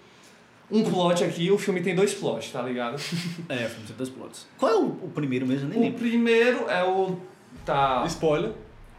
um 0.70 0.82
plot 0.84 1.24
aqui, 1.24 1.50
o 1.50 1.56
filme 1.58 1.80
tem 1.80 1.94
dois 1.94 2.12
plots, 2.14 2.50
tá 2.50 2.62
ligado? 2.62 2.96
É, 3.48 3.66
o 3.66 3.68
filme 3.70 3.86
tem 3.86 3.96
dois 3.96 4.10
plots. 4.10 4.46
Qual 4.58 4.72
é 4.72 4.76
o, 4.76 4.84
o 4.86 5.10
primeiro 5.14 5.46
mesmo? 5.46 5.66
Eu 5.66 5.70
nem 5.70 5.78
O 5.78 5.82
lembro. 5.82 5.98
primeiro 5.98 6.68
é 6.70 6.84
o. 6.84 7.16
Tá. 7.64 8.04
Spoiler. 8.06 8.52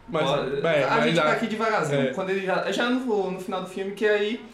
Mas, 0.08 0.26
Ó, 0.28 0.36
é, 0.66 0.82
a 0.84 0.90
mas 0.96 1.04
gente 1.04 1.14
já- 1.16 1.22
vai 1.22 1.32
aqui 1.36 1.46
devagarzinho. 1.46 2.00
é. 2.00 2.06
Quando 2.12 2.30
ele 2.30 2.44
já, 2.44 2.72
já 2.72 2.90
no, 2.90 3.30
no 3.30 3.40
final 3.40 3.62
do 3.62 3.68
filme, 3.68 3.92
que 3.92 4.04
aí 4.04 4.44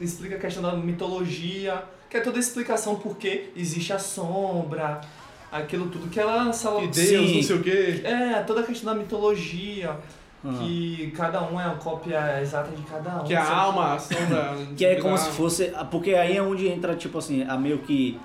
explica 0.00 0.34
a 0.34 0.38
questão 0.40 0.60
da 0.64 0.72
mitologia, 0.72 1.80
que 2.10 2.16
é 2.16 2.20
toda 2.20 2.38
a 2.38 2.40
explicação 2.40 2.96
por 2.96 3.16
que 3.16 3.50
existe 3.54 3.92
a 3.92 4.00
sombra, 4.00 5.00
aquilo 5.50 5.88
tudo 5.88 6.08
que 6.08 6.18
ela 6.20 6.52
sala. 6.52 6.80
Que 6.82 6.88
Deus, 6.88 7.08
Sim. 7.30 7.36
não 7.36 7.42
sei 7.42 7.56
o 7.56 7.62
quê. 7.62 8.00
É, 8.04 8.42
toda 8.42 8.60
a 8.60 8.64
questão 8.64 8.92
da 8.94 8.98
mitologia, 9.00 9.96
Ah. 10.44 10.58
que 10.60 11.12
cada 11.16 11.42
um 11.42 11.60
é 11.60 11.66
uma 11.66 11.76
cópia 11.76 12.40
exata 12.40 12.70
de 12.70 12.82
cada 12.82 13.22
um. 13.22 13.24
Que 13.24 13.34
a 13.34 13.48
alma, 13.56 13.94
a 13.94 13.98
sombra. 13.98 14.56
Que 14.76 14.84
é 14.84 14.96
como 15.00 15.16
se 15.18 15.30
fosse. 15.30 15.72
Porque 15.90 16.14
aí 16.14 16.36
é 16.36 16.42
onde 16.42 16.68
entra, 16.68 16.94
tipo 16.94 17.18
assim, 17.18 17.42
a 17.44 17.56
meio 17.56 17.78
que. 17.78 18.18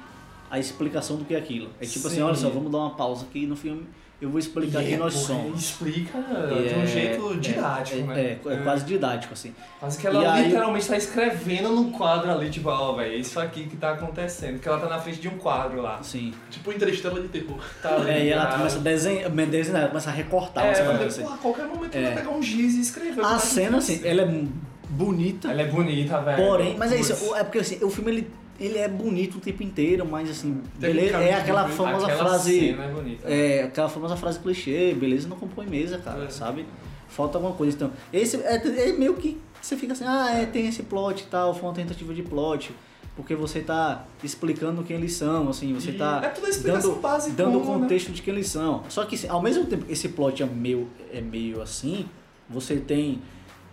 A 0.49 0.59
explicação 0.59 1.15
do 1.15 1.23
que 1.23 1.33
é 1.33 1.37
aquilo. 1.37 1.69
É 1.79 1.85
tipo 1.85 2.05
assim, 2.07 2.17
Sim. 2.17 2.23
olha 2.23 2.35
só, 2.35 2.49
vamos 2.49 2.69
dar 2.71 2.79
uma 2.79 2.89
pausa 2.89 3.25
aqui 3.25 3.45
no 3.45 3.55
filme. 3.55 3.85
Eu 4.21 4.29
vou 4.29 4.37
explicar 4.37 4.81
E 4.83 4.85
quem 4.85 4.93
é, 4.93 4.97
nós 4.97 5.15
porra, 5.15 5.25
somos. 5.27 5.59
Explica 5.63 6.19
E 6.19 6.69
de 6.69 6.75
um 6.75 6.83
é- 6.83 6.85
jeito 6.85 7.33
é- 7.33 7.37
didático, 7.37 7.97
é, 7.99 8.03
né? 8.03 8.37
É, 8.45 8.53
é 8.53 8.57
quase 8.57 8.85
didático, 8.85 9.33
assim. 9.33 9.55
Quase 9.79 9.97
que 9.99 10.05
ela 10.05 10.21
E 10.21 10.25
aí- 10.27 10.45
literalmente 10.45 10.87
tá 10.87 10.95
escrevendo 10.95 11.69
no 11.69 11.85
quadro 11.91 12.29
ali, 12.31 12.49
tipo, 12.51 12.69
ó, 12.69 12.93
velho, 12.93 13.15
isso 13.15 13.39
aqui 13.39 13.65
que 13.65 13.75
tá 13.77 13.93
acontecendo. 13.93 14.59
Que 14.59 14.67
ela 14.67 14.79
tá 14.79 14.87
na 14.87 14.99
frente 14.99 15.19
de 15.19 15.27
um 15.27 15.37
quadro 15.39 15.81
lá. 15.81 16.03
Sim. 16.03 16.33
Tipo 16.51 16.71
Interestela 16.71 17.19
de 17.19 17.29
terror. 17.29 17.57
Tá 17.81 17.95
ali, 17.95 18.09
É, 18.11 18.25
e 18.25 18.29
ela 18.29 18.45
tá- 18.45 18.57
começa 18.57 18.77
a 18.77 18.81
desenhar, 18.81 19.29
desenhar, 19.31 19.87
começa 19.87 20.09
a 20.11 20.13
recortar 20.13 20.65
É, 20.67 20.75
falei, 20.75 21.07
assim. 21.07 21.23
a 21.23 21.37
qualquer 21.37 21.65
momento 21.65 21.95
É. 21.95 21.97
ela 22.03 22.13
vai 22.13 22.23
pegar 22.23 22.35
um 22.37 22.43
giz 22.43 22.75
e 22.75 22.81
escrever. 22.81 23.25
A 23.25 23.39
cena, 23.39 23.79
assim, 23.79 24.01
ela 24.03 24.21
é 24.21 24.43
bonita, 24.87 25.49
Ela 25.49 25.61
é 25.63 25.65
bonita, 25.65 26.21
velho. 26.21 26.37
porém. 26.37 26.75
Mas 26.77 26.91
é 26.91 26.99
isso, 26.99 27.35
é 27.35 27.43
porque 27.43 27.57
assim, 27.59 27.83
o 27.83 27.89
filme 27.89 28.11
ele, 28.11 28.31
ele 28.63 28.77
é 28.77 28.87
bonito 28.87 29.37
o 29.37 29.41
tempo 29.41 29.63
inteiro, 29.63 30.05
mas 30.05 30.29
assim, 30.29 30.61
beleza, 30.77 31.17
é 31.17 31.33
aquela 31.33 31.63
bem- 31.63 31.75
famosa 31.75 32.05
Aquela 32.07 32.29
frase. 32.29 32.69
é 32.69 32.87
bonita. 32.89 33.27
É, 33.29 33.63
aquela 33.63 33.89
famosa 33.89 34.15
frase 34.15 34.39
clichê, 34.39 34.93
beleza 34.93 35.27
não 35.27 35.37
compõe 35.37 35.65
mesa, 35.67 35.97
cara, 35.97 36.25
É. 36.25 36.29
sabe? 36.29 36.65
Falta 37.09 37.37
alguma 37.37 37.53
coisa. 37.55 37.75
Então, 37.75 37.91
esse 38.13 38.37
é, 38.37 38.89
é 38.89 38.93
meio 38.93 39.15
que 39.15 39.37
você 39.61 39.75
fica 39.75 39.93
assim, 39.93 40.05
ah, 40.07 40.31
é, 40.39 40.45
tem 40.45 40.67
esse 40.67 40.83
plot 40.83 41.23
e 41.23 41.27
tal, 41.27 41.53
foi 41.53 41.63
uma 41.67 41.75
tentativa 41.75 42.13
de 42.13 42.23
plot. 42.23 42.71
Porque 43.13 43.35
você 43.35 43.59
tá 43.59 44.05
explicando 44.23 44.81
quem 44.83 44.95
eles 44.95 45.13
são, 45.13 45.49
assim, 45.49 45.73
você 45.73 45.91
E 45.91 45.97
tá 45.97 46.21
é 46.23 46.49
explicação 46.49 46.91
dando, 46.91 47.01
básica, 47.01 47.35
dando 47.35 47.57
o 47.57 47.59
né? 47.59 47.65
contexto 47.65 48.09
de 48.13 48.21
quem 48.21 48.33
eles 48.33 48.47
são. 48.47 48.83
Só 48.87 49.03
que 49.03 49.27
ao 49.27 49.41
mesmo 49.41 49.65
tempo 49.65 49.85
que 49.85 49.91
esse 49.91 50.07
plot 50.09 50.41
é 50.41 50.45
meio, 50.45 50.87
é 51.11 51.19
meio 51.19 51.61
assim, 51.61 52.05
você 52.49 52.77
tem. 52.77 53.21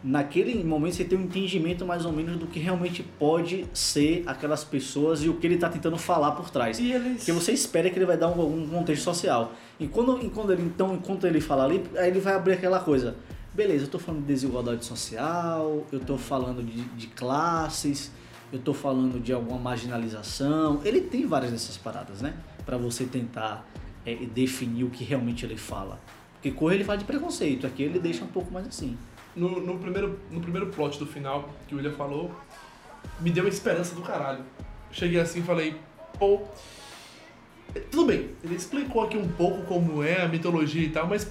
Naquele 0.02 0.62
momento 0.62 0.94
você 0.94 1.04
tem 1.04 1.18
um 1.18 1.22
entendimento 1.22 1.84
mais 1.84 2.04
ou 2.04 2.12
menos 2.12 2.36
do 2.36 2.46
que 2.46 2.60
realmente 2.60 3.02
pode 3.02 3.66
ser 3.74 4.22
aquelas 4.26 4.62
pessoas 4.62 5.24
e 5.24 5.28
o 5.28 5.34
que 5.34 5.46
ele 5.46 5.56
tá 5.56 5.68
tentando 5.68 5.98
falar 5.98 6.32
por 6.32 6.50
trás. 6.50 6.78
E 6.78 6.92
eles... 6.92 7.16
Porque 7.18 7.32
você 7.32 7.52
espera 7.52 7.90
que 7.90 7.98
ele 7.98 8.06
vai 8.06 8.16
dar 8.16 8.28
um, 8.28 8.62
um 8.62 8.68
contexto 8.68 9.02
social. 9.02 9.52
E 9.78 9.88
quando, 9.88 10.24
e 10.24 10.30
quando 10.30 10.52
ele, 10.52 10.62
então, 10.62 10.94
enquanto 10.94 11.26
ele 11.26 11.40
fala 11.40 11.64
ali, 11.64 11.82
aí 11.96 12.10
ele 12.10 12.20
vai 12.20 12.34
abrir 12.34 12.52
aquela 12.52 12.78
coisa. 12.78 13.16
Beleza, 13.52 13.86
eu 13.86 13.88
tô 13.88 13.98
falando 13.98 14.20
de 14.20 14.28
desigualdade 14.28 14.84
social, 14.84 15.84
eu 15.90 15.98
tô 15.98 16.16
falando 16.16 16.62
de, 16.62 16.80
de 16.80 17.08
classes, 17.08 18.12
eu 18.52 18.60
tô 18.60 18.72
falando 18.72 19.20
de 19.20 19.32
alguma 19.32 19.58
marginalização. 19.58 20.80
Ele 20.84 21.00
tem 21.00 21.26
várias 21.26 21.50
dessas 21.50 21.76
paradas, 21.76 22.22
né? 22.22 22.34
Pra 22.64 22.76
você 22.76 23.04
tentar 23.04 23.68
é, 24.06 24.14
definir 24.14 24.84
o 24.84 24.90
que 24.90 25.02
realmente 25.02 25.44
ele 25.44 25.56
fala. 25.56 25.98
Porque 26.34 26.52
Corre 26.52 26.76
ele 26.76 26.84
fala 26.84 26.98
de 26.98 27.04
preconceito, 27.04 27.66
aqui 27.66 27.82
ele 27.82 27.98
deixa 27.98 28.24
um 28.24 28.28
pouco 28.28 28.52
mais 28.52 28.68
assim. 28.68 28.96
No, 29.36 29.60
no, 29.60 29.78
primeiro, 29.78 30.18
no 30.30 30.40
primeiro 30.40 30.66
plot 30.68 30.98
do 30.98 31.06
final, 31.06 31.48
que 31.68 31.74
o 31.74 31.78
William 31.78 31.92
falou, 31.92 32.30
me 33.20 33.30
deu 33.30 33.44
uma 33.44 33.50
esperança 33.50 33.94
do 33.94 34.02
caralho. 34.02 34.40
Cheguei 34.90 35.20
assim 35.20 35.40
e 35.40 35.42
falei, 35.42 35.76
pô. 36.18 36.40
Tudo 37.90 38.06
bem, 38.06 38.30
ele 38.42 38.54
explicou 38.56 39.02
aqui 39.02 39.16
um 39.16 39.28
pouco 39.28 39.62
como 39.64 40.02
é 40.02 40.22
a 40.22 40.28
mitologia 40.28 40.82
e 40.82 40.88
tal, 40.88 41.06
mas 41.06 41.30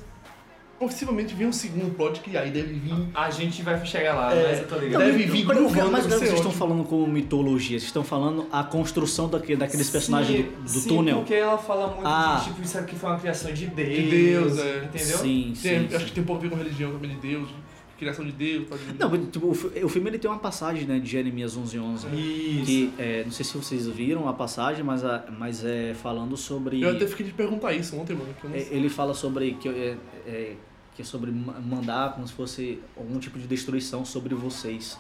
possivelmente 0.80 1.34
vem 1.34 1.48
um 1.48 1.52
segundo 1.52 1.92
plot 1.96 2.20
que 2.20 2.38
aí 2.38 2.52
deve 2.52 2.74
vir. 2.76 2.94
A 3.16 3.32
gente 3.32 3.64
vai 3.64 3.84
chegar 3.84 4.14
lá, 4.14 4.32
É, 4.36 4.50
mas 4.50 4.60
eu 4.60 4.68
tô 4.68 4.76
ligado. 4.78 5.00
Deve 5.04 5.24
vir 5.26 5.44
Mas 5.46 5.58
o 5.58 5.60
que- 5.60 5.64
gruvando, 5.74 5.92
mas 5.92 6.06
o 6.06 6.10
que 6.10 6.14
vocês 6.16 6.34
estão 6.34 6.52
falando 6.52 6.84
como 6.84 7.08
mitologia? 7.08 7.80
Vocês 7.80 7.90
estão 7.90 8.04
falando 8.04 8.46
a 8.52 8.64
construção 8.64 9.28
daquele, 9.28 9.58
daqueles 9.58 9.88
Sim, 9.88 9.92
personagens 9.92 10.46
do, 10.46 10.62
do 10.62 10.70
sim, 10.70 10.88
túnel? 10.88 11.18
porque 11.18 11.34
ela 11.34 11.58
fala 11.58 11.88
muito 11.88 12.06
Ah. 12.08 12.38
de, 12.44 12.52
tipo, 12.52 12.62
isso 12.62 12.78
aqui 12.78 12.96
foi 12.96 13.10
uma 13.10 13.20
criação 13.20 13.52
de 13.52 13.66
Deus, 13.66 13.90
De 13.90 14.02
Deus, 14.10 14.58
é. 14.60 14.78
entendeu? 14.86 15.18
Sim, 15.18 15.54
sim. 15.56 15.62
Tem- 15.68 15.90
sim. 15.90 15.96
acho 15.96 16.06
que 16.06 16.12
tem 16.12 16.24
um 16.24 16.28
pouco 16.28 16.42
a 16.46 16.48
ver 16.48 16.50
com 16.52 16.58
religião 16.62 16.92
também 16.92 17.10
de 17.10 17.18
Deus, 17.18 17.48
de 17.50 17.56
criação 17.98 18.24
de 18.26 18.32
Deus. 18.32 18.68
tal, 18.70 18.78
de- 18.78 19.18
Não, 19.20 19.26
tipo, 19.32 19.48
o, 19.50 19.54
fi- 19.54 19.84
o 19.84 19.90
filme 19.90 20.10
ele 20.10 20.20
tem 20.20 20.30
uma 20.30 20.40
passagem 20.40 20.86
né, 20.86 21.00
de 21.00 21.10
Jeremias 21.10 21.58
11:11 21.58 22.06
Isso. 22.14 22.66
que 22.66 22.94
é, 22.98 23.24
não 23.24 23.32
sei 23.32 23.44
se 23.46 23.58
vocês 23.58 23.88
viram 23.88 24.28
a 24.30 24.34
passagem, 24.34 24.84
mas, 24.84 25.04
a- 25.04 25.26
mas 25.38 25.64
é 25.66 25.94
falando 25.96 26.38
sobre 26.38 26.82
Eu 26.82 26.92
até 26.92 27.06
fiquei 27.08 27.26
de 27.26 27.34
perguntar 27.34 27.74
isso 27.74 27.96
ontem, 27.98 28.16
mano. 28.16 28.30
É, 28.54 28.68
ele 28.72 28.90
fala 28.90 29.14
sobre 29.14 29.54
que 29.54 29.68
é, 29.70 29.98
é, 30.26 30.54
que 30.96 31.02
é 31.02 31.06
sobre 31.06 31.32
ma- 31.32 31.60
mandar 31.60 32.14
como 32.14 32.28
se 32.28 32.34
fosse 32.34 32.80
algum 32.96 33.20
tipo 33.20 33.38
de 33.40 33.48
destruição 33.48 34.04
sobre 34.06 34.34
vocês, 34.36 34.98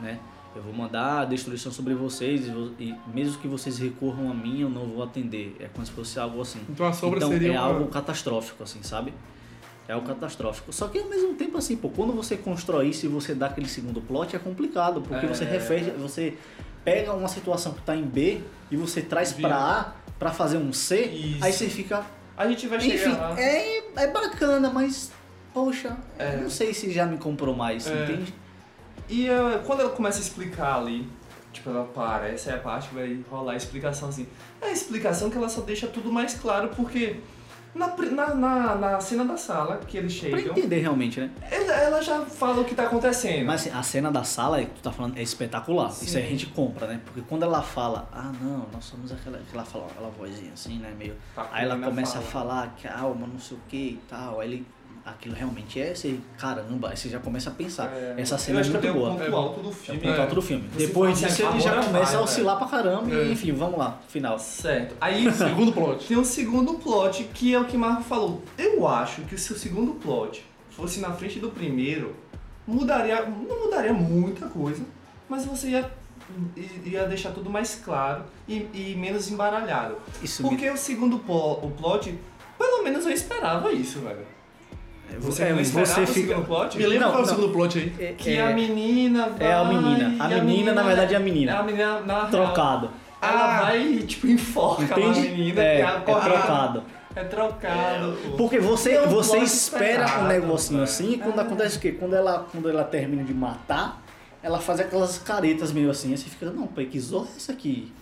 né? 0.00 0.18
Eu 0.56 0.62
vou 0.62 0.72
mandar 0.72 1.24
destruição 1.24 1.72
sobre 1.72 1.94
vocês 1.94 2.46
e, 2.46 2.50
vo- 2.50 2.70
e 2.78 2.94
mesmo 3.12 3.38
que 3.40 3.48
vocês 3.48 3.76
recorram 3.78 4.30
a 4.30 4.34
mim, 4.34 4.60
eu 4.60 4.70
não 4.70 4.86
vou 4.86 5.02
atender. 5.02 5.56
É 5.58 5.66
como 5.66 5.84
se 5.84 5.90
fosse 5.90 6.16
algo 6.18 6.40
assim. 6.40 6.60
Então 6.68 6.86
a 6.86 6.92
sombra 6.92 7.18
então 7.18 7.28
seria 7.28 7.48
é 7.48 7.50
uma- 7.52 7.60
algo 7.60 7.86
catastrófico, 7.88 8.62
assim, 8.62 8.80
sabe? 8.82 9.12
É 9.86 9.92
algo 9.92 10.06
catastrófico. 10.06 10.72
Só 10.72 10.88
que 10.88 10.98
ao 10.98 11.08
mesmo 11.08 11.34
tempo, 11.34 11.58
assim, 11.58 11.76
pô, 11.76 11.90
quando 11.90 12.12
você 12.12 12.36
constrói 12.36 12.88
isso 12.88 13.04
e 13.04 13.08
você 13.08 13.34
dá 13.34 13.46
aquele 13.46 13.68
segundo 13.68 14.00
plot, 14.00 14.34
é 14.34 14.38
complicado, 14.38 15.00
porque 15.02 15.26
É. 15.26 15.28
você 15.28 15.44
refere, 15.44 15.90
você 15.92 16.36
pega 16.84 17.12
uma 17.12 17.28
situação 17.28 17.72
que 17.72 17.82
tá 17.82 17.94
em 17.94 18.02
B 18.04 18.40
e 18.70 18.76
você 18.76 19.02
traz 19.02 19.32
pra 19.32 19.56
A 19.56 19.92
pra 20.18 20.32
fazer 20.32 20.56
um 20.58 20.72
C, 20.72 21.02
Isso. 21.04 21.44
aí 21.44 21.52
você 21.52 21.68
fica. 21.68 22.04
A 22.36 22.48
gente 22.48 22.66
vai 22.66 22.80
chegar 22.80 22.94
Enfim, 22.94 23.12
lá. 23.18 23.40
é, 23.40 23.78
é 23.96 24.06
bacana, 24.08 24.70
mas. 24.70 25.12
Poxa, 25.52 25.96
É. 26.18 26.36
não 26.38 26.50
sei 26.50 26.74
se 26.74 26.90
já 26.90 27.06
me 27.06 27.16
comprou 27.18 27.54
mais, 27.54 27.86
É. 27.86 28.04
entende? 28.04 28.34
E 29.08 29.28
eh, 29.28 29.62
quando 29.66 29.80
ela 29.80 29.90
começa 29.90 30.18
a 30.18 30.22
explicar 30.22 30.78
ali, 30.80 31.06
tipo, 31.52 31.70
ela 31.70 31.84
para, 31.84 32.28
essa 32.28 32.50
é 32.50 32.54
a 32.54 32.58
parte 32.58 32.88
que 32.88 32.94
vai 32.96 33.20
rolar 33.30 33.52
a 33.52 33.56
explicação 33.56 34.08
assim. 34.08 34.26
É 34.60 34.66
a 34.66 34.72
explicação 34.72 35.30
que 35.30 35.36
ela 35.36 35.48
só 35.48 35.60
deixa 35.60 35.86
tudo 35.86 36.10
mais 36.10 36.34
claro, 36.34 36.70
porque 36.74 37.16
na, 37.74 37.88
na, 38.10 38.34
na, 38.34 38.74
na 38.76 39.00
cena 39.00 39.24
da 39.24 39.36
sala 39.36 39.78
que 39.86 39.96
eles 39.98 40.18
Pra 40.18 40.30
chegam, 40.38 40.52
entender 40.56 40.78
realmente, 40.80 41.20
né? 41.20 41.30
ela, 41.50 41.72
ela 41.72 42.02
já 42.02 42.20
fala 42.26 42.60
o 42.60 42.64
que 42.64 42.74
tá 42.74 42.84
acontecendo. 42.84 43.46
Mas 43.46 43.62
assim, 43.66 43.70
a 43.76 43.82
cena 43.82 44.10
da 44.12 44.22
sala 44.24 44.60
que 44.64 44.70
tu 44.70 44.80
tá 44.82 44.92
falando 44.92 45.16
é 45.18 45.22
espetacular. 45.22 45.90
Sim. 45.90 46.06
Isso 46.06 46.16
aí 46.18 46.24
a 46.24 46.28
gente 46.28 46.46
compra, 46.46 46.86
né? 46.86 47.00
Porque 47.04 47.20
quando 47.22 47.42
ela 47.42 47.62
fala, 47.62 48.08
ah 48.12 48.32
não, 48.40 48.66
nós 48.72 48.84
somos 48.84 49.10
aquela. 49.12 49.38
que 49.38 49.54
ela 49.54 49.64
fala 49.64 49.86
aquela 49.86 50.10
vozinha 50.10 50.52
assim, 50.52 50.78
né? 50.78 50.94
Meio. 50.98 51.16
Tá 51.34 51.48
Aí 51.52 51.64
ela 51.64 51.78
começa 51.78 52.20
fala. 52.20 52.24
a 52.24 52.28
falar 52.30 52.74
que 52.76 52.86
alma 52.88 53.26
não 53.26 53.38
sei 53.38 53.56
o 53.56 53.60
que 53.68 53.76
e 53.76 54.00
tal. 54.08 54.40
Aí 54.40 54.48
ele. 54.48 54.66
Aquilo 55.06 55.34
realmente 55.34 55.78
é 55.80 55.92
esse. 55.92 56.18
Caramba, 56.38 56.88
aí 56.88 56.96
você 56.96 57.10
já 57.10 57.18
começa 57.18 57.50
a 57.50 57.52
pensar. 57.52 57.92
É, 57.92 58.14
Essa 58.16 58.38
cena 58.38 58.60
é 58.60 58.64
muito 58.64 58.92
boa. 58.94 59.10
ponto 59.10 59.22
É. 59.22 59.30
alto 59.30 59.60
do 59.60 59.68
É 59.68 59.70
o 59.70 59.74
filme. 59.74 60.00
ponto 60.00 60.14
É. 60.14 60.20
alto 60.22 60.34
do 60.34 60.42
filme. 60.42 60.68
Você 60.72 60.86
Depois 60.86 61.20
fala 61.20 61.26
assim, 61.32 61.42
disso 61.42 61.52
ele 61.52 61.60
já 61.60 61.70
agora 61.72 61.86
começa 61.86 62.12
vai, 62.12 62.20
a 62.20 62.24
oscilar 62.24 62.56
pra 62.58 62.66
caramba. 62.68 63.14
É. 63.14 63.24
E 63.26 63.32
enfim, 63.32 63.52
vamos 63.52 63.78
lá, 63.78 63.98
final. 64.08 64.38
Certo. 64.38 64.96
Aí 65.00 65.30
Segundo 65.34 65.72
plot. 65.72 66.06
tem 66.06 66.16
um 66.16 66.24
segundo 66.24 66.74
plot 66.74 67.24
que 67.34 67.52
é 67.54 67.60
o 67.60 67.66
que 67.66 67.76
Marco 67.76 68.02
falou. 68.02 68.42
Eu 68.56 68.88
acho 68.88 69.20
que 69.22 69.36
se 69.36 69.52
o 69.52 69.58
segundo 69.58 69.92
plot 69.94 70.42
fosse 70.70 71.00
na 71.00 71.12
frente 71.12 71.38
do 71.38 71.50
primeiro, 71.50 72.16
mudaria, 72.66 73.26
não 73.26 73.64
mudaria 73.64 73.92
muita 73.92 74.46
coisa, 74.46 74.82
mas 75.28 75.44
você 75.44 75.68
ia, 75.68 75.90
ia 76.86 77.04
deixar 77.06 77.30
tudo 77.32 77.50
mais 77.50 77.74
claro 77.74 78.24
e, 78.48 78.66
e 78.72 78.96
menos 78.98 79.30
embaralhado. 79.30 79.96
Isso 80.22 80.42
me- 80.42 80.48
Porque 80.48 80.68
o 80.70 80.76
segundo 80.78 81.18
plo- 81.18 81.58
o 81.62 81.70
plot, 81.70 82.18
pelo 82.58 82.82
menos 82.82 83.04
eu 83.04 83.12
esperava 83.12 83.70
isso, 83.70 84.00
velho. 84.00 84.32
Você 85.20 85.42
é, 85.44 85.52
você 85.54 86.06
fica. 86.06 86.40
plot? 86.40 86.76
Me 86.76 86.86
lembra 86.86 87.06
Não, 87.06 87.12
qual 87.12 87.22
é 87.22 87.26
o 87.26 87.28
segundo 87.28 87.48
plot 87.50 87.78
aí? 87.78 87.92
É, 87.98 88.12
Que 88.12 88.36
é- 88.36 88.40
a 88.46 88.54
menina 88.54 89.28
vai... 89.28 89.48
é 89.48 89.54
a 89.54 89.64
menina. 89.64 90.24
A 90.24 90.30
e 90.32 90.40
menina, 90.40 90.72
na 90.72 90.82
verdade, 90.82 91.14
é 91.14 91.16
a 91.16 91.20
menina. 91.20 91.52
É 91.52 91.56
a 91.56 91.62
menina 91.62 92.00
na 92.00 92.14
real, 92.20 92.30
trocado. 92.30 92.90
Ela 93.22 93.58
Ah. 93.58 93.62
vai 93.62 93.80
e, 93.82 94.02
tipo, 94.02 94.26
enforca 94.26 94.82
Entende? 94.82 95.18
a 95.18 95.22
menina 95.22 95.62
É, 95.62 95.80
é 95.80 96.00
corre- 96.04 96.30
trocado. 96.30 96.82
É 97.16 97.24
trocado. 97.24 98.16
pô. 98.30 98.36
Porque 98.36 98.58
você, 98.58 98.92
É 98.94 99.02
um 99.02 99.08
você 99.08 99.38
espera 99.38 100.20
um 100.20 100.26
negocinho 100.26 100.80
velho. 100.80 100.84
assim, 100.90 101.12
e 101.12 101.18
quando 101.18 101.38
É. 101.38 101.42
acontece 101.42 101.78
o 101.78 101.80
quê? 101.80 101.92
Quando 101.92 102.14
ela, 102.14 102.46
quando 102.50 102.68
ela 102.68 102.82
termina 102.84 103.22
de 103.22 103.32
matar, 103.32 104.02
ela 104.42 104.58
faz 104.58 104.80
aquelas 104.80 105.16
caretas 105.18 105.72
meio 105.72 105.90
assim, 105.90 106.10
aí 106.10 106.18
você 106.18 106.28
fica, 106.28 106.46
não, 106.50 106.66
pai, 106.66 106.84
que 106.86 106.98
zorra 107.00 107.28
é 107.32 107.36
essa 107.36 107.52
aqui? 107.52 107.92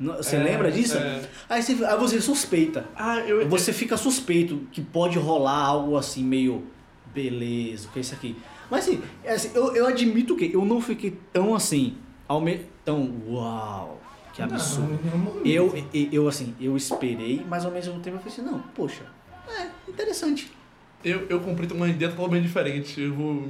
Você 0.00 0.36
É, 0.36 0.42
lembra 0.42 0.70
disso? 0.72 0.96
é. 0.98 1.22
Aí, 1.48 1.62
você, 1.62 1.84
aí 1.84 1.98
você 1.98 2.20
suspeita. 2.20 2.84
Ah, 2.96 3.18
eu. 3.20 3.48
Você 3.48 3.72
fica 3.72 3.96
suspeito 3.96 4.66
que 4.72 4.80
pode 4.80 5.18
rolar 5.18 5.58
algo 5.64 5.96
assim, 5.96 6.24
meio. 6.24 6.64
Beleza, 7.14 7.88
o 7.88 7.92
que 7.92 7.98
é 7.98 8.02
isso 8.02 8.14
aqui? 8.14 8.36
Mas 8.70 8.88
assim, 8.88 9.02
é 9.22 9.32
assim, 9.34 9.50
eu, 9.54 9.76
eu 9.76 9.86
admito 9.86 10.34
que 10.34 10.50
eu 10.52 10.64
não 10.64 10.80
fiquei 10.80 11.18
tão 11.30 11.54
assim, 11.54 11.96
ao 12.26 12.40
me... 12.40 12.60
tão 12.84 13.12
uau. 13.28 14.00
Que 14.32 14.40
absurdo. 14.40 14.98
Não. 15.04 15.44
Eu, 15.44 15.74
eu, 15.92 16.08
eu, 16.10 16.28
assim, 16.28 16.54
eu 16.58 16.74
esperei, 16.74 17.44
mas 17.46 17.66
ao 17.66 17.70
mesmo 17.70 18.00
tempo 18.00 18.16
eu 18.16 18.20
falei 18.22 18.32
assim, 18.32 18.42
não, 18.42 18.60
poxa, 18.74 19.02
é 19.46 19.68
interessante. 19.90 20.50
Eu, 21.04 21.26
eu 21.28 21.38
comprei 21.40 21.68
uma 21.70 21.86
ideia 21.86 22.10
totalmente 22.10 22.44
diferente. 22.44 22.98
Eu 22.98 23.12
vou, 23.12 23.48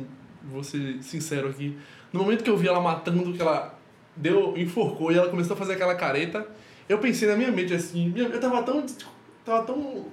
vou 0.51 0.65
ser 0.65 1.01
sincero 1.03 1.49
aqui. 1.51 1.79
No 2.13 2.19
momento 2.21 2.43
que 2.43 2.51
eu 2.51 2.57
vi 2.57 2.67
ela 2.67 2.81
matando, 2.81 3.33
que 3.33 3.41
ela 3.41 3.79
deu, 4.17 4.57
enforcou 4.57 5.13
e 5.13 5.17
ela 5.17 5.29
começou 5.29 5.55
a 5.55 5.59
fazer 5.59 5.75
aquela 5.75 5.95
careta, 5.95 6.47
eu 6.89 6.99
pensei 6.99 7.29
na 7.29 7.37
minha 7.37 7.51
mente 7.51 7.75
assim, 7.75 8.13
eu 8.17 8.41
tava 8.41 8.63
tão, 8.63 8.85
tava 9.45 9.65
tão 9.65 10.07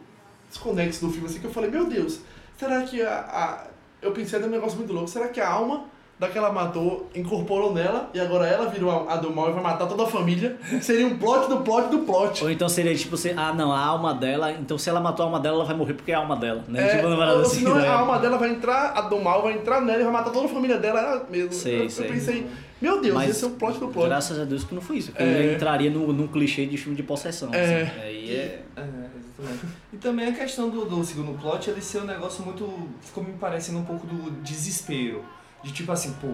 desconexo 0.50 1.06
do 1.06 1.12
filme 1.12 1.28
assim 1.28 1.40
que 1.40 1.46
eu 1.46 1.52
falei, 1.52 1.70
meu 1.70 1.86
Deus, 1.86 2.22
será 2.58 2.82
que 2.84 3.02
a. 3.02 3.20
a 3.20 3.68
eu 4.02 4.14
pensei 4.14 4.40
num 4.40 4.48
negócio 4.48 4.78
muito 4.78 4.94
louco, 4.94 5.10
será 5.10 5.28
que 5.28 5.42
a 5.42 5.50
alma 5.50 5.86
daquela 6.20 6.52
matou 6.52 7.10
incorporou 7.16 7.74
nela 7.74 8.10
e 8.14 8.20
agora 8.20 8.46
ela 8.46 8.70
virou 8.70 8.92
a, 8.92 9.14
a 9.14 9.16
do 9.16 9.34
mal 9.34 9.50
e 9.50 9.54
vai 9.54 9.64
matar 9.64 9.88
toda 9.88 10.04
a 10.04 10.08
família? 10.08 10.58
Seria 10.82 11.08
um 11.08 11.18
plot 11.18 11.48
do 11.48 11.62
plot 11.62 11.90
do 11.90 12.00
plot. 12.00 12.44
Ou 12.44 12.52
então 12.52 12.68
seria 12.68 12.94
tipo 12.94 13.16
assim, 13.16 13.32
ah 13.38 13.54
não, 13.54 13.72
a 13.72 13.80
alma 13.80 14.14
dela, 14.14 14.52
então 14.52 14.78
se 14.78 14.90
ela 14.90 15.00
matou 15.00 15.24
a 15.24 15.28
alma 15.28 15.40
dela, 15.40 15.56
ela 15.56 15.66
vai 15.66 15.76
morrer 15.76 15.94
porque 15.94 16.12
é 16.12 16.16
a 16.16 16.20
alma 16.20 16.36
dela, 16.36 16.64
né? 16.68 16.84
É, 16.84 16.96
tipo 16.98 17.16
parada 17.16 17.38
ou 17.38 17.42
assim, 17.44 17.60
senão 17.60 17.76
né? 17.76 17.88
a 17.88 18.00
alma 18.00 18.20
dela 18.20 18.38
vai 18.38 18.50
entrar, 18.50 18.92
a 18.98 19.02
do 19.02 19.18
mal 19.20 19.42
vai 19.42 19.54
entrar 19.54 19.82
nela 19.82 20.02
e 20.02 20.04
vai 20.04 20.12
matar 20.12 20.32
toda 20.32 20.46
a 20.46 20.50
família 20.50 20.78
dela 20.78 21.00
ela 21.00 21.28
mesmo. 21.30 21.54
Sei, 21.54 21.86
eu, 21.86 21.90
sei. 21.90 22.06
eu 22.06 22.12
pensei, 22.12 22.48
meu 22.82 23.02
Deus, 23.02 23.16
Mas 23.16 23.30
esse 23.30 23.44
é 23.44 23.48
o 23.48 23.52
plot 23.52 23.80
do 23.80 23.88
plot. 23.88 24.08
Graças 24.08 24.40
a 24.40 24.44
Deus 24.44 24.64
que 24.64 24.76
não 24.76 24.82
foi 24.82 24.98
isso, 24.98 25.12
porque 25.12 25.24
É. 25.24 25.48
eu 25.48 25.54
entraria 25.54 25.90
no, 25.90 26.12
num 26.12 26.28
clichê 26.28 26.66
de 26.66 26.78
filme 26.78 26.96
de 26.96 27.04
possessão. 27.04 27.54
É. 27.54 27.84
Assim. 27.84 28.02
Aí 28.02 28.32
é. 28.32 28.64
É, 28.76 28.82
exatamente. 28.82 29.66
E 29.94 29.98
também 29.98 30.28
a 30.28 30.34
questão 30.34 30.70
do, 30.70 30.86
do 30.86 31.04
segundo 31.04 31.38
plot, 31.40 31.70
ele 31.70 31.82
ser 31.82 32.00
um 32.02 32.06
negócio 32.06 32.44
muito. 32.44 32.90
ficou 33.02 33.24
me 33.24 33.34
parecendo 33.34 33.80
um 33.80 33.86
pouco 33.86 34.06
do 34.06 34.32
desespero. 34.42 35.24
De 35.64 35.72
tipo 35.74 35.92
assim, 35.92 36.14
pô, 36.14 36.28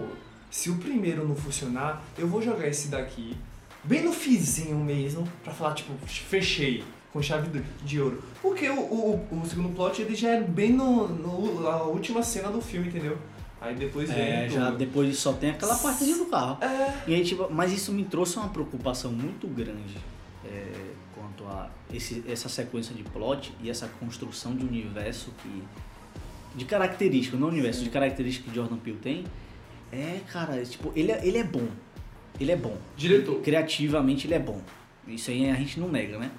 se 0.50 0.70
o 0.70 0.76
primeiro 0.76 1.26
não 1.26 1.34
funcionar, 1.34 2.02
eu 2.16 2.28
vou 2.28 2.40
jogar 2.40 2.66
esse 2.68 2.88
daqui, 2.88 3.36
bem 3.82 4.02
no 4.04 4.12
fizinho 4.12 4.76
mesmo, 4.78 5.26
pra 5.42 5.52
falar, 5.52 5.74
tipo, 5.74 5.92
fechei 6.06 6.84
com 7.12 7.20
chave 7.22 7.62
de- 7.84 8.00
ouro. 8.00 8.22
Porque 8.42 8.68
o, 8.68 8.78
o, 8.78 9.28
o 9.42 9.46
segundo 9.46 9.74
plot 9.74 10.00
ele 10.02 10.14
já 10.14 10.30
é 10.30 10.40
bem 10.40 10.72
no, 10.72 11.08
no, 11.08 11.62
na 11.62 11.82
última 11.82 12.22
cena 12.22 12.48
do 12.50 12.60
filme, 12.60 12.88
entendeu? 12.88 13.18
Aí 13.60 13.74
depois 13.74 14.08
vem. 14.10 14.18
É, 14.22 14.46
tudo. 14.46 14.54
já 14.54 14.70
depois 14.70 15.18
só 15.18 15.32
tem 15.32 15.50
aquela 15.50 15.74
partezinha 15.76 16.18
do 16.18 16.26
carro. 16.26 16.62
É. 16.62 16.94
E 17.06 17.14
aí, 17.14 17.24
tipo, 17.24 17.48
mas 17.50 17.72
isso 17.72 17.90
me 17.92 18.04
trouxe 18.04 18.36
uma 18.36 18.48
preocupação 18.50 19.10
muito 19.10 19.46
grande 19.48 19.96
é, 20.44 20.72
quanto 21.14 21.44
a 21.50 21.70
esse, 21.92 22.22
essa 22.28 22.48
sequência 22.50 22.94
de 22.94 23.02
plot 23.02 23.52
e 23.62 23.70
essa 23.70 23.88
construção 23.98 24.54
de 24.54 24.64
universo 24.64 25.32
que. 25.42 25.62
De 26.56 26.64
característica, 26.64 27.36
não 27.36 27.48
universo, 27.48 27.84
de 27.84 27.90
característica 27.90 28.48
que 28.48 28.54
Jordan 28.56 28.76
Peele 28.78 28.98
tem. 29.02 29.24
É, 29.92 30.20
cara, 30.32 30.60
tipo, 30.64 30.90
ele 30.96 31.12
é, 31.12 31.24
ele 31.26 31.38
é 31.38 31.44
bom. 31.44 31.68
Ele 32.40 32.50
é 32.52 32.56
bom. 32.56 32.76
Diretor. 32.96 33.40
Criativamente 33.40 34.26
ele 34.26 34.34
é 34.34 34.38
bom. 34.38 34.60
Isso 35.06 35.30
aí 35.30 35.48
a 35.50 35.54
gente 35.54 35.78
não 35.78 35.88
nega, 35.88 36.18
né? 36.18 36.30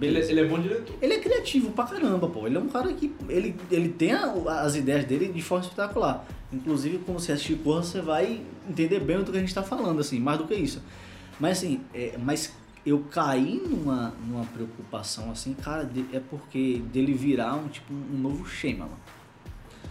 Ele, 0.00 0.12
Beleza. 0.12 0.30
ele 0.30 0.40
é 0.40 0.44
bom 0.44 0.58
diretor. 0.60 0.94
Ele 1.02 1.14
é 1.14 1.18
criativo 1.18 1.70
pra 1.72 1.84
caramba, 1.84 2.28
pô. 2.28 2.46
Ele 2.46 2.56
é 2.56 2.60
um 2.60 2.68
cara 2.68 2.92
que. 2.92 3.12
Ele, 3.28 3.54
ele 3.70 3.88
tem 3.88 4.12
a- 4.12 4.32
as 4.62 4.76
ideias 4.76 5.04
dele 5.04 5.28
de 5.32 5.42
forma 5.42 5.64
espetacular. 5.64 6.24
Inclusive, 6.52 6.98
quando 6.98 7.18
você 7.20 7.32
assistir 7.32 7.56
Corra, 7.56 7.82
você 7.82 8.00
vai 8.00 8.40
entender 8.68 9.00
bem 9.00 9.18
do 9.22 9.30
que 9.32 9.36
a 9.38 9.40
gente 9.40 9.54
tá 9.54 9.62
falando, 9.62 10.00
assim, 10.00 10.18
mais 10.20 10.38
do 10.38 10.46
que 10.46 10.54
isso. 10.54 10.82
Mas 11.40 11.58
assim, 11.58 11.80
é, 11.94 12.16
mas 12.18 12.52
eu 12.86 13.00
caí 13.10 13.60
numa, 13.68 14.14
numa 14.26 14.44
preocupação, 14.46 15.30
assim, 15.30 15.52
cara, 15.54 15.84
de- 15.84 16.06
é 16.12 16.20
porque 16.20 16.80
dele 16.92 17.12
virar 17.14 17.54
um 17.54 17.68
tipo 17.68 17.92
um 17.92 18.18
novo 18.18 18.46
Shyamalan. 18.46 18.90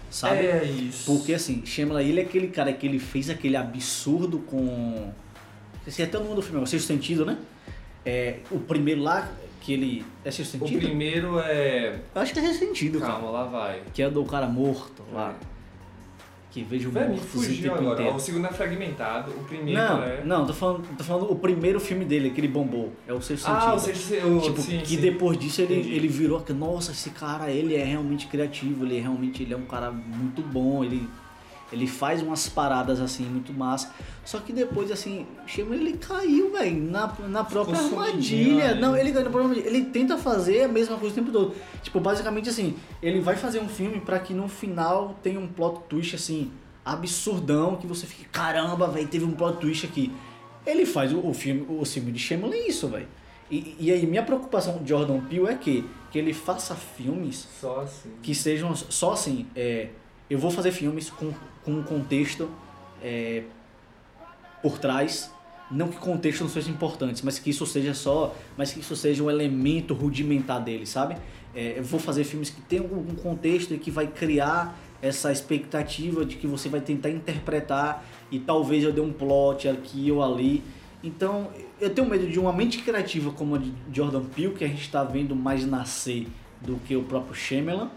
Sabe? 0.09 0.45
É 0.45 0.63
isso. 0.63 1.05
Porque 1.05 1.33
assim, 1.33 1.65
Shyamalan, 1.65 2.01
ele 2.01 2.19
é 2.19 2.23
aquele 2.23 2.47
cara 2.47 2.71
que 2.73 2.85
ele 2.87 2.99
fez 2.99 3.29
aquele 3.29 3.55
absurdo 3.55 4.39
com. 4.39 5.11
Esse 5.85 6.01
é 6.01 6.05
até 6.05 6.17
o 6.17 6.23
nome 6.23 6.35
do 6.35 6.41
filme, 6.41 6.59
é 6.59 6.63
o 6.63 6.67
Sexto 6.67 6.87
Sentido, 6.87 7.25
né? 7.25 7.37
É, 8.05 8.39
o 8.51 8.59
primeiro 8.59 9.01
lá, 9.01 9.29
que 9.61 9.73
ele. 9.73 10.05
É 10.23 10.31
Sexto 10.31 10.55
O 10.55 10.59
Sentido? 10.59 10.79
primeiro 10.79 11.39
é. 11.39 11.99
Eu 12.15 12.21
acho 12.21 12.33
que 12.33 12.39
é 12.39 12.41
Sexto 12.41 12.59
Sentido, 12.59 12.99
cara. 12.99 13.13
Calma, 13.13 13.29
lá 13.29 13.43
vai. 13.45 13.81
Que 13.93 14.01
é 14.01 14.09
do 14.09 14.23
cara 14.25 14.47
morto 14.47 15.03
lá. 15.11 15.35
Que 16.57 16.63
vejo 16.63 16.89
Véi, 16.89 17.07
me 17.09 17.17
tempo 17.61 17.75
agora. 17.75 17.93
inteiro. 18.01 18.15
O 18.15 18.19
segundo 18.19 18.47
é 18.47 18.49
fragmentado, 18.51 19.29
o 19.29 19.43
primeiro 19.43 19.79
Não, 19.79 20.01
é. 20.03 20.23
não, 20.25 20.47
tô 20.47 20.53
falando, 20.53 20.87
tô 20.97 21.03
falando 21.03 21.31
o 21.31 21.35
primeiro 21.35 21.79
filme 21.79 22.03
dele, 22.03 22.31
que 22.31 22.41
ele 22.41 22.47
bombou. 22.47 22.91
É 23.07 23.13
o 23.13 23.21
Sexto 23.21 23.45
Ah, 23.47 23.59
Sentido. 23.59 23.75
o 23.75 23.79
sexto 23.79 24.27
o, 24.27 24.41
Tipo, 24.41 24.61
sim, 24.61 24.79
que 24.79 24.87
sim. 24.87 24.97
depois 24.97 25.37
disso 25.37 25.61
ele, 25.61 25.75
Entendi. 25.75 25.93
ele 25.93 26.07
virou 26.07 26.43
nossa, 26.55 26.93
esse 26.93 27.11
cara, 27.11 27.51
ele 27.51 27.75
é 27.75 27.83
realmente 27.83 28.25
criativo, 28.25 28.85
ele 28.85 28.97
é 28.97 29.01
realmente 29.01 29.43
ele 29.43 29.53
é 29.53 29.57
um 29.57 29.65
cara 29.65 29.91
muito 29.91 30.41
bom, 30.41 30.83
ele, 30.83 31.07
ele 31.71 31.87
faz 31.87 32.21
umas 32.21 32.47
paradas 32.47 32.99
assim, 32.99 33.23
muito 33.25 33.53
massa. 33.53 33.91
Só 34.23 34.39
que 34.39 34.51
depois, 34.51 34.91
assim, 34.91 35.25
chama 35.45 35.75
ele 35.75 35.93
caiu, 35.93 36.51
velho, 36.51 36.81
na, 36.91 37.13
na 37.27 37.43
própria 37.43 37.77
Ficou 37.77 37.99
armadilha. 37.99 38.73
né? 38.75 38.81
Não, 38.81 38.95
ele 38.95 39.11
caiu 39.11 39.25
na 39.25 39.29
própria 39.31 39.49
armadilha. 39.51 39.67
Ele 39.67 39.85
tenta 39.85 40.17
fazer 40.17 40.63
a 40.63 40.67
mesma 40.67 40.97
coisa 40.97 41.13
o 41.13 41.15
tempo 41.15 41.31
todo. 41.31 41.55
Tipo, 41.81 41.99
basicamente 41.99 42.49
assim, 42.49 42.75
ele 43.01 43.19
vai 43.21 43.35
fazer 43.35 43.59
um 43.59 43.69
filme 43.69 43.99
pra 43.99 44.19
que 44.19 44.33
no 44.33 44.47
final 44.47 45.17
tenha 45.23 45.39
um 45.39 45.47
plot 45.47 45.81
twist 45.89 46.15
assim, 46.15 46.51
absurdão, 46.83 47.75
que 47.75 47.85
você 47.87 48.05
fique, 48.05 48.25
caramba, 48.25 48.87
velho, 48.87 49.07
teve 49.07 49.25
um 49.25 49.31
plot 49.31 49.59
twist 49.59 49.85
aqui. 49.85 50.11
Ele 50.65 50.85
faz 50.85 51.13
o, 51.13 51.19
o 51.25 51.33
filme, 51.33 51.65
o 51.69 51.85
filme 51.85 52.11
de 52.11 52.19
Shyamalan 52.19 52.55
é 52.55 52.67
isso, 52.67 52.87
velho. 52.87 53.07
E, 53.49 53.75
e 53.79 53.91
aí 53.91 54.05
minha 54.05 54.23
preocupação 54.23 54.77
com 54.77 54.85
Jordan 54.85 55.21
Peele 55.21 55.47
é 55.47 55.55
que, 55.55 55.85
que 56.11 56.19
ele 56.19 56.33
faça 56.33 56.75
filmes 56.75 57.47
Só 57.61 57.79
assim. 57.79 58.09
que 58.21 58.35
sejam 58.35 58.75
só 58.75 59.13
assim, 59.13 59.47
é, 59.55 59.87
eu 60.29 60.37
vou 60.37 60.51
fazer 60.51 60.71
filmes 60.71 61.09
com, 61.09 61.31
com 61.67 61.73
um 61.73 61.83
contexto 61.83 62.49
é, 63.03 63.43
por 64.61 64.79
trás, 64.79 65.29
não 65.69 65.89
que 65.89 65.97
contexto 65.97 66.39
não 66.39 66.49
seja 66.49 66.71
importante, 66.71 67.25
mas 67.25 67.37
que 67.39 67.49
isso 67.49 67.65
seja 67.65 67.93
só, 67.93 68.33
mas 68.55 68.71
que 68.71 68.79
isso 68.79 68.95
seja 68.95 69.21
um 69.21 69.29
elemento 69.29 69.93
rudimentar 69.93 70.63
dele, 70.63 70.85
sabe? 70.85 71.17
É, 71.53 71.77
eu 71.77 71.83
vou 71.83 71.99
fazer 71.99 72.23
filmes 72.23 72.49
que 72.49 72.61
tenham 72.61 72.85
um 72.85 73.15
contexto 73.15 73.73
e 73.73 73.77
que 73.77 73.91
vai 73.91 74.07
criar 74.07 74.79
essa 75.01 75.29
expectativa 75.29 76.23
de 76.23 76.37
que 76.37 76.47
você 76.47 76.69
vai 76.69 76.79
tentar 76.79 77.09
interpretar 77.09 78.05
e 78.31 78.39
talvez 78.39 78.85
eu 78.85 78.93
dê 78.93 79.01
um 79.01 79.11
plot 79.11 79.67
aqui 79.67 80.09
ou 80.09 80.23
ali. 80.23 80.63
Então, 81.03 81.49
eu 81.81 81.89
tenho 81.89 82.07
medo 82.07 82.27
de 82.27 82.39
uma 82.39 82.53
mente 82.53 82.77
criativa 82.77 83.29
como 83.31 83.55
a 83.55 83.57
de 83.57 83.73
Jordan 83.91 84.23
Peele, 84.23 84.53
que 84.53 84.63
a 84.63 84.67
gente 84.69 84.83
está 84.83 85.03
vendo 85.03 85.35
mais 85.35 85.65
nascer 85.65 86.27
do 86.61 86.77
que 86.77 86.95
o 86.95 87.03
próprio 87.03 87.35
Shyamalan, 87.35 87.89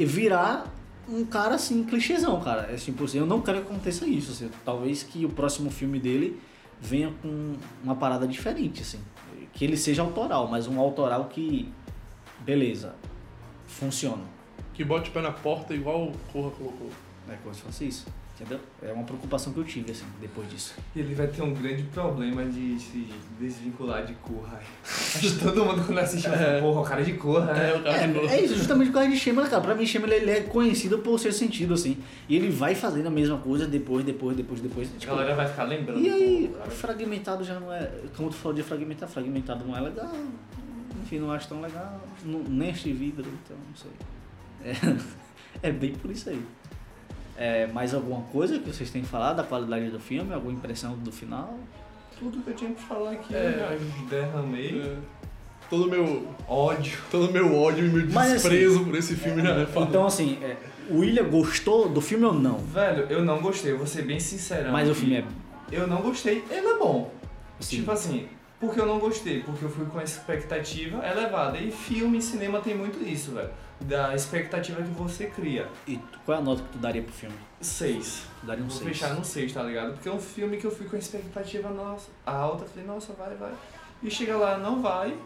virar 0.00 0.74
um 1.08 1.24
cara 1.24 1.54
assim, 1.54 1.84
clichêzão, 1.84 2.40
cara. 2.40 2.72
É 2.72 2.76
tipo 2.76 3.04
assim, 3.04 3.18
eu 3.18 3.26
não 3.26 3.40
quero 3.40 3.62
que 3.62 3.68
aconteça 3.68 4.06
isso. 4.06 4.32
Assim. 4.32 4.50
Talvez 4.64 5.02
que 5.02 5.24
o 5.24 5.30
próximo 5.30 5.70
filme 5.70 5.98
dele 5.98 6.40
venha 6.80 7.12
com 7.22 7.56
uma 7.82 7.96
parada 7.96 8.26
diferente, 8.26 8.82
assim. 8.82 9.00
Que 9.52 9.64
ele 9.64 9.76
seja 9.76 10.02
autoral, 10.02 10.46
mas 10.48 10.66
um 10.66 10.78
autoral 10.78 11.24
que, 11.26 11.72
beleza, 12.40 12.94
funciona. 13.66 14.22
Que 14.74 14.84
bote 14.84 15.10
o 15.10 15.12
pé 15.12 15.20
na 15.20 15.32
porta 15.32 15.74
igual 15.74 16.08
o 16.08 16.12
Corra 16.32 16.50
colocou. 16.50 16.90
É 17.28 17.36
como 17.42 17.54
se 17.54 17.62
fosse 17.62 17.86
isso, 17.86 18.06
entendeu? 18.40 18.60
É 18.82 18.92
uma 18.92 19.02
preocupação 19.04 19.52
que 19.52 19.58
eu 19.58 19.64
tive, 19.64 19.90
assim, 19.90 20.04
depois 20.20 20.48
disso. 20.48 20.74
E 20.94 21.00
ele 21.00 21.14
vai 21.14 21.26
ter 21.26 21.42
um 21.42 21.52
grande 21.52 21.82
problema 21.84 22.44
de 22.44 22.78
se 22.78 23.08
desvincular 23.40 24.04
de 24.06 24.14
Corra. 24.14 24.60
Acho 24.84 25.18
que 25.20 25.38
todo 25.42 25.64
mundo 25.64 25.82
quando 25.84 25.98
assiste, 25.98 26.26
É. 26.30 26.60
porra, 26.60 26.80
o 26.80 26.84
cara 26.84 27.02
de 27.02 27.14
Corra. 27.14 27.50
É, 27.52 27.74
o 27.76 27.82
cara 27.82 27.98
ficou- 28.08 28.28
É, 28.28 28.34
é 28.36 28.44
isso, 28.44 28.54
justamente 28.54 28.88
por 28.88 28.94
causa 28.94 29.08
de 29.10 29.16
Shyamalan, 29.18 29.48
cara. 29.48 29.62
Pra 29.62 29.74
mim, 29.74 29.84
Shyamalan, 29.84 30.14
ele 30.14 30.30
é 30.30 30.40
conhecido 30.42 30.98
por 30.98 31.18
ser 31.18 31.32
sentido, 31.32 31.74
assim. 31.74 31.96
E 32.28 32.36
ele 32.36 32.48
vai 32.50 32.74
fazendo 32.74 33.06
a 33.08 33.10
mesma 33.10 33.38
coisa 33.38 33.66
depois, 33.66 34.04
depois, 34.04 34.36
depois, 34.36 34.60
depois. 34.60 34.88
A 34.94 34.98
Tipo, 34.98 35.14
galera 35.16 35.34
vai 35.34 35.48
ficar 35.48 35.64
lembrando. 35.64 36.00
E 36.00 36.08
aí, 36.08 36.48
pô, 36.52 36.58
cara. 36.58 36.70
fragmentado 36.70 37.42
já 37.44 37.58
não 37.58 37.72
é. 37.72 37.90
Como 38.16 38.30
tu 38.30 38.36
falou 38.36 38.54
de 38.56 38.62
fragmentar, 38.62 39.08
fragmentado 39.08 39.64
não 39.64 39.76
é 39.76 39.80
legal. 39.80 40.12
Enfim, 41.02 41.18
não 41.18 41.32
acho 41.32 41.48
tão 41.48 41.60
legal. 41.60 42.00
Não, 42.24 42.40
nem 42.44 42.70
este 42.70 42.92
vidro, 42.92 43.24
então 43.44 43.56
não 43.56 43.76
sei. 43.76 43.90
É, 44.64 44.98
é 45.68 45.72
bem 45.72 45.92
por 45.94 46.10
isso 46.10 46.28
aí. 46.30 46.40
É, 47.38 47.66
mais 47.68 47.94
alguma 47.94 48.22
coisa 48.32 48.58
que 48.58 48.68
vocês 48.68 48.90
têm 48.90 49.04
falado 49.04 49.36
da 49.36 49.44
qualidade 49.44 49.90
do 49.90 50.00
filme? 50.00 50.34
Alguma 50.34 50.52
impressão 50.52 50.96
do 50.96 51.12
final? 51.12 51.56
Tudo 52.18 52.40
que 52.42 52.50
eu 52.50 52.54
tinha 52.54 52.70
pra 52.72 52.82
falar 52.82 53.12
aqui, 53.12 53.32
É. 53.34 53.46
eu 53.72 53.78
já 53.78 53.94
derramei. 54.10 54.80
É, 54.82 54.96
todo 55.70 55.88
meu 55.88 56.26
Ódio. 56.48 56.98
todo 57.10 57.32
meu 57.32 57.54
ódio 57.54 57.86
e 57.86 57.88
meu 57.90 58.06
Mas, 58.12 58.32
desprezo 58.32 58.84
por 58.84 58.96
esse 58.96 59.14
filme 59.14 59.40
já 59.42 59.50
é 59.54 59.66
falado. 59.66 59.88
Então, 59.90 60.04
assim, 60.04 60.36
é, 60.42 60.56
o 60.90 60.98
William 60.98 61.28
gostou 61.28 61.88
do 61.88 62.00
filme 62.00 62.24
ou 62.24 62.34
não? 62.34 62.58
Velho, 62.58 63.06
eu 63.08 63.24
não 63.24 63.40
gostei, 63.40 63.70
eu 63.70 63.78
vou 63.78 63.86
ser 63.86 64.02
bem 64.02 64.18
sincero. 64.18 64.72
Mas 64.72 64.88
o 64.88 64.94
filme 64.94 65.16
é. 65.18 65.24
Eu 65.70 65.86
não 65.86 66.02
gostei, 66.02 66.42
ele 66.50 66.66
é 66.66 66.76
bom. 66.78 67.12
Assim, 67.60 67.76
Tipo 67.76 67.90
assim, 67.92 68.26
porque 68.58 68.80
eu 68.80 68.86
não 68.86 68.98
gostei? 68.98 69.42
Porque 69.44 69.64
eu 69.64 69.68
fui 69.70 69.84
com 69.86 69.98
a 70.00 70.02
expectativa 70.02 71.06
elevada. 71.06 71.58
E 71.58 71.70
filme 71.70 72.18
e 72.18 72.22
cinema 72.22 72.58
tem 72.60 72.74
muito 72.76 73.00
isso, 73.06 73.30
velho. 73.32 73.50
Da 73.80 74.14
expectativa 74.14 74.82
que 74.82 74.90
você 74.90 75.26
cria. 75.26 75.68
e 75.86 75.98
qual 76.24 76.36
é 76.38 76.40
a 76.40 76.44
nota 76.44 76.62
que 76.62 76.68
tu 76.70 76.78
daria 76.78 77.02
pro 77.02 77.12
filme? 77.12 77.36
Seis. 77.60 78.22
Tu 78.40 78.46
daria 78.46 78.64
um 78.64 78.68
Vou 78.68 78.76
6. 78.76 78.88
fechar 78.90 79.14
no 79.14 79.24
6, 79.24 79.52
tá 79.52 79.62
ligado? 79.62 79.92
Porque 79.94 80.08
é 80.08 80.12
um 80.12 80.18
filme 80.20 80.56
que 80.56 80.64
eu 80.66 80.70
fui 80.70 80.86
com 80.86 80.96
a 80.96 80.98
expectativa 80.98 81.70
nossa, 81.70 82.08
alta, 82.26 82.64
falei, 82.66 82.86
nossa, 82.86 83.12
vai, 83.12 83.34
vai. 83.36 83.52
E 84.02 84.10
chega 84.10 84.36
lá, 84.36 84.58
não 84.58 84.82
vai. 84.82 85.16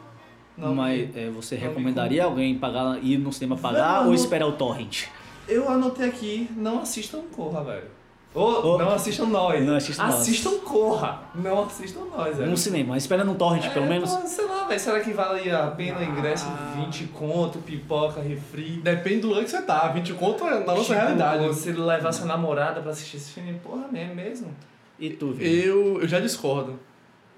Não, 0.57 0.75
Mas 0.75 1.17
é, 1.17 1.31
você 1.31 1.55
não 1.55 1.63
me 1.63 1.69
recomendaria 1.69 2.25
alguém 2.25 2.59
pagar, 2.59 3.03
ir 3.03 3.17
no 3.19 3.33
cinema 3.33 3.57
pagar 3.57 4.03
Não, 4.03 4.09
ou 4.09 4.15
esperar 4.15 4.47
o 4.47 4.53
torrent? 4.53 5.07
Eu 5.49 5.69
anotei 5.69 6.09
aqui, 6.09 6.49
não 6.55 6.81
assistam 6.83 7.23
Corra, 7.35 7.65
velho. 7.65 7.87
Ou 8.35 8.75
Ô, 8.75 8.79
não 8.79 8.89
assistam 8.95 9.27
nós. 9.27 9.63
não 9.63 9.77
assistam 9.77 10.05
nós. 10.07 10.15
Assistam 10.21 10.59
Corra. 10.61 11.21
Não 11.35 11.65
assistam 11.65 12.01
nós, 12.17 12.37
velho. 12.39 12.51
No 12.51 12.57
cinema, 12.57 12.97
espera 12.97 13.25
no 13.25 13.35
torrent, 13.35 13.71
pelo 13.75 13.85
É, 13.85 13.89
menos. 13.91 14.11
pô, 14.11 14.27
sei 14.27 14.47
lá, 14.47 14.65
velho. 14.65 14.81
Será 14.81 15.01
que 15.01 15.13
vale 15.13 15.51
a 15.51 15.67
pena 15.67 15.99
o 15.99 16.03
ingresso? 16.03 16.47
Ah. 16.49 16.73
20 16.77 17.09
conto, 17.09 17.59
pipoca, 17.59 18.23
refri. 18.23 18.81
Depende 18.83 19.21
do 19.21 19.29
lugar 19.29 19.45
que 19.45 19.51
você 19.51 19.61
tá. 19.61 19.89
20 19.89 20.15
conto 20.15 20.45
é 20.47 20.61
na 20.61 20.61
nossa 20.65 20.81
Tipo, 20.83 20.93
realidade. 20.95 21.47
Você 21.47 21.73
levar 21.73 22.11
sua 22.13 22.25
namorada 22.27 22.81
pra 22.81 22.91
assistir 22.93 23.19
esse 23.19 23.33
filme, 23.33 23.53
porra, 23.63 23.87
é 23.93 24.07
mesmo. 24.15 24.55
E 24.99 25.11
tu, 25.11 25.33
Vini? 25.33 25.65
Eu, 25.67 26.01
eu 26.01 26.09
já 26.09 26.19
discordo. 26.19 26.81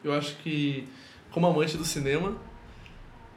Eu 0.05 0.13
acho 0.13 0.37
que, 0.37 0.87
como 1.33 1.47
amante 1.49 1.77
do 1.77 1.85
cinema. 1.85 2.37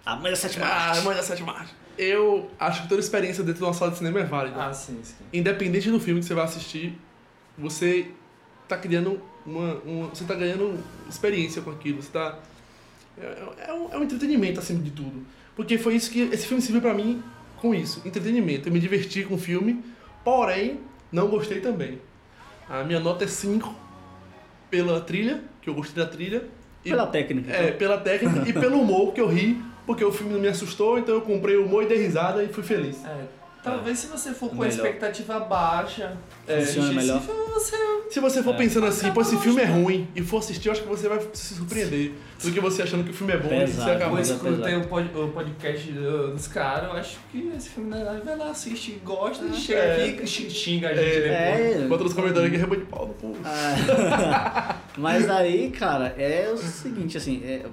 A 0.06 0.16
mãe 0.16 0.30
da 0.30 0.38
sétima 0.38 0.66
Ah, 0.66 0.90
arte. 0.92 1.02
mãe 1.04 1.16
da 1.16 1.24
sétima 1.24 1.54
arte. 1.54 1.74
Eu 1.98 2.52
acho 2.60 2.84
que 2.84 2.88
toda 2.90 3.02
experiência 3.02 3.44
dentro 3.44 3.60
de 3.62 3.66
uma 3.66 3.74
sala 3.74 3.90
de 3.92 3.98
cinema 3.98 4.20
é 4.20 4.24
válida. 4.24 4.64
Ah, 4.64 4.72
sim, 4.72 5.00
sim. 5.02 5.16
Independente 5.34 5.90
do 5.90 6.00
filme 6.00 6.20
que 6.20 6.26
você 6.28 6.36
vai 6.36 6.44
assistir, 6.46 6.96
você 7.58 8.08
tá 8.68 8.78
criando 8.78 9.20
uma, 9.46 9.76
uma- 9.86 10.08
Você 10.10 10.24
tá 10.26 10.36
ganhando 10.36 10.78
experiência 11.10 11.62
com 11.62 11.72
aquilo. 11.72 12.02
Você 12.02 12.12
tá. 12.12 12.38
É, 13.20 13.70
é 13.70 13.74
um, 13.74 13.94
é 13.94 13.98
um 13.98 14.04
entretenimento 14.04 14.60
acima 14.60 14.82
de 14.82 14.92
tudo. 14.92 15.26
Porque 15.56 15.78
foi 15.78 15.96
isso 15.96 16.12
que. 16.12 16.22
Esse 16.32 16.46
filme 16.48 16.62
serviu 16.62 16.82
pra 16.82 16.94
mim 16.94 17.24
com 17.62 17.74
isso. 17.74 18.02
Entretenimento. 18.06 18.70
Eu 18.70 18.74
me 18.74 18.80
diverti 18.80 19.24
com 19.24 19.36
o 19.36 19.38
filme, 19.38 19.84
porém, 20.24 20.80
não 21.12 21.28
gostei 21.28 21.60
também. 21.62 22.00
A 22.70 22.84
minha 22.84 23.00
nota 23.00 23.24
é 23.24 23.28
5 23.28 23.74
pela 24.70 25.00
trilha, 25.02 25.42
que 25.62 25.70
eu 25.70 25.74
gostei 25.74 26.04
da 26.04 26.10
trilha. 26.10 26.44
E, 26.86 26.90
Pela 26.90 27.08
técnica. 27.08 27.52
é, 27.52 27.72
pela 27.72 27.98
técnica 27.98 28.48
e 28.48 28.54
pelo 28.54 28.80
humor, 28.80 29.14
que 29.14 29.20
eu 29.20 29.28
ri, 29.28 29.62
porque 29.86 30.04
o 30.06 30.12
filme 30.12 30.34
não 30.34 30.40
me 30.40 30.48
assustou, 30.48 30.98
então 31.00 31.16
eu 31.16 31.22
comprei 31.22 31.56
o 31.58 31.66
humor 31.66 31.84
e 31.84 31.88
dei 31.88 31.98
risada 31.98 32.44
e 32.44 32.48
fui 32.50 32.64
feliz. 32.64 33.04
É, 33.06 33.26
talvez 33.72 34.00
se 34.00 34.08
você 34.08 34.34
for 34.34 34.50
com 34.50 34.56
a 34.56 34.66
Melhor. 34.66 34.76
expectativa 34.76 35.40
baixa, 35.40 36.18
É, 36.48 36.62
Funciona 36.62 36.88
assistir 36.90 36.96
melhor. 36.96 37.18
esse 37.18 37.26
filme, 37.28 37.44
você 37.54 37.78
Se 38.10 38.20
você 38.22 38.42
for 38.44 38.54
É. 38.54 38.58
pensando 38.58 38.86
assim, 38.86 39.12
pô, 39.12 39.22
esse 39.22 39.38
filme 39.38 39.62
é 39.62 39.66
ruim, 39.66 40.08
e 40.16 40.22
for 40.22 40.38
assistir, 40.38 40.68
eu 40.70 40.72
acho 40.72 40.82
que 40.82 40.88
você 40.88 41.10
vai 41.10 41.20
se 41.34 41.56
surpreender. 41.56 42.14
Do 42.42 42.52
que 42.52 42.60
você 42.60 42.84
achando 42.84 43.04
que 43.04 43.10
o 43.10 43.14
filme 43.14 43.34
é 43.34 43.38
bom 43.38 43.48
e 43.48 43.60
Pesado, 43.62 43.84
você 43.84 43.90
acaba. 43.96 44.12
Eu 44.12 44.12
Mas 44.14 44.30
é 44.30 44.34
escutei 44.34 44.56
pesado. 44.58 44.82
o, 44.82 44.88
pod- 44.88 45.18
o 45.18 45.28
podcast 45.30 45.92
do- 45.92 46.32
dos 46.34 46.48
caras, 46.48 46.84
eu 46.86 46.92
acho 46.94 47.18
que 47.32 47.52
esse 47.58 47.70
filme 47.70 47.90
na 47.90 47.98
verdade 47.98 48.22
vai 48.24 48.38
lá, 48.38 48.50
assiste, 48.52 49.02
gosta 49.04 49.44
e 49.46 49.50
É. 49.50 49.54
chega 49.54 49.80
É. 49.80 50.10
aqui 50.10 50.24
e 50.24 50.28
xing- 50.28 50.50
xinga 50.50 50.90
a 50.90 50.94
gente 50.94 51.06
É. 51.06 51.20
depois. 51.60 51.84
É. 51.84 51.88
Bota 51.88 52.04
nos 52.04 52.14
comentários 52.14 52.48
aqui, 52.48 52.58
reba 52.58 52.78
de 52.78 52.86
pau 52.86 53.08
no 53.08 53.14
pulso. 53.16 53.42
Ah, 53.44 54.76
Mas 54.98 55.30
aí, 55.30 55.70
cara, 55.72 56.16
é 56.18 56.50
o 56.54 56.58
seguinte, 56.58 57.18
assim, 57.18 57.42
é, 57.44 57.66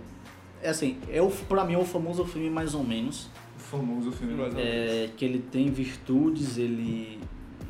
é 0.62 0.68
assim, 0.70 0.98
é 1.12 1.22
o, 1.22 1.28
pra 1.30 1.64
mim 1.64 1.74
é 1.74 1.78
o 1.78 1.84
famoso 1.84 2.24
filme 2.24 2.50
mais 2.50 2.74
ou 2.74 2.82
menos, 2.82 3.30
famoso 3.76 4.12
filme 4.12 4.34
é, 4.56 5.10
que 5.16 5.24
ele 5.24 5.38
tem 5.38 5.70
virtudes, 5.70 6.58
ele 6.58 7.20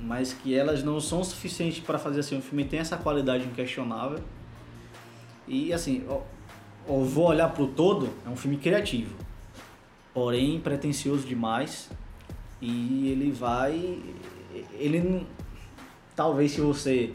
mas 0.00 0.34
que 0.34 0.54
elas 0.54 0.82
não 0.82 1.00
são 1.00 1.24
suficientes 1.24 1.80
para 1.80 1.98
fazer 1.98 2.20
assim, 2.20 2.36
o 2.36 2.42
filme 2.42 2.64
tem 2.64 2.78
essa 2.78 2.96
qualidade 2.96 3.46
inquestionável. 3.46 4.22
E 5.48 5.72
assim, 5.72 6.04
ó, 6.08 6.20
eu 6.86 7.04
vou 7.04 7.28
olhar 7.28 7.48
pro 7.48 7.66
todo, 7.68 8.10
é 8.26 8.28
um 8.28 8.36
filme 8.36 8.58
criativo, 8.58 9.14
porém 10.12 10.60
pretensioso 10.60 11.26
demais. 11.26 11.88
E 12.60 13.08
ele 13.10 13.30
vai 13.30 13.98
ele 14.78 15.26
talvez 16.14 16.52
se 16.52 16.60
você 16.60 17.12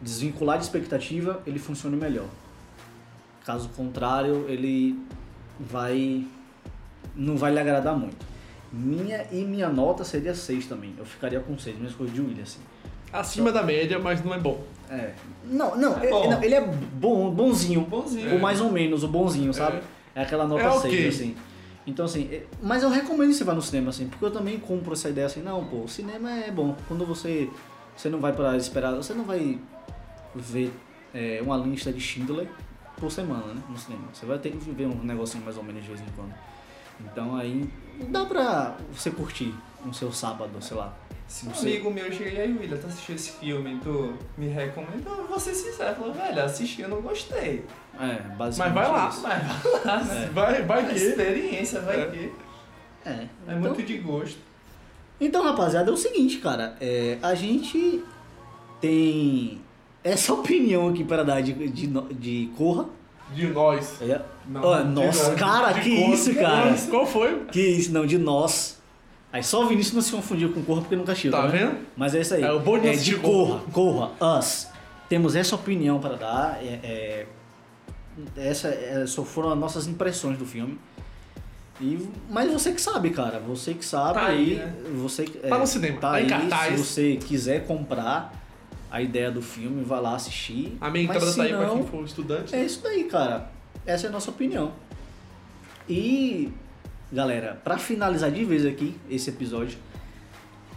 desvincular 0.00 0.58
de 0.58 0.64
expectativa, 0.64 1.42
ele 1.46 1.58
funcione 1.58 1.96
melhor. 1.96 2.28
Caso 3.44 3.68
contrário, 3.70 4.46
ele 4.48 4.98
vai 5.58 6.26
não 7.14 7.36
vai 7.36 7.52
lhe 7.52 7.58
agradar 7.58 7.96
muito. 7.96 8.16
Minha 8.72 9.26
e 9.32 9.44
minha 9.44 9.68
nota 9.68 10.04
seria 10.04 10.34
6 10.34 10.66
também. 10.66 10.94
Eu 10.96 11.04
ficaria 11.04 11.40
com 11.40 11.58
6, 11.58 11.78
mesma 11.78 11.96
coisa 11.98 12.12
de 12.12 12.20
William 12.20 12.42
assim. 12.42 12.60
Acima 13.12 13.50
da 13.50 13.62
média, 13.62 13.98
mas 13.98 14.22
não 14.24 14.32
é 14.32 14.38
bom. 14.38 14.62
É. 14.88 15.12
Não, 15.44 15.76
não, 15.76 15.98
É 15.98 16.06
ele, 16.06 16.28
não, 16.28 16.42
ele 16.42 16.54
é 16.54 16.60
bom, 16.60 17.30
bonzinho. 17.30 17.80
Bonzinho. 17.82 18.36
O 18.36 18.40
mais 18.40 18.60
ou 18.60 18.70
menos, 18.70 19.02
o 19.02 19.08
bonzinho, 19.08 19.52
sabe? 19.52 19.80
É, 20.14 20.22
aquela 20.22 20.46
nota 20.46 20.62
É 20.62 20.70
6, 20.70 20.84
ok. 20.84 21.08
assim. 21.08 21.36
Então, 21.86 22.04
assim, 22.04 22.28
é- 22.30 22.44
mas 22.62 22.82
eu 22.84 22.90
recomendo 22.90 23.32
você 23.32 23.42
vá 23.42 23.52
no 23.54 23.62
cinema, 23.62 23.90
assim, 23.90 24.06
porque 24.08 24.24
eu 24.24 24.30
também 24.30 24.58
compro 24.60 24.92
essa 24.92 25.08
ideia 25.08 25.26
assim, 25.26 25.42
não, 25.42 25.64
pô, 25.64 25.78
o 25.78 25.88
cinema 25.88 26.30
é 26.30 26.50
bom. 26.50 26.76
Quando 26.86 27.04
você. 27.04 27.48
Você 27.96 28.08
não 28.08 28.20
vai 28.20 28.32
para 28.32 28.56
esperar. 28.56 28.94
Você 28.94 29.12
não 29.12 29.24
vai 29.24 29.58
ver 30.34 30.72
é, 31.12 31.40
uma 31.42 31.56
lista 31.56 31.92
de 31.92 32.00
Schindler 32.00 32.48
por 32.98 33.10
semana, 33.10 33.46
né? 33.54 33.60
No 33.68 33.76
cinema. 33.76 34.04
Você 34.12 34.24
vai 34.26 34.38
ter 34.38 34.50
que 34.52 34.70
ver 34.70 34.86
um 34.86 35.02
negocinho 35.02 35.42
mais 35.44 35.56
ou 35.56 35.64
menos 35.64 35.82
de 35.82 35.88
vez 35.88 36.00
em 36.00 36.06
quando. 36.14 36.32
Então 37.04 37.36
aí 37.36 37.68
dá 38.08 38.24
pra 38.24 38.76
você 38.92 39.10
curtir 39.10 39.54
no 39.84 39.92
seu 39.94 40.12
sábado, 40.12 40.50
sei 40.60 40.76
lá. 40.76 40.92
Se 41.26 41.46
um 41.46 41.54
sei. 41.54 41.74
amigo 41.76 41.90
meu 41.92 42.12
chega 42.12 42.30
e 42.30 42.40
aí, 42.40 42.52
William, 42.52 42.76
tu 42.76 42.88
assistiu 42.88 43.14
esse 43.14 43.30
filme, 43.32 43.78
tu 43.84 44.14
me 44.36 44.48
recomenda, 44.48 45.08
eu 45.10 45.26
vou 45.28 45.38
ser 45.38 45.54
sincero, 45.54 45.94
falou, 45.94 46.12
velho, 46.12 46.42
assisti, 46.44 46.82
eu 46.82 46.88
não 46.88 47.00
gostei. 47.00 47.64
É, 48.00 48.14
basicamente. 48.36 48.74
Mas 48.74 48.88
vai 48.88 48.90
lá. 48.90 49.08
isso. 49.08 49.22
Mas 49.22 49.62
vai 49.62 49.84
lá, 49.84 50.02
né? 50.04 50.30
Vai, 50.32 50.62
vai 50.62 50.88
que. 50.88 50.94
experiência 50.96 51.80
vai 51.82 52.00
É. 52.00 52.06
que. 52.06 52.32
É, 53.04 53.10
É 53.10 53.28
então- 53.46 53.60
muito 53.60 53.82
de 53.82 53.96
gosto. 53.98 54.38
Então, 55.20 55.44
rapaziada, 55.44 55.88
é 55.90 55.94
o 55.94 55.96
seguinte, 55.96 56.38
cara. 56.38 56.76
É, 56.80 57.18
a 57.22 57.34
gente 57.34 58.02
tem 58.80 59.60
essa 60.02 60.32
opinião 60.34 60.88
aqui 60.88 61.04
para 61.04 61.22
dar 61.22 61.40
de, 61.42 61.52
de, 61.68 61.86
de 62.14 62.50
Corra. 62.56 62.86
De 63.34 63.46
nós. 63.48 64.00
É. 64.02 64.20
Não, 64.46 64.60
nossa, 64.84 65.30
nós, 65.30 65.38
cara, 65.38 65.72
de 65.72 65.80
que 65.82 65.96
cor. 66.02 66.14
isso, 66.14 66.34
cara. 66.34 66.74
Qual 66.88 67.06
foi? 67.06 67.44
Que 67.52 67.60
isso, 67.60 67.92
não, 67.92 68.04
de 68.04 68.18
nós. 68.18 68.80
Aí 69.32 69.44
só 69.44 69.62
o 69.62 69.68
Vinícius 69.68 69.94
não 69.94 70.02
se 70.02 70.10
confundiu 70.10 70.52
com 70.52 70.62
Corra 70.62 70.80
porque 70.80 70.96
nunca 70.96 71.12
assistiu. 71.12 71.30
Tá 71.30 71.46
né? 71.46 71.58
vendo? 71.58 71.76
Mas 71.96 72.14
é 72.14 72.20
isso 72.20 72.34
aí. 72.34 72.42
É, 72.42 72.50
o 72.50 72.58
bom 72.58 72.78
de 72.78 72.88
é, 72.88 72.92
de 72.96 73.16
Corra, 73.16 73.60
Corra, 73.72 74.10
Us. 74.38 74.66
Temos 75.08 75.36
essa 75.36 75.54
opinião 75.54 76.00
para 76.00 76.16
dar. 76.16 76.58
É, 76.62 76.80
é, 76.82 77.26
essa, 78.36 78.68
é, 78.68 79.04
só 79.06 79.24
foram 79.24 79.52
as 79.52 79.58
nossas 79.58 79.86
impressões 79.86 80.36
do 80.36 80.44
filme. 80.44 80.78
E, 81.80 82.08
mas 82.28 82.52
você 82.52 82.72
que 82.72 82.80
sabe, 82.80 83.10
cara. 83.10 83.38
Você 83.38 83.74
que 83.74 83.84
sabe. 83.84 84.14
Tá 84.14 84.26
aí, 84.26 84.56
né? 84.56 84.74
Você, 84.96 85.24
Tá 85.24 85.58
no 85.58 85.66
cinema, 85.66 86.00
Tá 86.00 86.10
tá 86.10 86.20
em 86.20 86.24
aí. 86.24 86.28
cartaz. 86.28 86.80
Se 86.80 86.84
você 86.84 87.16
quiser 87.16 87.66
comprar 87.66 88.39
a 88.90 89.00
ideia 89.00 89.30
do 89.30 89.40
filme, 89.42 89.84
vai 89.84 90.00
lá 90.00 90.14
assistir. 90.16 90.76
A 90.80 90.90
minha 90.90 91.06
Mas 91.06 91.16
entrada 91.16 91.30
se 91.32 91.36
tá 91.38 91.42
aí 91.44 91.48
pra 91.50 91.66
não, 91.66 91.78
quem 91.78 91.86
for 91.86 92.04
estudante. 92.04 92.54
é 92.54 92.64
isso 92.64 92.82
daí, 92.82 93.04
cara. 93.04 93.50
Essa 93.86 94.06
é 94.06 94.08
a 94.08 94.12
nossa 94.12 94.30
opinião. 94.30 94.72
E, 95.88 96.52
galera, 97.12 97.60
pra 97.64 97.78
finalizar 97.78 98.30
de 98.30 98.44
vez 98.44 98.64
aqui 98.66 98.96
esse 99.08 99.30
episódio, 99.30 99.78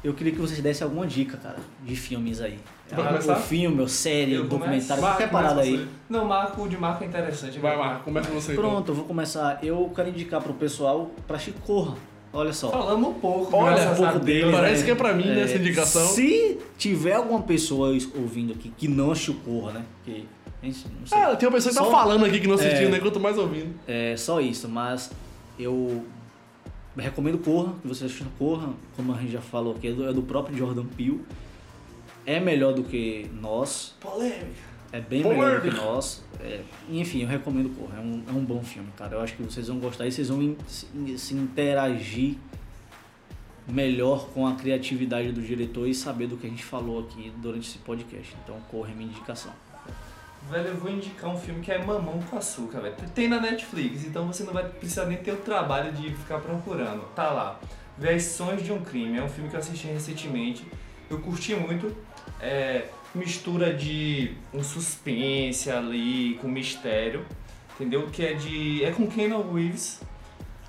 eu 0.04 0.14
queria 0.14 0.34
que 0.34 0.40
vocês 0.40 0.60
dessem 0.60 0.84
alguma 0.84 1.06
dica, 1.08 1.38
cara, 1.38 1.58
de 1.84 1.96
filmes 1.96 2.42
aí. 2.42 2.60
O 2.92 3.36
filme, 3.36 3.82
ou 3.82 3.88
série, 3.88 4.34
Eu 4.34 4.44
documentário, 4.44 4.88
começo? 4.88 5.02
qualquer 5.02 5.32
parada 5.32 5.62
aí. 5.62 5.88
Não, 6.08 6.26
Marco, 6.26 6.62
o 6.62 6.70
de 6.70 6.78
Marco 6.78 7.04
é 7.04 7.08
interessante. 7.08 7.58
Vai, 7.58 7.76
vai, 7.76 8.00
começa 8.04 8.30
você 8.30 8.52
então. 8.52 8.64
Pronto, 8.64 8.92
eu 8.92 8.96
vou 8.96 9.06
começar. 9.06 9.60
Eu 9.64 9.92
quero 9.96 10.10
indicar 10.10 10.42
pro 10.42 10.54
pessoal 10.54 11.10
pra 11.26 11.38
assistir 11.38 11.60
Corra. 11.62 11.96
Olha 12.34 12.52
só. 12.52 12.72
Falamos 12.72 13.10
um 13.10 13.14
pouco, 13.14 13.56
Olha, 13.56 13.92
um 13.92 13.96
pouco 13.96 14.20
dele, 14.20 14.52
Parece 14.52 14.80
né? 14.80 14.86
que 14.86 14.92
é 14.92 14.96
pra 14.96 15.14
mim, 15.14 15.26
né, 15.28 15.42
É, 15.42 15.44
essa 15.44 15.56
indicação. 15.58 16.08
Se 16.08 16.58
tiver 16.78 17.14
alguma 17.14 17.44
pessoa 17.44 17.96
ouvindo 18.16 18.54
aqui 18.54 18.74
que 18.76 18.88
não 18.88 19.12
assistiu 19.12 19.36
Corra, 19.46 19.74
né? 19.74 19.86
Que, 20.04 20.28
a 20.62 20.66
gente 20.66 20.88
não 21.00 21.06
sei. 21.06 21.18
Ah, 21.18 21.36
tem 21.36 21.48
uma 21.48 21.54
pessoa 21.56 21.72
que 21.74 21.78
tá 21.80 21.86
Só- 21.86 21.92
falando 21.92 22.26
aqui 22.26 22.40
que 22.40 22.48
não 22.48 22.56
assistiu, 22.56 22.88
É. 22.88 22.92
né? 22.92 23.00
Quanto 23.00 23.20
mais 23.20 23.38
ouvindo. 23.38 23.76
É 23.88 24.16
só 24.18 24.42
isso, 24.42 24.68
mas 24.68 25.12
eu 25.60 26.04
recomendo 26.98 27.38
Corra, 27.38 27.74
que 27.82 27.88
você 27.88 28.06
assista 28.06 28.26
Corra, 28.40 28.70
como 28.96 29.14
a 29.14 29.18
gente 29.18 29.32
já 29.34 29.42
falou 29.42 29.76
aqui, 29.76 29.90
é 29.90 29.92
do, 29.92 30.10
é 30.10 30.14
do 30.14 30.24
próprio 30.24 30.58
Jordan 30.58 30.86
Peele. 30.86 31.22
É 32.26 32.40
melhor 32.40 32.74
do 32.74 32.84
que 32.84 33.30
nós, 33.42 33.94
Polêmica. 34.00 34.73
É 34.94 35.02
bem 35.02 35.24
melhor 35.24 35.60
do 35.60 35.70
que 35.70 35.76
nós. 35.76 36.24
É, 36.40 36.62
enfim, 36.90 37.24
eu 37.24 37.28
recomendo 37.28 37.70
Corra, 37.76 37.98
é 37.98 38.00
um, 38.00 38.24
é 38.28 38.32
um 38.32 38.46
bom 38.46 38.64
filme, 38.64 38.90
cara. 38.98 39.16
Eu 39.16 39.22
acho 39.22 39.36
que 39.36 39.44
vocês 39.44 39.68
vão 39.68 39.80
gostar 39.80 40.06
e 40.08 40.12
vocês 40.12 40.30
vão 40.30 40.42
in- 40.42 40.58
se, 40.68 40.88
se 41.18 41.34
interagir 41.34 42.38
melhor 43.68 44.28
com 44.34 44.46
a 44.46 44.56
criatividade 44.56 45.32
do 45.32 45.42
diretor 45.42 45.88
e 45.88 45.94
saber 45.96 46.28
do 46.28 46.38
que 46.38 46.46
a 46.46 46.50
gente 46.50 46.64
falou 46.64 47.00
aqui 47.00 47.32
durante 47.38 47.68
esse 47.70 47.78
podcast. 47.80 48.36
Então, 48.44 48.56
Corra 48.70 48.92
é 48.92 48.94
minha 48.94 49.10
indicação. 49.10 49.52
Velho, 50.52 50.68
eu 50.68 50.76
vou 50.76 50.92
indicar 50.92 51.30
um 51.34 51.38
filme 51.38 51.62
que 51.62 51.72
é 51.72 51.78
Mamão 51.84 52.20
com 52.30 52.38
Açúcar, 52.38 52.82
velho. 52.82 52.96
Tem 53.16 53.30
na 53.30 53.40
Netflix, 53.40 54.06
então 54.06 54.28
você 54.28 54.44
não 54.44 54.52
vai 54.54 54.68
precisar 54.68 55.06
nem 55.06 55.18
ter 55.18 55.32
o 55.32 55.38
trabalho 55.38 55.94
de 55.94 56.14
ficar 56.14 56.40
procurando. 56.40 57.02
Tá 57.16 57.32
lá. 57.32 57.60
Versões 57.98 58.62
de 58.62 58.72
um 58.74 58.84
Crime. 58.84 59.18
É 59.18 59.24
um 59.24 59.30
filme 59.30 59.50
que 59.50 59.56
eu 59.56 59.60
assisti 59.62 59.88
recentemente. 59.88 60.66
Eu 61.10 61.20
curti 61.20 61.56
muito. 61.56 61.96
É 62.42 62.90
mistura 63.16 63.74
de 63.74 64.32
um 64.54 64.64
suspense 64.64 65.70
ali 65.70 66.36
com 66.42 66.48
mistério. 66.48 67.26
Entendeu? 67.76 68.08
Que 68.12 68.26
é 68.26 68.34
de. 68.34 68.84
É 68.84 68.92
com 68.92 69.08
Keanu 69.08 69.54
Reeves. 69.54 70.02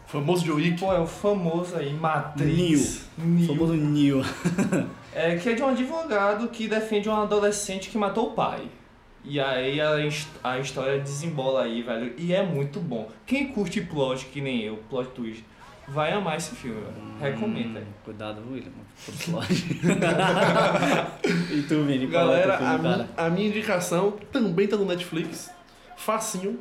Famoso 0.07 0.47
Joe 0.47 0.63
Wick. 0.63 0.79
Pô, 0.79 0.93
é 0.93 1.01
o 1.01 1.07
famoso 1.07 1.77
aí, 1.77 1.93
Matrix. 1.93 3.07
Neo. 3.19 3.47
famoso 3.47 3.75
Neo. 3.75 4.23
É, 5.17 5.37
que 5.37 5.49
é 5.49 5.53
de 5.53 5.63
um 5.63 5.69
advogado 5.69 6.49
que 6.49 6.67
defende 6.67 7.09
um 7.09 7.15
adolescente 7.15 7.89
que 7.89 7.97
matou 7.97 8.31
o 8.31 8.33
pai. 8.33 8.63
E 9.25 9.39
aí 9.39 9.81
a, 9.81 9.93
a 10.43 10.59
história 10.59 10.99
desembola 10.99 11.63
aí, 11.63 11.83
velho. 11.83 12.13
E 12.19 12.35
é 12.35 12.43
muito 12.43 12.81
bom. 12.81 13.09
Quem 13.25 13.53
curte 13.53 13.81
plot, 13.81 14.27
que 14.27 14.41
nem 14.41 14.63
eu, 14.63 14.79
plot 14.91 15.11
twist, 15.11 15.45
vai 15.89 16.13
amar 16.13 16.37
esse 16.37 16.55
filme, 16.55 16.81
velho. 16.81 16.95
Recomendo. 17.21 17.79
Hum. 17.79 17.83
Cuidado, 18.05 18.43
William. 18.51 18.71
E 21.53 21.63
tu, 21.63 21.83
Vini? 21.85 22.07
qual 22.09 22.35
é 22.35 22.47
Galera, 22.47 22.55
a, 22.55 22.59
filme, 22.59 22.77
mi- 22.77 22.83
cara? 22.83 23.09
a 23.17 23.31
minha 23.31 23.49
indicação 23.49 24.15
também 24.33 24.67
tá 24.67 24.77
no 24.77 24.85
Netflix. 24.85 25.51
Facinho. 25.97 26.59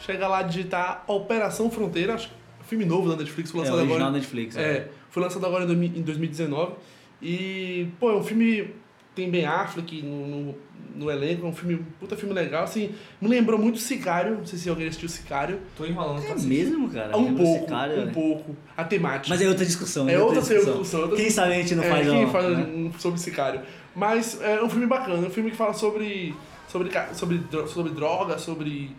Chega 0.00 0.28
lá, 0.28 0.42
digitar 0.42 1.04
Operação 1.06 1.70
Fronteira. 1.70 2.14
Acho 2.14 2.28
que 2.28 2.34
é 2.34 2.62
um 2.62 2.64
filme 2.64 2.84
novo 2.84 3.08
da 3.10 3.16
Netflix. 3.16 3.50
Foi 3.50 3.60
É 3.60 3.62
lançado 3.64 3.78
original 3.78 3.98
agora. 4.00 4.12
Netflix. 4.12 4.56
É, 4.56 4.88
foi 5.10 5.22
lançado 5.22 5.44
agora 5.46 5.64
em 5.64 5.66
2000 5.66 5.88
em 5.96 6.02
2019. 6.02 6.72
E, 7.20 7.88
pô, 7.98 8.10
é 8.10 8.16
um 8.16 8.22
filme. 8.22 8.74
Tem 9.18 9.28
Ben 9.28 9.44
Affleck 9.46 10.00
no, 10.00 10.26
no, 10.28 10.54
no 10.94 11.10
elenco, 11.10 11.44
é 11.44 11.48
um 11.48 11.52
filme, 11.52 11.84
puta 11.98 12.16
filme 12.16 12.32
legal, 12.32 12.62
assim, 12.62 12.94
me 13.20 13.26
lembrou 13.28 13.58
muito 13.58 13.78
Sicário, 13.78 14.36
não 14.36 14.46
sei 14.46 14.56
se 14.60 14.68
alguém 14.68 14.86
assistiu 14.86 15.08
Sicário. 15.08 15.58
Tô 15.76 15.84
enrolando 15.84 16.20
pra 16.20 16.30
É 16.30 16.32
assistir. 16.34 16.48
mesmo, 16.48 16.88
cara? 16.88 17.16
um 17.18 17.34
pouco, 17.34 17.66
cara, 17.66 17.94
um 17.94 18.04
né? 18.04 18.12
pouco, 18.14 18.56
a 18.76 18.84
temática. 18.84 19.28
Mas 19.30 19.42
é 19.42 19.48
outra 19.48 19.66
discussão. 19.66 20.08
É 20.08 20.16
outra 20.16 20.40
discussão. 20.40 20.64
discussão, 20.72 21.00
outra 21.00 21.16
Quem 21.16 21.30
sabe 21.30 21.52
a 21.52 21.54
gente 21.56 21.74
não 21.74 21.82
É, 21.82 21.90
faz 21.90 22.06
quem 22.08 22.24
uma, 22.24 22.30
faz 22.32 22.46
né? 22.58 22.64
um 22.64 22.92
sobre 22.96 23.18
Sicário. 23.18 23.60
Mas 23.92 24.40
é 24.40 24.62
um 24.62 24.70
filme 24.70 24.86
bacana, 24.86 25.16
é 25.24 25.28
um 25.28 25.30
filme 25.30 25.50
que 25.50 25.56
fala 25.56 25.72
sobre, 25.72 26.32
sobre, 26.68 26.90
sobre, 27.12 27.40
sobre 27.66 27.92
droga, 27.92 28.38
sobre 28.38 28.92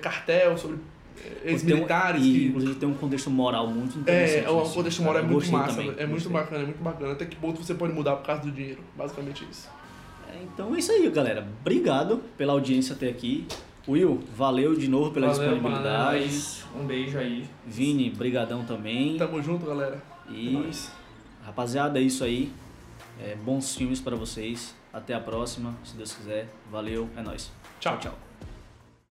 cartel, 0.00 0.56
sobre 0.56 0.78
ex-militares. 1.44 2.24
E, 2.24 2.32
que- 2.32 2.46
inclusive 2.46 2.74
tem 2.76 2.88
um 2.88 2.94
contexto 2.94 3.30
moral 3.30 3.66
muito 3.68 3.98
interessante. 3.98 4.44
É, 4.46 4.50
o 4.50 4.60
nesse 4.60 4.74
contexto 4.74 5.02
moral 5.02 5.22
é 5.22 5.26
muito 5.26 5.50
massa, 5.52 5.74
também, 5.76 5.88
é 5.96 6.06
muito 6.06 6.10
gostei. 6.28 6.32
bacana, 6.32 6.62
é 6.62 6.66
muito 6.66 6.82
bacana. 6.82 7.12
Até 7.12 7.24
que 7.26 7.36
ponto 7.36 7.62
você 7.62 7.74
pode 7.74 7.92
mudar 7.92 8.16
por 8.16 8.26
causa 8.26 8.42
do 8.42 8.50
dinheiro, 8.50 8.80
basicamente 8.96 9.44
isso. 9.50 9.68
É, 10.32 10.42
Então 10.42 10.74
é 10.74 10.78
isso 10.78 10.92
aí, 10.92 11.08
galera. 11.10 11.46
Obrigado 11.60 12.22
pela 12.36 12.52
audiência 12.52 12.94
até 12.94 13.08
aqui. 13.08 13.46
Will, 13.88 14.20
valeu 14.36 14.74
de 14.76 14.86
novo 14.86 15.10
pela 15.12 15.28
Valeu, 15.28 15.50
disponibilidade. 15.54 16.64
Um 16.78 16.84
beijo 16.86 17.16
aí. 17.18 17.46
Vini, 17.66 18.10
brigadão 18.10 18.62
também. 18.64 19.16
Tamo 19.16 19.42
junto, 19.42 19.64
galera. 19.64 20.02
É 20.28 20.32
E 20.34 20.50
nóis. 20.50 20.92
rapaziada, 21.42 21.98
é 21.98 22.02
isso 22.02 22.22
aí. 22.22 22.52
É, 23.18 23.34
bons 23.36 23.74
filmes 23.74 23.98
pra 24.00 24.14
vocês. 24.14 24.74
Até 24.92 25.14
a 25.14 25.20
próxima, 25.20 25.74
se 25.84 25.96
Deus 25.96 26.12
quiser. 26.12 26.48
Valeu, 26.70 27.08
é 27.16 27.22
nóis. 27.22 27.50
Tchau. 27.80 27.98
tchau. 27.98 28.27